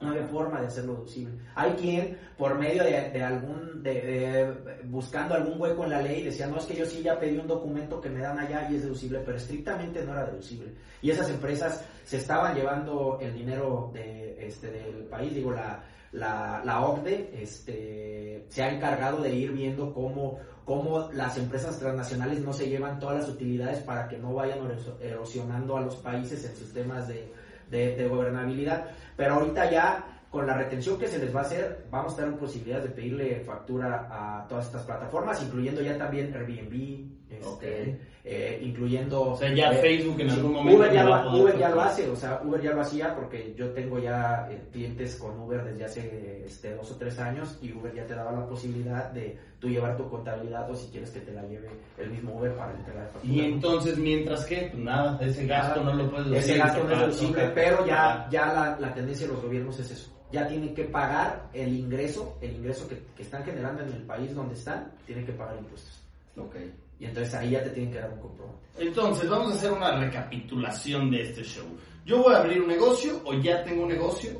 No 0.00 0.10
había 0.10 0.24
forma 0.24 0.60
de 0.60 0.66
hacerlo 0.66 0.94
deducible. 0.94 1.38
Hay 1.54 1.72
quien, 1.72 2.16
por 2.38 2.58
medio 2.58 2.82
de, 2.82 3.22
algún, 3.22 3.82
de, 3.82 4.50
buscando 4.84 5.34
algún 5.34 5.60
hueco 5.60 5.84
en 5.84 5.90
la 5.90 6.00
ley, 6.00 6.24
decía, 6.24 6.46
no, 6.46 6.56
es 6.56 6.64
que 6.64 6.74
yo 6.74 6.86
sí 6.86 7.02
ya 7.02 7.18
pedí 7.20 7.36
un 7.36 7.46
documento 7.46 8.00
que 8.00 8.08
me 8.08 8.20
dan 8.20 8.38
allá 8.38 8.66
y 8.70 8.76
es 8.76 8.82
deducible, 8.82 9.20
pero 9.26 9.36
estrictamente 9.36 10.02
no 10.02 10.12
era 10.12 10.24
deducible. 10.24 10.72
Y 11.02 11.10
esas 11.10 11.28
empresas 11.28 11.84
se 12.04 12.16
estaban 12.16 12.54
llevando 12.54 13.18
el 13.20 13.34
dinero 13.34 13.90
de, 13.92 14.46
este, 14.46 14.70
del 14.70 15.04
país, 15.04 15.34
digo, 15.34 15.52
la, 15.52 15.84
la, 16.12 16.62
la 16.64 16.80
OCDE 16.80 17.30
este, 17.34 18.46
se 18.48 18.62
ha 18.62 18.72
encargado 18.72 19.22
de 19.22 19.34
ir 19.34 19.52
viendo 19.52 19.92
cómo, 19.92 20.38
cómo 20.64 21.10
las 21.12 21.36
empresas 21.36 21.78
transnacionales 21.78 22.40
no 22.40 22.52
se 22.52 22.68
llevan 22.68 22.98
todas 22.98 23.20
las 23.20 23.28
utilidades 23.28 23.80
para 23.80 24.08
que 24.08 24.18
no 24.18 24.34
vayan 24.34 24.58
erosionando 25.00 25.76
a 25.76 25.82
los 25.82 25.96
países 25.96 26.44
en 26.44 26.56
sus 26.56 26.72
temas 26.72 27.06
de, 27.06 27.32
de, 27.70 28.08
gobernabilidad. 28.08 28.86
Pero 29.16 29.34
ahorita 29.34 29.70
ya 29.70 30.04
con 30.30 30.46
la 30.46 30.54
retención 30.54 30.98
que 30.98 31.08
se 31.08 31.18
les 31.18 31.34
va 31.34 31.40
a 31.40 31.42
hacer, 31.42 31.86
vamos 31.90 32.18
a 32.18 32.24
en 32.24 32.36
posibilidades 32.36 32.84
de 32.84 32.94
pedirle 32.94 33.40
factura 33.40 34.06
a 34.10 34.46
todas 34.48 34.66
estas 34.66 34.82
plataformas, 34.82 35.42
incluyendo 35.42 35.82
ya 35.82 35.98
también 35.98 36.32
Airbnb, 36.32 37.29
este, 37.40 37.98
eh, 38.24 38.60
incluyendo... 38.62 39.32
O 39.32 39.36
sea, 39.36 39.52
ya 39.54 39.72
eh, 39.72 39.76
Facebook 39.76 40.20
en 40.20 40.30
algún 40.30 40.52
momento... 40.52 40.78
Uber 40.78 40.92
ya, 40.92 41.04
lo, 41.04 41.42
Uber 41.42 41.58
ya 41.58 41.68
lo 41.70 41.80
hace, 41.80 42.08
o 42.08 42.16
sea, 42.16 42.40
Uber 42.44 42.60
ya 42.60 42.72
lo 42.72 42.82
hacía 42.82 43.14
porque 43.14 43.54
yo 43.56 43.70
tengo 43.70 43.98
ya 43.98 44.46
eh, 44.50 44.60
clientes 44.70 45.16
con 45.16 45.40
Uber 45.40 45.64
desde 45.64 45.84
hace 45.84 46.44
este, 46.44 46.74
dos 46.74 46.90
o 46.90 46.96
tres 46.96 47.18
años 47.18 47.58
y 47.62 47.72
Uber 47.72 47.94
ya 47.94 48.06
te 48.06 48.14
daba 48.14 48.32
la 48.32 48.46
posibilidad 48.46 49.10
de 49.10 49.38
tú 49.58 49.68
llevar 49.68 49.96
tu 49.96 50.08
contabilidad 50.08 50.70
o 50.70 50.74
si 50.74 50.90
quieres 50.90 51.10
que 51.10 51.20
te 51.20 51.32
la 51.32 51.42
lleve 51.42 51.68
el 51.98 52.10
mismo 52.10 52.38
Uber 52.38 52.54
para 52.54 52.72
entregar 52.72 53.08
factura. 53.08 53.32
Y 53.32 53.40
entonces, 53.40 53.98
mientras 53.98 54.44
que, 54.44 54.68
pues 54.72 54.84
nada, 54.84 55.18
ese 55.20 55.46
gasto 55.46 55.82
no 55.82 55.94
lo 55.94 56.10
puedes 56.10 56.44
Ese 56.44 56.58
gasto 56.58 56.84
no 56.84 56.92
es 56.92 57.00
deducible, 57.00 57.50
pero 57.54 57.86
ya, 57.86 58.28
ya 58.30 58.52
la, 58.52 58.78
la 58.78 58.94
tendencia 58.94 59.26
de 59.26 59.32
los 59.32 59.42
gobiernos 59.42 59.78
es 59.80 59.90
eso 59.90 60.20
ya 60.32 60.46
tienen 60.46 60.74
que 60.74 60.84
pagar 60.84 61.48
el 61.52 61.76
ingreso, 61.76 62.38
el 62.40 62.52
ingreso 62.54 62.86
que, 62.88 63.02
que, 63.16 63.22
están 63.22 63.44
generando 63.44 63.82
en 63.82 63.92
el 63.92 64.02
país 64.02 64.34
donde 64.34 64.54
están, 64.54 64.92
tienen 65.04 65.26
que 65.26 65.32
pagar 65.32 65.56
impuestos. 65.58 66.00
Ok. 66.36 66.56
Y 67.00 67.06
entonces 67.06 67.34
ahí 67.34 67.50
ya 67.50 67.64
te 67.64 67.70
tienen 67.70 67.92
que 67.92 67.98
dar 67.98 68.12
un 68.12 68.20
comprobante. 68.20 68.60
Entonces, 68.78 69.28
vamos 69.28 69.52
a 69.52 69.56
hacer 69.56 69.72
una 69.72 69.98
recapitulación 69.98 71.10
de 71.10 71.22
este 71.22 71.42
show. 71.42 71.66
Yo 72.04 72.22
voy 72.22 72.34
a 72.34 72.38
abrir 72.38 72.60
un 72.60 72.68
negocio 72.68 73.20
o 73.24 73.34
ya 73.34 73.64
tengo 73.64 73.82
un 73.82 73.88
negocio. 73.88 74.30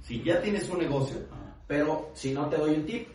Si 0.00 0.22
ya 0.22 0.40
tienes 0.40 0.68
un 0.70 0.78
negocio. 0.78 1.18
Pero 1.66 2.10
si 2.14 2.32
no 2.32 2.48
te 2.48 2.56
doy 2.56 2.74
un 2.74 2.86
tip, 2.86 3.08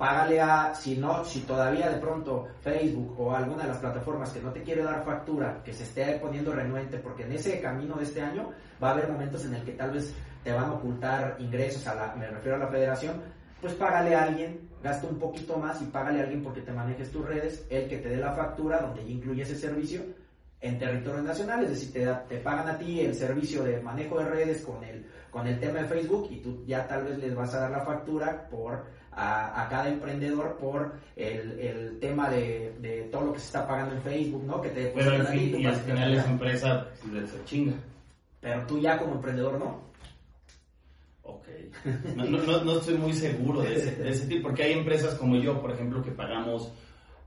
págale 0.00 0.40
a, 0.40 0.74
si 0.74 0.96
no, 0.96 1.24
si 1.24 1.40
todavía 1.40 1.90
de 1.90 1.98
pronto 1.98 2.48
Facebook 2.62 3.20
o 3.20 3.34
alguna 3.34 3.64
de 3.64 3.68
las 3.68 3.78
plataformas 3.78 4.30
que 4.30 4.40
no 4.40 4.50
te 4.50 4.62
quiere 4.62 4.82
dar 4.82 5.04
factura, 5.04 5.60
que 5.62 5.74
se 5.74 5.82
esté 5.82 6.18
poniendo 6.18 6.52
renuente, 6.52 6.96
porque 6.96 7.24
en 7.24 7.32
ese 7.32 7.60
camino 7.60 7.96
de 7.96 8.04
este 8.04 8.22
año 8.22 8.50
va 8.82 8.88
a 8.88 8.92
haber 8.92 9.10
momentos 9.10 9.44
en 9.44 9.56
el 9.56 9.62
que 9.62 9.72
tal 9.72 9.90
vez 9.90 10.14
te 10.42 10.52
van 10.52 10.70
a 10.70 10.72
ocultar 10.72 11.36
ingresos, 11.38 11.86
a 11.86 11.94
la, 11.94 12.14
me 12.14 12.26
refiero 12.28 12.56
a 12.56 12.60
la 12.60 12.68
federación, 12.68 13.20
pues 13.60 13.74
págale 13.74 14.14
a 14.14 14.22
alguien, 14.22 14.69
gasta 14.82 15.06
un 15.06 15.18
poquito 15.18 15.56
más 15.56 15.80
y 15.82 15.86
págale 15.86 16.20
a 16.20 16.22
alguien 16.24 16.42
porque 16.42 16.62
te 16.62 16.72
manejes 16.72 17.10
tus 17.10 17.24
redes, 17.24 17.66
el 17.70 17.88
que 17.88 17.98
te 17.98 18.08
dé 18.08 18.16
la 18.16 18.32
factura 18.32 18.78
donde 18.80 19.04
ya 19.04 19.10
incluye 19.10 19.42
ese 19.42 19.56
servicio 19.56 20.02
en 20.60 20.78
territorio 20.78 21.22
nacional, 21.22 21.64
es 21.64 21.70
decir, 21.70 21.92
te, 21.92 22.06
te 22.28 22.40
pagan 22.42 22.68
a 22.68 22.78
ti 22.78 23.00
el 23.00 23.14
servicio 23.14 23.62
de 23.62 23.80
manejo 23.80 24.18
de 24.18 24.26
redes 24.26 24.62
con 24.62 24.82
el, 24.84 25.06
con 25.30 25.46
el 25.46 25.58
tema 25.58 25.80
de 25.80 25.86
Facebook 25.86 26.28
y 26.30 26.36
tú 26.36 26.64
ya 26.66 26.86
tal 26.86 27.04
vez 27.04 27.18
les 27.18 27.34
vas 27.34 27.54
a 27.54 27.60
dar 27.60 27.70
la 27.70 27.80
factura 27.80 28.46
por 28.50 28.84
a, 29.12 29.66
cada 29.68 29.88
emprendedor 29.88 30.56
por 30.56 30.92
el, 31.16 31.58
el 31.58 31.98
tema 31.98 32.30
de, 32.30 32.74
de, 32.80 33.02
todo 33.10 33.26
lo 33.26 33.32
que 33.32 33.40
se 33.40 33.46
está 33.46 33.66
pagando 33.66 33.94
en 33.94 34.02
Facebook, 34.02 34.44
¿no? 34.44 34.60
Que 34.60 34.70
te 34.70 34.86
Pero 34.94 35.14
en 35.14 35.26
fin, 35.26 35.60
y 35.60 35.66
al 35.66 35.76
final 35.76 36.14
esa 36.14 36.30
empresa 36.30 36.86
se 37.02 37.44
chinga. 37.44 37.74
Pero 38.40 38.66
tú 38.66 38.78
ya 38.78 38.98
como 38.98 39.14
emprendedor 39.14 39.58
no. 39.58 39.90
Ok. 41.36 41.46
No, 42.16 42.24
no, 42.24 42.64
no 42.64 42.78
estoy 42.78 42.94
muy 42.94 43.12
seguro 43.12 43.62
de 43.62 43.76
ese, 43.76 43.96
de 43.96 44.10
ese 44.10 44.26
tipo, 44.26 44.48
porque 44.48 44.64
hay 44.64 44.72
empresas 44.72 45.14
como 45.14 45.36
yo, 45.36 45.60
por 45.60 45.72
ejemplo, 45.72 46.02
que 46.02 46.10
pagamos, 46.10 46.72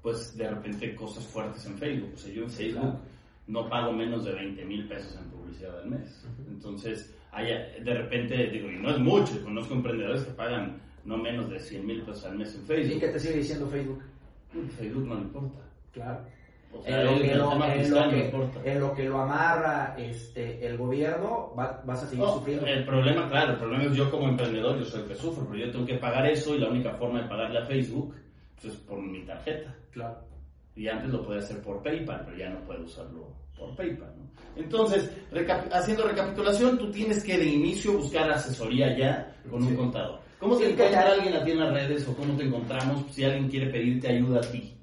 pues 0.02 0.36
de 0.38 0.50
repente 0.50 0.96
cosas 0.96 1.26
fuertes 1.26 1.66
en 1.66 1.78
Facebook. 1.78 2.12
O 2.14 2.18
sea, 2.18 2.34
yo 2.34 2.44
en 2.44 2.50
Facebook 2.50 3.00
no 3.48 3.70
pago 3.70 3.92
menos 3.92 4.26
de 4.26 4.34
20 4.34 4.66
mil 4.66 4.88
pesos 4.88 5.18
en 5.18 5.30
publicidad 5.30 5.82
al 5.82 5.90
mes. 5.90 6.26
Entonces, 6.48 7.14
hay, 7.32 7.48
de 7.84 7.94
repente, 7.94 8.48
digo, 8.50 8.70
y 8.70 8.78
no 8.78 8.92
es 8.92 9.00
mucho, 9.00 9.42
conozco 9.44 9.74
emprendedores 9.74 10.24
que 10.24 10.32
pagan 10.32 10.82
no 11.06 11.18
menos 11.18 11.50
de 11.50 11.60
100 11.60 11.86
mil 11.86 12.02
pesos 12.02 12.26
al 12.26 12.38
mes 12.38 12.54
en 12.56 12.66
Facebook. 12.66 12.98
¿Y 12.98 13.00
qué 13.00 13.08
te 13.08 13.20
sigue 13.20 13.36
diciendo 13.36 13.68
Facebook? 13.68 14.04
Facebook 14.78 15.08
no 15.08 15.16
le 15.16 15.22
importa. 15.22 15.60
Claro 15.92 16.26
en, 16.86 17.06
lo 18.80 18.94
que 18.94 19.06
lo, 19.06 19.22
amarra 19.22 19.96
este, 19.98 20.66
el 20.66 20.78
gobierno, 20.78 21.54
vas 21.56 22.04
a 22.04 22.08
seguir 22.08 22.26
sufriendo. 22.26 22.66
El 22.66 22.86
problema, 22.86 23.30
claro, 23.30 23.54
el 23.54 23.60
problema 23.60 23.84
es 23.86 23.94
yo 23.96 24.10
como 24.10 24.28
emprendedor, 24.28 24.80
yo 24.80 24.86
soy 24.86 25.02
el 25.02 25.08
que 25.08 25.16
sufro, 25.16 25.46
pero 25.50 25.66
yo 25.66 25.72
tengo 25.72 25.86
que 25.86 25.96
pagar 25.96 26.26
eso 26.28 26.56
y 26.56 26.60
la 26.60 26.70
única 26.70 26.94
forma 26.96 27.22
de 27.22 27.30
pagarle 27.30 27.60
a 27.60 27.66
Facebook 27.66 28.16
pues, 28.62 28.74
es 28.74 28.80
por 28.82 29.02
mi 29.02 29.24
tarjeta. 29.24 29.76
Claro. 29.92 30.18
Y 30.76 30.88
antes 30.88 31.10
lo 31.10 31.24
podía 31.24 31.40
hacer 31.40 31.62
por 31.62 31.84
PayPal, 31.84 32.24
pero 32.26 32.38
ya 32.38 32.50
no 32.50 32.60
puedo 32.62 32.84
usarlo 32.84 33.28
por 33.58 33.76
PayPal. 33.76 34.14
Entonces, 34.56 35.12
haciendo 35.72 36.08
recapitulación, 36.08 36.78
tú 36.78 36.92
tienes 36.92 37.24
que 37.24 37.38
de 37.38 37.46
inicio 37.46 37.94
buscar 37.94 38.30
asesoría 38.32 38.98
ya 38.98 39.36
con 39.50 39.64
un 39.64 39.76
contador. 39.76 40.20
¿Cómo 40.40 40.58
te 40.58 40.72
encuentra 40.72 41.14
alguien 41.14 41.36
a 41.36 41.44
ti 41.44 41.52
en 41.52 41.60
las 41.60 41.74
redes 41.74 42.08
o 42.08 42.16
cómo 42.16 42.36
te 42.36 42.44
encontramos 42.44 43.06
si 43.12 43.24
alguien 43.24 43.50
quiere 43.50 43.72
pedirte 43.72 44.10
ayuda 44.10 44.40
a 44.40 44.52
ti? 44.52 44.74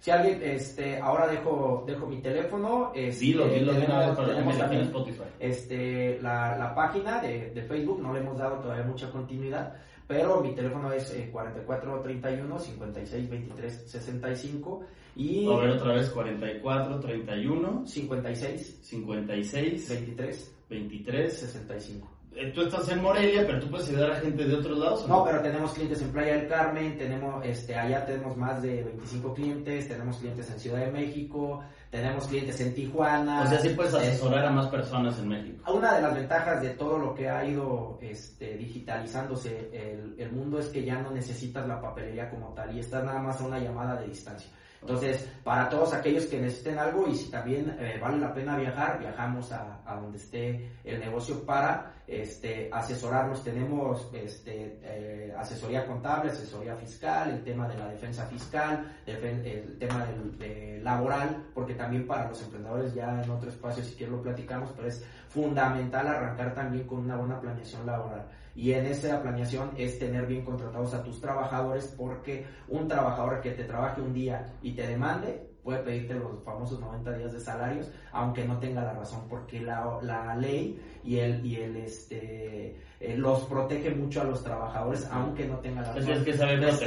Si 0.00 0.10
alguien, 0.10 0.40
este, 0.42 0.98
ahora 1.00 1.26
dejo, 1.26 1.84
dejo 1.86 2.06
mi 2.06 2.20
teléfono. 2.20 2.92
Este, 2.94 3.24
dilo, 3.24 3.48
dilo 3.48 3.72
de 3.72 3.80
tenemos 3.80 4.58
también 4.58 4.82
Spotify. 4.82 5.22
Este, 5.40 6.20
la, 6.22 6.56
la 6.56 6.74
página 6.74 7.20
de, 7.20 7.50
de, 7.50 7.62
Facebook, 7.62 8.00
no 8.00 8.12
le 8.12 8.20
hemos 8.20 8.38
dado 8.38 8.58
todavía 8.58 8.84
mucha 8.84 9.10
continuidad, 9.10 9.74
pero 10.06 10.40
mi 10.40 10.54
teléfono 10.54 10.92
es 10.92 11.12
eh, 11.12 11.28
4431 11.32 12.58
56 12.58 13.30
23 13.30 13.90
65 13.90 14.84
y... 15.16 15.52
A 15.52 15.56
ver 15.56 15.70
otra 15.70 15.94
vez, 15.94 16.10
44 16.10 17.00
31 17.00 17.86
56 17.86 18.78
56 18.82 19.88
23 19.88 20.54
23 20.68 21.38
65. 21.38 22.17
Eh, 22.40 22.52
tú 22.54 22.62
estás 22.62 22.88
en 22.88 23.02
Morelia, 23.02 23.44
pero 23.44 23.58
tú 23.58 23.68
puedes 23.68 23.88
ayudar 23.88 24.12
a 24.12 24.20
gente 24.20 24.44
de 24.44 24.54
otros 24.54 24.78
lados. 24.78 25.08
No, 25.08 25.24
pero 25.24 25.42
tenemos 25.42 25.72
clientes 25.72 26.00
en 26.00 26.12
Playa 26.12 26.34
del 26.34 26.46
Carmen, 26.46 26.96
tenemos, 26.96 27.44
este, 27.44 27.74
allá 27.74 28.06
tenemos 28.06 28.36
más 28.36 28.62
de 28.62 28.84
25 28.84 29.34
clientes, 29.34 29.88
tenemos 29.88 30.18
clientes 30.18 30.48
en 30.48 30.60
Ciudad 30.60 30.78
de 30.78 30.92
México, 30.92 31.64
tenemos 31.90 32.28
clientes 32.28 32.60
en 32.60 32.74
Tijuana. 32.76 33.42
O 33.42 33.46
sea, 33.48 33.58
sí 33.58 33.70
puedes 33.70 33.92
asesorar 33.92 34.46
a 34.46 34.50
más 34.52 34.68
personas 34.68 35.18
en 35.18 35.28
México. 35.28 35.72
Una 35.72 35.96
de 35.96 36.02
las 36.02 36.14
ventajas 36.14 36.62
de 36.62 36.70
todo 36.70 36.96
lo 36.96 37.12
que 37.12 37.28
ha 37.28 37.44
ido 37.44 37.98
este, 38.00 38.56
digitalizándose 38.56 39.70
el, 39.72 40.14
el 40.16 40.30
mundo 40.30 40.60
es 40.60 40.68
que 40.68 40.84
ya 40.84 41.00
no 41.02 41.10
necesitas 41.10 41.66
la 41.66 41.80
papelería 41.80 42.30
como 42.30 42.54
tal 42.54 42.72
y 42.76 42.78
estás 42.78 43.02
nada 43.02 43.18
más 43.18 43.40
a 43.40 43.46
una 43.46 43.58
llamada 43.58 44.00
de 44.00 44.06
distancia. 44.06 44.48
Entonces, 44.80 45.28
para 45.42 45.68
todos 45.68 45.92
aquellos 45.92 46.26
que 46.26 46.40
necesiten 46.40 46.78
algo 46.78 47.06
y 47.08 47.14
si 47.16 47.30
también 47.30 47.76
eh, 47.80 47.98
vale 48.00 48.18
la 48.18 48.32
pena 48.32 48.56
viajar, 48.56 48.98
viajamos 49.00 49.50
a, 49.52 49.80
donde 50.00 50.18
esté 50.18 50.70
el 50.84 51.00
negocio 51.00 51.44
para 51.44 51.94
este, 52.06 52.70
asesorarnos. 52.72 53.42
Tenemos 53.42 54.08
este, 54.12 54.78
eh, 54.82 55.34
asesoría 55.36 55.84
contable, 55.86 56.30
asesoría 56.30 56.76
fiscal, 56.76 57.30
el 57.30 57.42
tema 57.42 57.68
de 57.68 57.76
la 57.76 57.88
defensa 57.88 58.26
fiscal, 58.26 58.96
el 59.04 59.78
tema 59.78 60.06
del, 60.06 60.84
laboral, 60.84 61.44
porque 61.52 61.74
también 61.74 62.06
para 62.06 62.28
los 62.28 62.40
emprendedores 62.40 62.94
ya 62.94 63.20
en 63.22 63.30
otro 63.30 63.50
espacio, 63.50 63.82
si 63.82 63.96
quiero 63.96 64.12
lo 64.12 64.22
platicamos, 64.22 64.70
pero 64.76 64.88
es 64.88 65.04
fundamental 65.28 66.06
arrancar 66.06 66.54
también 66.54 66.86
con 66.86 67.00
una 67.00 67.16
buena 67.16 67.40
planeación 67.40 67.84
laboral. 67.84 68.26
Y 68.58 68.72
en 68.72 68.86
esa 68.86 69.22
planeación 69.22 69.70
es 69.76 70.00
tener 70.00 70.26
bien 70.26 70.44
contratados 70.44 70.92
a 70.92 71.04
tus 71.04 71.20
trabajadores 71.20 71.94
porque 71.96 72.44
un 72.66 72.88
trabajador 72.88 73.40
que 73.40 73.52
te 73.52 73.62
trabaje 73.62 74.00
un 74.00 74.12
día 74.12 74.52
y 74.62 74.72
te 74.72 74.84
demande 74.84 75.47
puede 75.68 75.82
pedirte 75.82 76.14
los 76.14 76.42
famosos 76.44 76.80
90 76.80 77.12
días 77.18 77.30
de 77.30 77.40
salarios, 77.40 77.90
aunque 78.10 78.42
no 78.42 78.58
tenga 78.58 78.82
la 78.82 78.94
razón, 78.94 79.26
porque 79.28 79.60
la, 79.60 79.98
la 80.00 80.34
ley 80.34 80.80
y 81.04 81.18
el, 81.18 81.44
y 81.44 81.56
el 81.56 81.76
este 81.76 82.74
eh, 83.00 83.14
los 83.18 83.42
protege 83.42 83.90
mucho 83.90 84.22
a 84.22 84.24
los 84.24 84.42
trabajadores, 84.42 85.06
aunque 85.12 85.44
no 85.46 85.58
tenga 85.58 85.82
la 85.82 85.92
razón. 85.92 86.24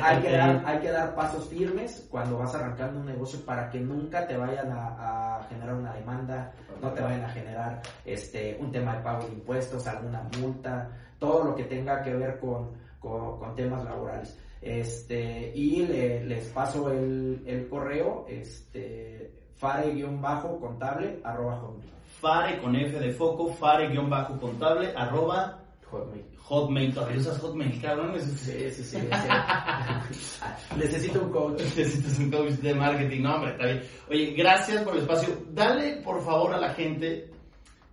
hay, 0.01 0.21
que 0.23 0.31
dar, 0.31 0.63
hay 0.65 0.79
que 0.79 0.89
dar 0.89 1.13
pasos 1.13 1.47
firmes 1.47 2.07
cuando 2.09 2.39
vas 2.39 2.55
arrancando 2.55 3.01
un 3.01 3.05
negocio 3.05 3.45
para 3.45 3.69
que 3.69 3.79
nunca 3.79 4.25
te 4.25 4.35
vayan 4.35 4.71
a, 4.71 5.37
a 5.37 5.43
generar 5.43 5.75
una 5.75 5.93
demanda, 5.93 6.51
no 6.81 6.89
te 6.89 7.03
vayan 7.03 7.23
a 7.23 7.29
generar 7.29 7.83
este 8.03 8.57
un 8.59 8.71
tema 8.71 8.95
de 8.95 9.03
pago 9.03 9.27
de 9.27 9.33
impuestos, 9.33 9.85
alguna 9.85 10.27
multa, 10.39 10.89
todo 11.19 11.43
lo 11.43 11.55
que 11.55 11.65
tenga 11.65 12.01
que 12.01 12.15
ver 12.15 12.39
con, 12.39 12.71
con, 12.99 13.53
temas 13.55 13.83
laborales. 13.83 14.35
Este, 14.61 15.51
y 15.55 15.87
les 15.87 16.47
paso 16.49 16.91
el, 16.91 17.41
el 17.45 17.67
correo, 17.67 18.25
este, 18.29 19.31
fare-contable 19.55 21.19
arroba 21.23 21.61
Fare 22.19 22.59
con 22.59 22.75
F 22.75 22.99
de 22.99 23.11
foco, 23.11 23.47
fare-contable 23.53 24.93
arroba 24.95 25.61
Hotmail. 25.89 26.25
Hotmail, 26.37 26.93
todavía 26.93 27.17
usas 27.19 27.39
Hotmail, 27.39 27.81
cabrón. 27.81 28.19
Sí, 28.19 28.69
sí, 28.69 28.83
sí. 28.83 28.97
Necesito 30.77 31.21
un 31.21 31.31
coach. 31.31 31.59
Necesitas 31.59 32.19
un 32.19 32.31
coach 32.31 32.51
de 32.51 32.73
marketing, 32.75 33.21
no, 33.21 33.35
hombre, 33.35 33.51
está 33.51 33.65
bien. 33.65 33.81
Oye, 34.09 34.33
gracias 34.37 34.83
por 34.83 34.95
el 34.95 35.01
espacio. 35.01 35.35
Dale, 35.49 36.01
por 36.03 36.23
favor, 36.23 36.53
a 36.53 36.59
la 36.59 36.73
gente 36.73 37.29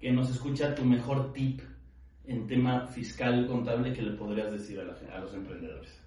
que 0.01 0.13
nos 0.13 0.31
escucha 0.31 0.75
tu 0.75 0.85
mejor 0.85 1.33
tip 1.33 1.61
en 2.29 2.47
tema 2.47 2.87
fiscal 2.87 3.47
contable 3.47 3.93
que 3.93 4.03
le 4.03 4.13
podrías 4.13 4.53
decir 4.53 4.79
a, 4.79 4.85
los 4.85 5.35
emprendedores? 5.35 5.99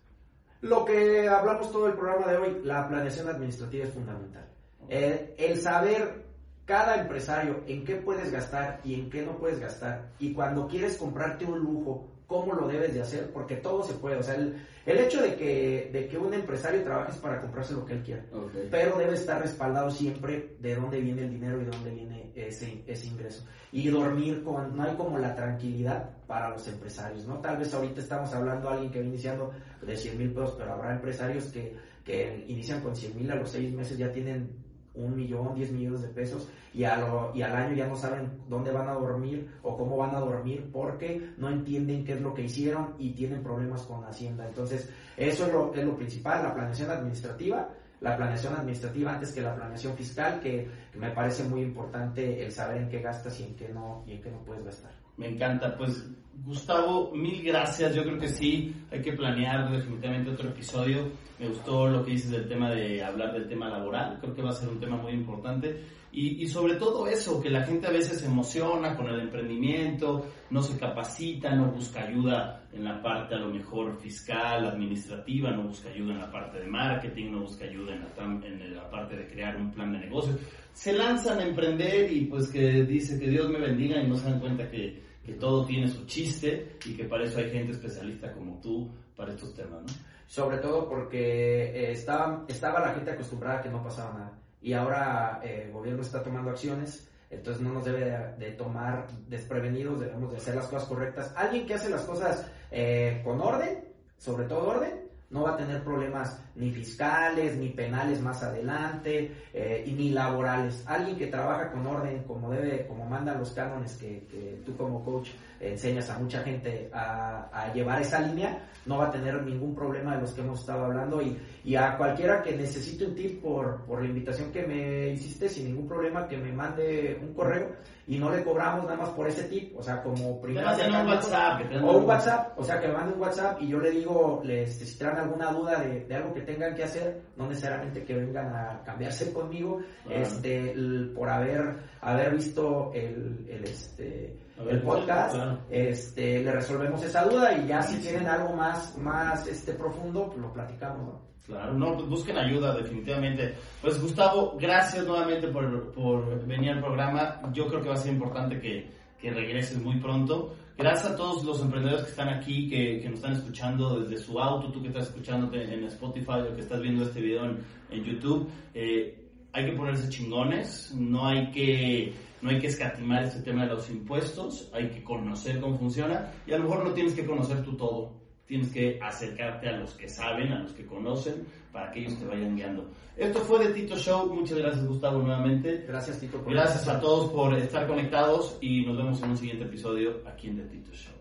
Lo 0.61 0.85
que 0.85 1.27
hablamos 1.27 1.71
todo 1.71 1.87
el 1.87 1.93
programa 1.93 2.31
de 2.31 2.37
hoy, 2.37 2.61
la 2.63 2.87
planeación 2.87 3.27
administrativa 3.27 3.85
es 3.85 3.93
fundamental. 3.93 4.47
Eh, 4.89 5.35
el 5.37 5.59
saber 5.59 6.25
cada 6.65 7.01
empresario 7.01 7.63
en 7.67 7.83
qué 7.83 7.95
puedes 7.95 8.31
gastar 8.31 8.79
y 8.83 8.93
en 8.93 9.09
qué 9.09 9.25
no 9.25 9.37
puedes 9.37 9.59
gastar. 9.59 10.11
Y 10.19 10.33
cuando 10.33 10.67
quieres 10.67 10.97
comprarte 10.97 11.45
un 11.45 11.59
lujo, 11.59 12.10
cómo 12.31 12.53
lo 12.53 12.65
debes 12.65 12.93
de 12.93 13.01
hacer, 13.01 13.29
porque 13.33 13.57
todo 13.57 13.83
se 13.83 13.93
puede. 13.95 14.15
O 14.15 14.23
sea, 14.23 14.35
el, 14.35 14.55
hecho 14.85 15.21
de 15.21 15.35
que, 15.35 15.89
de 15.91 16.07
que 16.07 16.17
un 16.17 16.33
empresario 16.33 16.81
trabaje 16.81 17.11
es 17.11 17.17
para 17.17 17.41
comprarse 17.41 17.73
lo 17.73 17.85
que 17.85 17.95
él 17.95 18.03
quiera, 18.03 18.23
pero 18.71 18.97
debe 18.97 19.15
estar 19.15 19.41
respaldado 19.41 19.91
siempre 19.91 20.55
de 20.57 20.75
dónde 20.75 21.01
viene 21.01 21.23
el 21.23 21.29
dinero 21.29 21.61
y 21.61 21.65
de 21.65 21.71
dónde 21.71 21.91
viene 21.91 22.31
ese, 22.33 22.85
ese 22.87 23.07
ingreso. 23.07 23.45
Y 23.73 23.89
dormir 23.89 24.43
con, 24.43 24.77
no 24.77 24.83
hay 24.83 24.95
como 24.95 25.19
la 25.19 25.35
tranquilidad 25.35 26.09
para 26.25 26.49
los 26.49 26.65
empresarios, 26.69 27.27
¿no? 27.27 27.39
Tal 27.39 27.57
vez 27.57 27.73
ahorita 27.73 27.99
estamos 27.99 28.33
hablando 28.33 28.69
de 28.69 28.73
alguien 28.75 28.91
que 28.93 28.99
viene 28.99 29.15
iniciando 29.15 29.51
de 29.81 29.97
100 29.97 30.17
mil 30.17 30.31
pesos, 30.31 30.55
pero 30.57 30.71
habrá 30.71 30.93
empresarios 30.93 31.45
que, 31.47 31.75
que 32.05 32.45
inician 32.47 32.79
con 32.79 32.95
100 32.95 33.17
mil 33.17 33.29
a 33.29 33.35
los 33.35 33.51
seis 33.51 33.73
meses 33.73 33.97
ya 33.97 34.09
tienen 34.09 34.60
un 34.95 35.15
millón, 35.15 35.55
diez 35.55 35.71
millones 35.71 36.01
de 36.01 36.09
pesos 36.09 36.49
y, 36.73 36.83
a 36.83 37.31
y 37.33 37.41
al 37.41 37.55
año 37.55 37.75
ya 37.75 37.87
no 37.87 37.95
saben 37.95 38.41
dónde 38.47 38.71
van 38.71 38.87
a 38.87 38.93
dormir 38.93 39.49
o 39.63 39.77
cómo 39.77 39.97
van 39.97 40.15
a 40.15 40.19
dormir 40.19 40.69
porque 40.71 41.31
no 41.37 41.49
entienden 41.49 42.03
qué 42.03 42.13
es 42.13 42.21
lo 42.21 42.33
que 42.33 42.43
hicieron 42.43 42.95
y 42.99 43.11
tienen 43.11 43.41
problemas 43.41 43.83
con 43.83 44.03
Hacienda. 44.03 44.47
Entonces, 44.47 44.89
eso 45.17 45.45
es 45.45 45.53
lo, 45.53 45.73
es 45.73 45.85
lo 45.85 45.95
principal, 45.95 46.43
la 46.43 46.53
planeación 46.53 46.89
administrativa, 46.91 47.69
la 48.01 48.17
planeación 48.17 48.55
administrativa 48.55 49.13
antes 49.13 49.31
que 49.31 49.41
la 49.41 49.55
planeación 49.55 49.95
fiscal, 49.95 50.39
que, 50.39 50.67
que, 50.91 50.99
me 50.99 51.11
parece 51.11 51.43
muy 51.43 51.61
importante 51.61 52.43
el 52.43 52.51
saber 52.51 52.81
en 52.81 52.89
qué 52.89 52.99
gastas 52.99 53.39
y 53.39 53.43
en 53.43 53.55
qué 53.55 53.69
no, 53.69 54.03
y 54.07 54.13
en 54.13 54.21
qué 54.21 54.31
no 54.31 54.39
puedes 54.39 54.65
gastar. 54.65 55.00
Me 55.21 55.27
encanta, 55.27 55.77
pues 55.77 56.03
Gustavo, 56.43 57.11
mil 57.13 57.43
gracias. 57.43 57.93
Yo 57.93 58.03
creo 58.03 58.17
que 58.17 58.27
sí, 58.27 58.73
hay 58.91 59.03
que 59.03 59.13
planear 59.13 59.71
definitivamente 59.71 60.31
otro 60.31 60.49
episodio. 60.49 61.11
Me 61.37 61.47
gustó 61.47 61.87
lo 61.87 62.03
que 62.03 62.13
dices 62.13 62.31
del 62.31 62.47
tema 62.47 62.71
de 62.71 63.03
hablar 63.03 63.33
del 63.33 63.47
tema 63.47 63.69
laboral. 63.69 64.17
Creo 64.19 64.33
que 64.33 64.41
va 64.41 64.49
a 64.49 64.53
ser 64.53 64.69
un 64.69 64.79
tema 64.79 64.97
muy 64.97 65.11
importante. 65.11 65.79
Y, 66.13 66.45
sobre 66.47 66.75
todo 66.75 67.07
eso, 67.07 67.41
que 67.41 67.49
la 67.49 67.63
gente 67.63 67.87
a 67.87 67.91
veces 67.91 68.19
se 68.19 68.25
emociona 68.25 68.97
con 68.97 69.07
el 69.07 69.21
emprendimiento, 69.21 70.25
no 70.49 70.61
se 70.61 70.77
capacita, 70.77 71.55
no 71.55 71.71
busca 71.71 72.01
ayuda 72.01 72.63
en 72.73 72.83
la 72.83 73.01
parte 73.01 73.35
a 73.35 73.37
lo 73.37 73.53
mejor 73.53 73.97
fiscal, 73.97 74.65
administrativa, 74.65 75.51
no 75.51 75.69
busca 75.69 75.89
ayuda 75.89 76.13
en 76.15 76.19
la 76.19 76.29
parte 76.29 76.59
de 76.59 76.67
marketing, 76.67 77.31
no 77.31 77.41
busca 77.41 77.63
ayuda 77.63 77.93
en 77.93 78.01
la, 78.01 78.45
en 78.45 78.75
la 78.75 78.89
parte 78.89 79.15
de 79.15 79.27
crear 79.27 79.55
un 79.55 79.71
plan 79.71 79.93
de 79.93 79.99
negocio. 79.99 80.33
Se 80.73 80.91
lanzan 80.91 81.39
a 81.39 81.45
emprender 81.45 82.11
y 82.11 82.25
pues 82.25 82.49
que 82.49 82.83
dice 82.83 83.17
que 83.17 83.29
Dios 83.29 83.49
me 83.49 83.59
bendiga 83.59 84.01
y 84.01 84.07
no 84.07 84.17
se 84.17 84.29
dan 84.29 84.41
cuenta 84.41 84.69
que 84.69 85.10
que 85.23 85.33
todo 85.33 85.65
tiene 85.65 85.87
su 85.87 86.05
chiste 86.05 86.77
y 86.85 86.95
que 86.95 87.05
para 87.05 87.25
eso 87.25 87.39
hay 87.39 87.49
gente 87.49 87.73
especialista 87.73 88.31
como 88.33 88.59
tú 88.59 88.89
para 89.15 89.33
estos 89.33 89.53
temas, 89.53 89.81
¿no? 89.81 89.93
Sobre 90.27 90.59
todo 90.59 90.87
porque 90.87 91.19
eh, 91.19 91.91
estaba, 91.91 92.45
la 92.79 92.93
gente 92.93 93.11
acostumbrada 93.11 93.59
a 93.59 93.61
que 93.61 93.69
no 93.69 93.83
pasaba 93.83 94.13
nada 94.13 94.39
y 94.61 94.73
ahora 94.73 95.41
eh, 95.43 95.63
el 95.65 95.71
gobierno 95.71 96.01
está 96.01 96.23
tomando 96.23 96.51
acciones, 96.51 97.09
entonces 97.29 97.61
no 97.61 97.73
nos 97.73 97.85
debe 97.85 98.35
de, 98.37 98.51
tomar 98.51 99.07
desprevenidos, 99.27 99.99
debemos 99.99 100.31
de 100.31 100.37
hacer 100.37 100.55
las 100.55 100.67
cosas 100.67 100.87
correctas. 100.87 101.33
Alguien 101.35 101.65
que 101.65 101.73
hace 101.73 101.89
las 101.89 102.03
cosas 102.03 102.49
eh, 102.71 103.21
con 103.23 103.41
orden, 103.41 103.85
sobre 104.17 104.45
todo 104.45 104.69
orden, 104.69 105.00
no 105.31 105.43
va 105.43 105.53
a 105.53 105.57
tener 105.57 105.83
problemas 105.83 106.39
ni 106.55 106.71
fiscales, 106.71 107.57
ni 107.57 107.69
penales 107.69 108.21
más 108.21 108.43
adelante, 108.43 109.31
eh, 109.53 109.83
y 109.87 109.91
ni 109.93 110.09
laborales. 110.09 110.83
Alguien 110.85 111.17
que 111.17 111.27
trabaja 111.27 111.71
con 111.71 111.87
orden, 111.87 112.23
como 112.23 112.51
debe, 112.51 112.85
como 112.87 113.05
mandan 113.05 113.39
los 113.39 113.51
cánones 113.51 113.95
que, 113.95 114.27
que 114.27 114.61
tú 114.65 114.75
como 114.75 115.03
coach 115.03 115.29
enseñas 115.61 116.09
a 116.09 116.17
mucha 116.19 116.41
gente 116.41 116.89
a, 116.93 117.49
a, 117.53 117.73
llevar 117.73 118.01
esa 118.01 118.19
línea, 118.19 118.67
no 118.85 118.97
va 118.97 119.07
a 119.07 119.11
tener 119.11 119.41
ningún 119.43 119.75
problema 119.75 120.15
de 120.15 120.21
los 120.21 120.31
que 120.31 120.41
hemos 120.41 120.59
estado 120.59 120.85
hablando 120.85 121.21
y, 121.21 121.37
y 121.63 121.75
a 121.75 121.97
cualquiera 121.97 122.41
que 122.41 122.55
necesite 122.55 123.05
un 123.05 123.15
tip 123.15 123.41
por, 123.41 123.85
por 123.85 124.01
la 124.01 124.07
invitación 124.07 124.51
que 124.51 124.65
me 124.65 125.09
hiciste, 125.09 125.47
sin 125.49 125.65
ningún 125.65 125.87
problema, 125.87 126.27
que 126.27 126.37
me 126.37 126.51
mande 126.51 127.19
un 127.21 127.33
correo 127.33 127.69
y 128.07 128.17
no 128.17 128.29
le 128.29 128.43
cobramos 128.43 128.85
nada 128.85 128.97
más 128.97 129.09
por 129.09 129.27
ese 129.27 129.43
tip, 129.43 129.77
o 129.77 129.83
sea, 129.83 130.01
como 130.01 130.41
primero... 130.41 130.67
un 130.71 131.07
WhatsApp. 131.07 131.61
O 131.81 131.97
un 131.97 132.05
WhatsApp, 132.05 132.59
o 132.59 132.63
sea, 132.63 132.79
que 132.79 132.87
me 132.87 132.93
mande 132.93 133.13
un 133.13 133.21
WhatsApp 133.21 133.61
y 133.61 133.67
yo 133.67 133.79
le 133.79 133.91
digo, 133.91 134.41
les, 134.43 134.73
si 134.75 134.97
traen 134.97 135.17
alguna 135.17 135.51
duda 135.51 135.79
de, 135.79 136.05
de, 136.05 136.15
algo 136.15 136.33
que 136.33 136.41
tengan 136.41 136.73
que 136.73 136.83
hacer, 136.83 137.21
no 137.37 137.47
necesariamente 137.47 138.03
que 138.03 138.15
vengan 138.15 138.47
a 138.47 138.81
cambiarse 138.83 139.31
conmigo, 139.31 139.81
este, 140.09 140.73
por 141.15 141.29
haber, 141.29 141.75
haber 142.01 142.35
visto 142.35 142.91
el, 142.93 143.45
el 143.47 143.63
este 143.63 144.35
el 144.69 144.81
podcast, 144.81 145.35
este, 145.69 146.43
le 146.43 146.51
resolvemos 146.51 147.03
esa 147.03 147.23
duda 147.25 147.57
y 147.57 147.67
ya 147.67 147.81
si 147.81 147.99
tienen 147.99 148.27
algo 148.27 148.55
más, 148.55 148.97
más 148.97 149.47
este, 149.47 149.73
profundo, 149.73 150.27
pues 150.27 150.39
lo 150.39 150.53
platicamos, 150.53 151.15
Claro, 151.45 151.73
no, 151.73 151.95
pues 151.95 152.07
busquen 152.07 152.37
ayuda, 152.37 152.75
definitivamente. 152.75 153.55
Pues 153.81 153.99
Gustavo, 154.01 154.55
gracias 154.59 155.05
nuevamente 155.05 155.47
por, 155.47 155.91
por 155.91 156.45
venir 156.45 156.71
al 156.71 156.79
programa. 156.79 157.41
Yo 157.51 157.67
creo 157.67 157.81
que 157.81 157.89
va 157.89 157.95
a 157.95 157.97
ser 157.97 158.13
importante 158.13 158.59
que, 158.59 158.89
que 159.19 159.31
regreses 159.31 159.81
muy 159.81 159.99
pronto. 159.99 160.55
Gracias 160.77 161.11
a 161.11 161.15
todos 161.17 161.43
los 161.43 161.61
emprendedores 161.61 162.05
que 162.05 162.11
están 162.11 162.29
aquí, 162.29 162.69
que, 162.69 163.01
que, 163.01 163.09
nos 163.09 163.19
están 163.19 163.33
escuchando 163.33 163.99
desde 163.99 164.23
su 164.23 164.39
auto, 164.39 164.71
tú 164.71 164.81
que 164.81 164.87
estás 164.87 165.07
escuchándote 165.07 165.61
en 165.61 165.83
Spotify 165.85 166.41
o 166.49 166.55
que 166.55 166.61
estás 166.61 166.81
viendo 166.81 167.03
este 167.03 167.21
video 167.21 167.45
en, 167.45 167.57
en 167.89 168.03
YouTube. 168.03 168.49
Eh, 168.73 169.17
hay 169.53 169.65
que 169.65 169.73
ponerse 169.73 170.09
chingones, 170.09 170.93
no 170.97 171.27
hay 171.27 171.51
que 171.51 172.13
no 172.41 172.49
hay 172.49 172.59
que 172.59 172.67
escatimar 172.67 173.23
este 173.23 173.41
tema 173.41 173.63
de 173.63 173.73
los 173.73 173.89
impuestos, 173.89 174.69
hay 174.73 174.89
que 174.89 175.03
conocer 175.03 175.59
cómo 175.59 175.77
funciona 175.77 176.31
y 176.45 176.53
a 176.53 176.57
lo 176.57 176.63
mejor 176.63 176.85
no 176.85 176.93
tienes 176.93 177.13
que 177.13 177.25
conocer 177.25 177.63
tú 177.63 177.75
todo, 177.75 178.13
tienes 178.45 178.71
que 178.71 178.99
acercarte 179.01 179.69
a 179.69 179.77
los 179.77 179.93
que 179.93 180.09
saben, 180.09 180.51
a 180.51 180.63
los 180.63 180.73
que 180.73 180.85
conocen, 180.85 181.45
para 181.71 181.91
que 181.91 182.01
ellos 182.01 182.19
te 182.19 182.25
vayan 182.25 182.55
guiando. 182.55 182.89
Esto 183.15 183.39
fue 183.39 183.65
de 183.65 183.73
Tito 183.73 183.95
Show, 183.95 184.33
muchas 184.33 184.57
gracias 184.57 184.85
Gustavo 184.85 185.21
nuevamente. 185.21 185.85
Gracias 185.87 186.19
Tito. 186.19 186.41
Por 186.41 186.53
gracias 186.53 186.87
a 186.87 186.99
todos 186.99 187.31
por 187.31 187.53
estar 187.53 187.87
conectados 187.87 188.57
y 188.61 188.85
nos 188.85 188.97
vemos 188.97 189.21
en 189.21 189.29
un 189.29 189.37
siguiente 189.37 189.65
episodio 189.65 190.21
aquí 190.27 190.49
en 190.49 190.57
The 190.57 190.63
Tito 190.63 190.91
Show. 190.91 191.20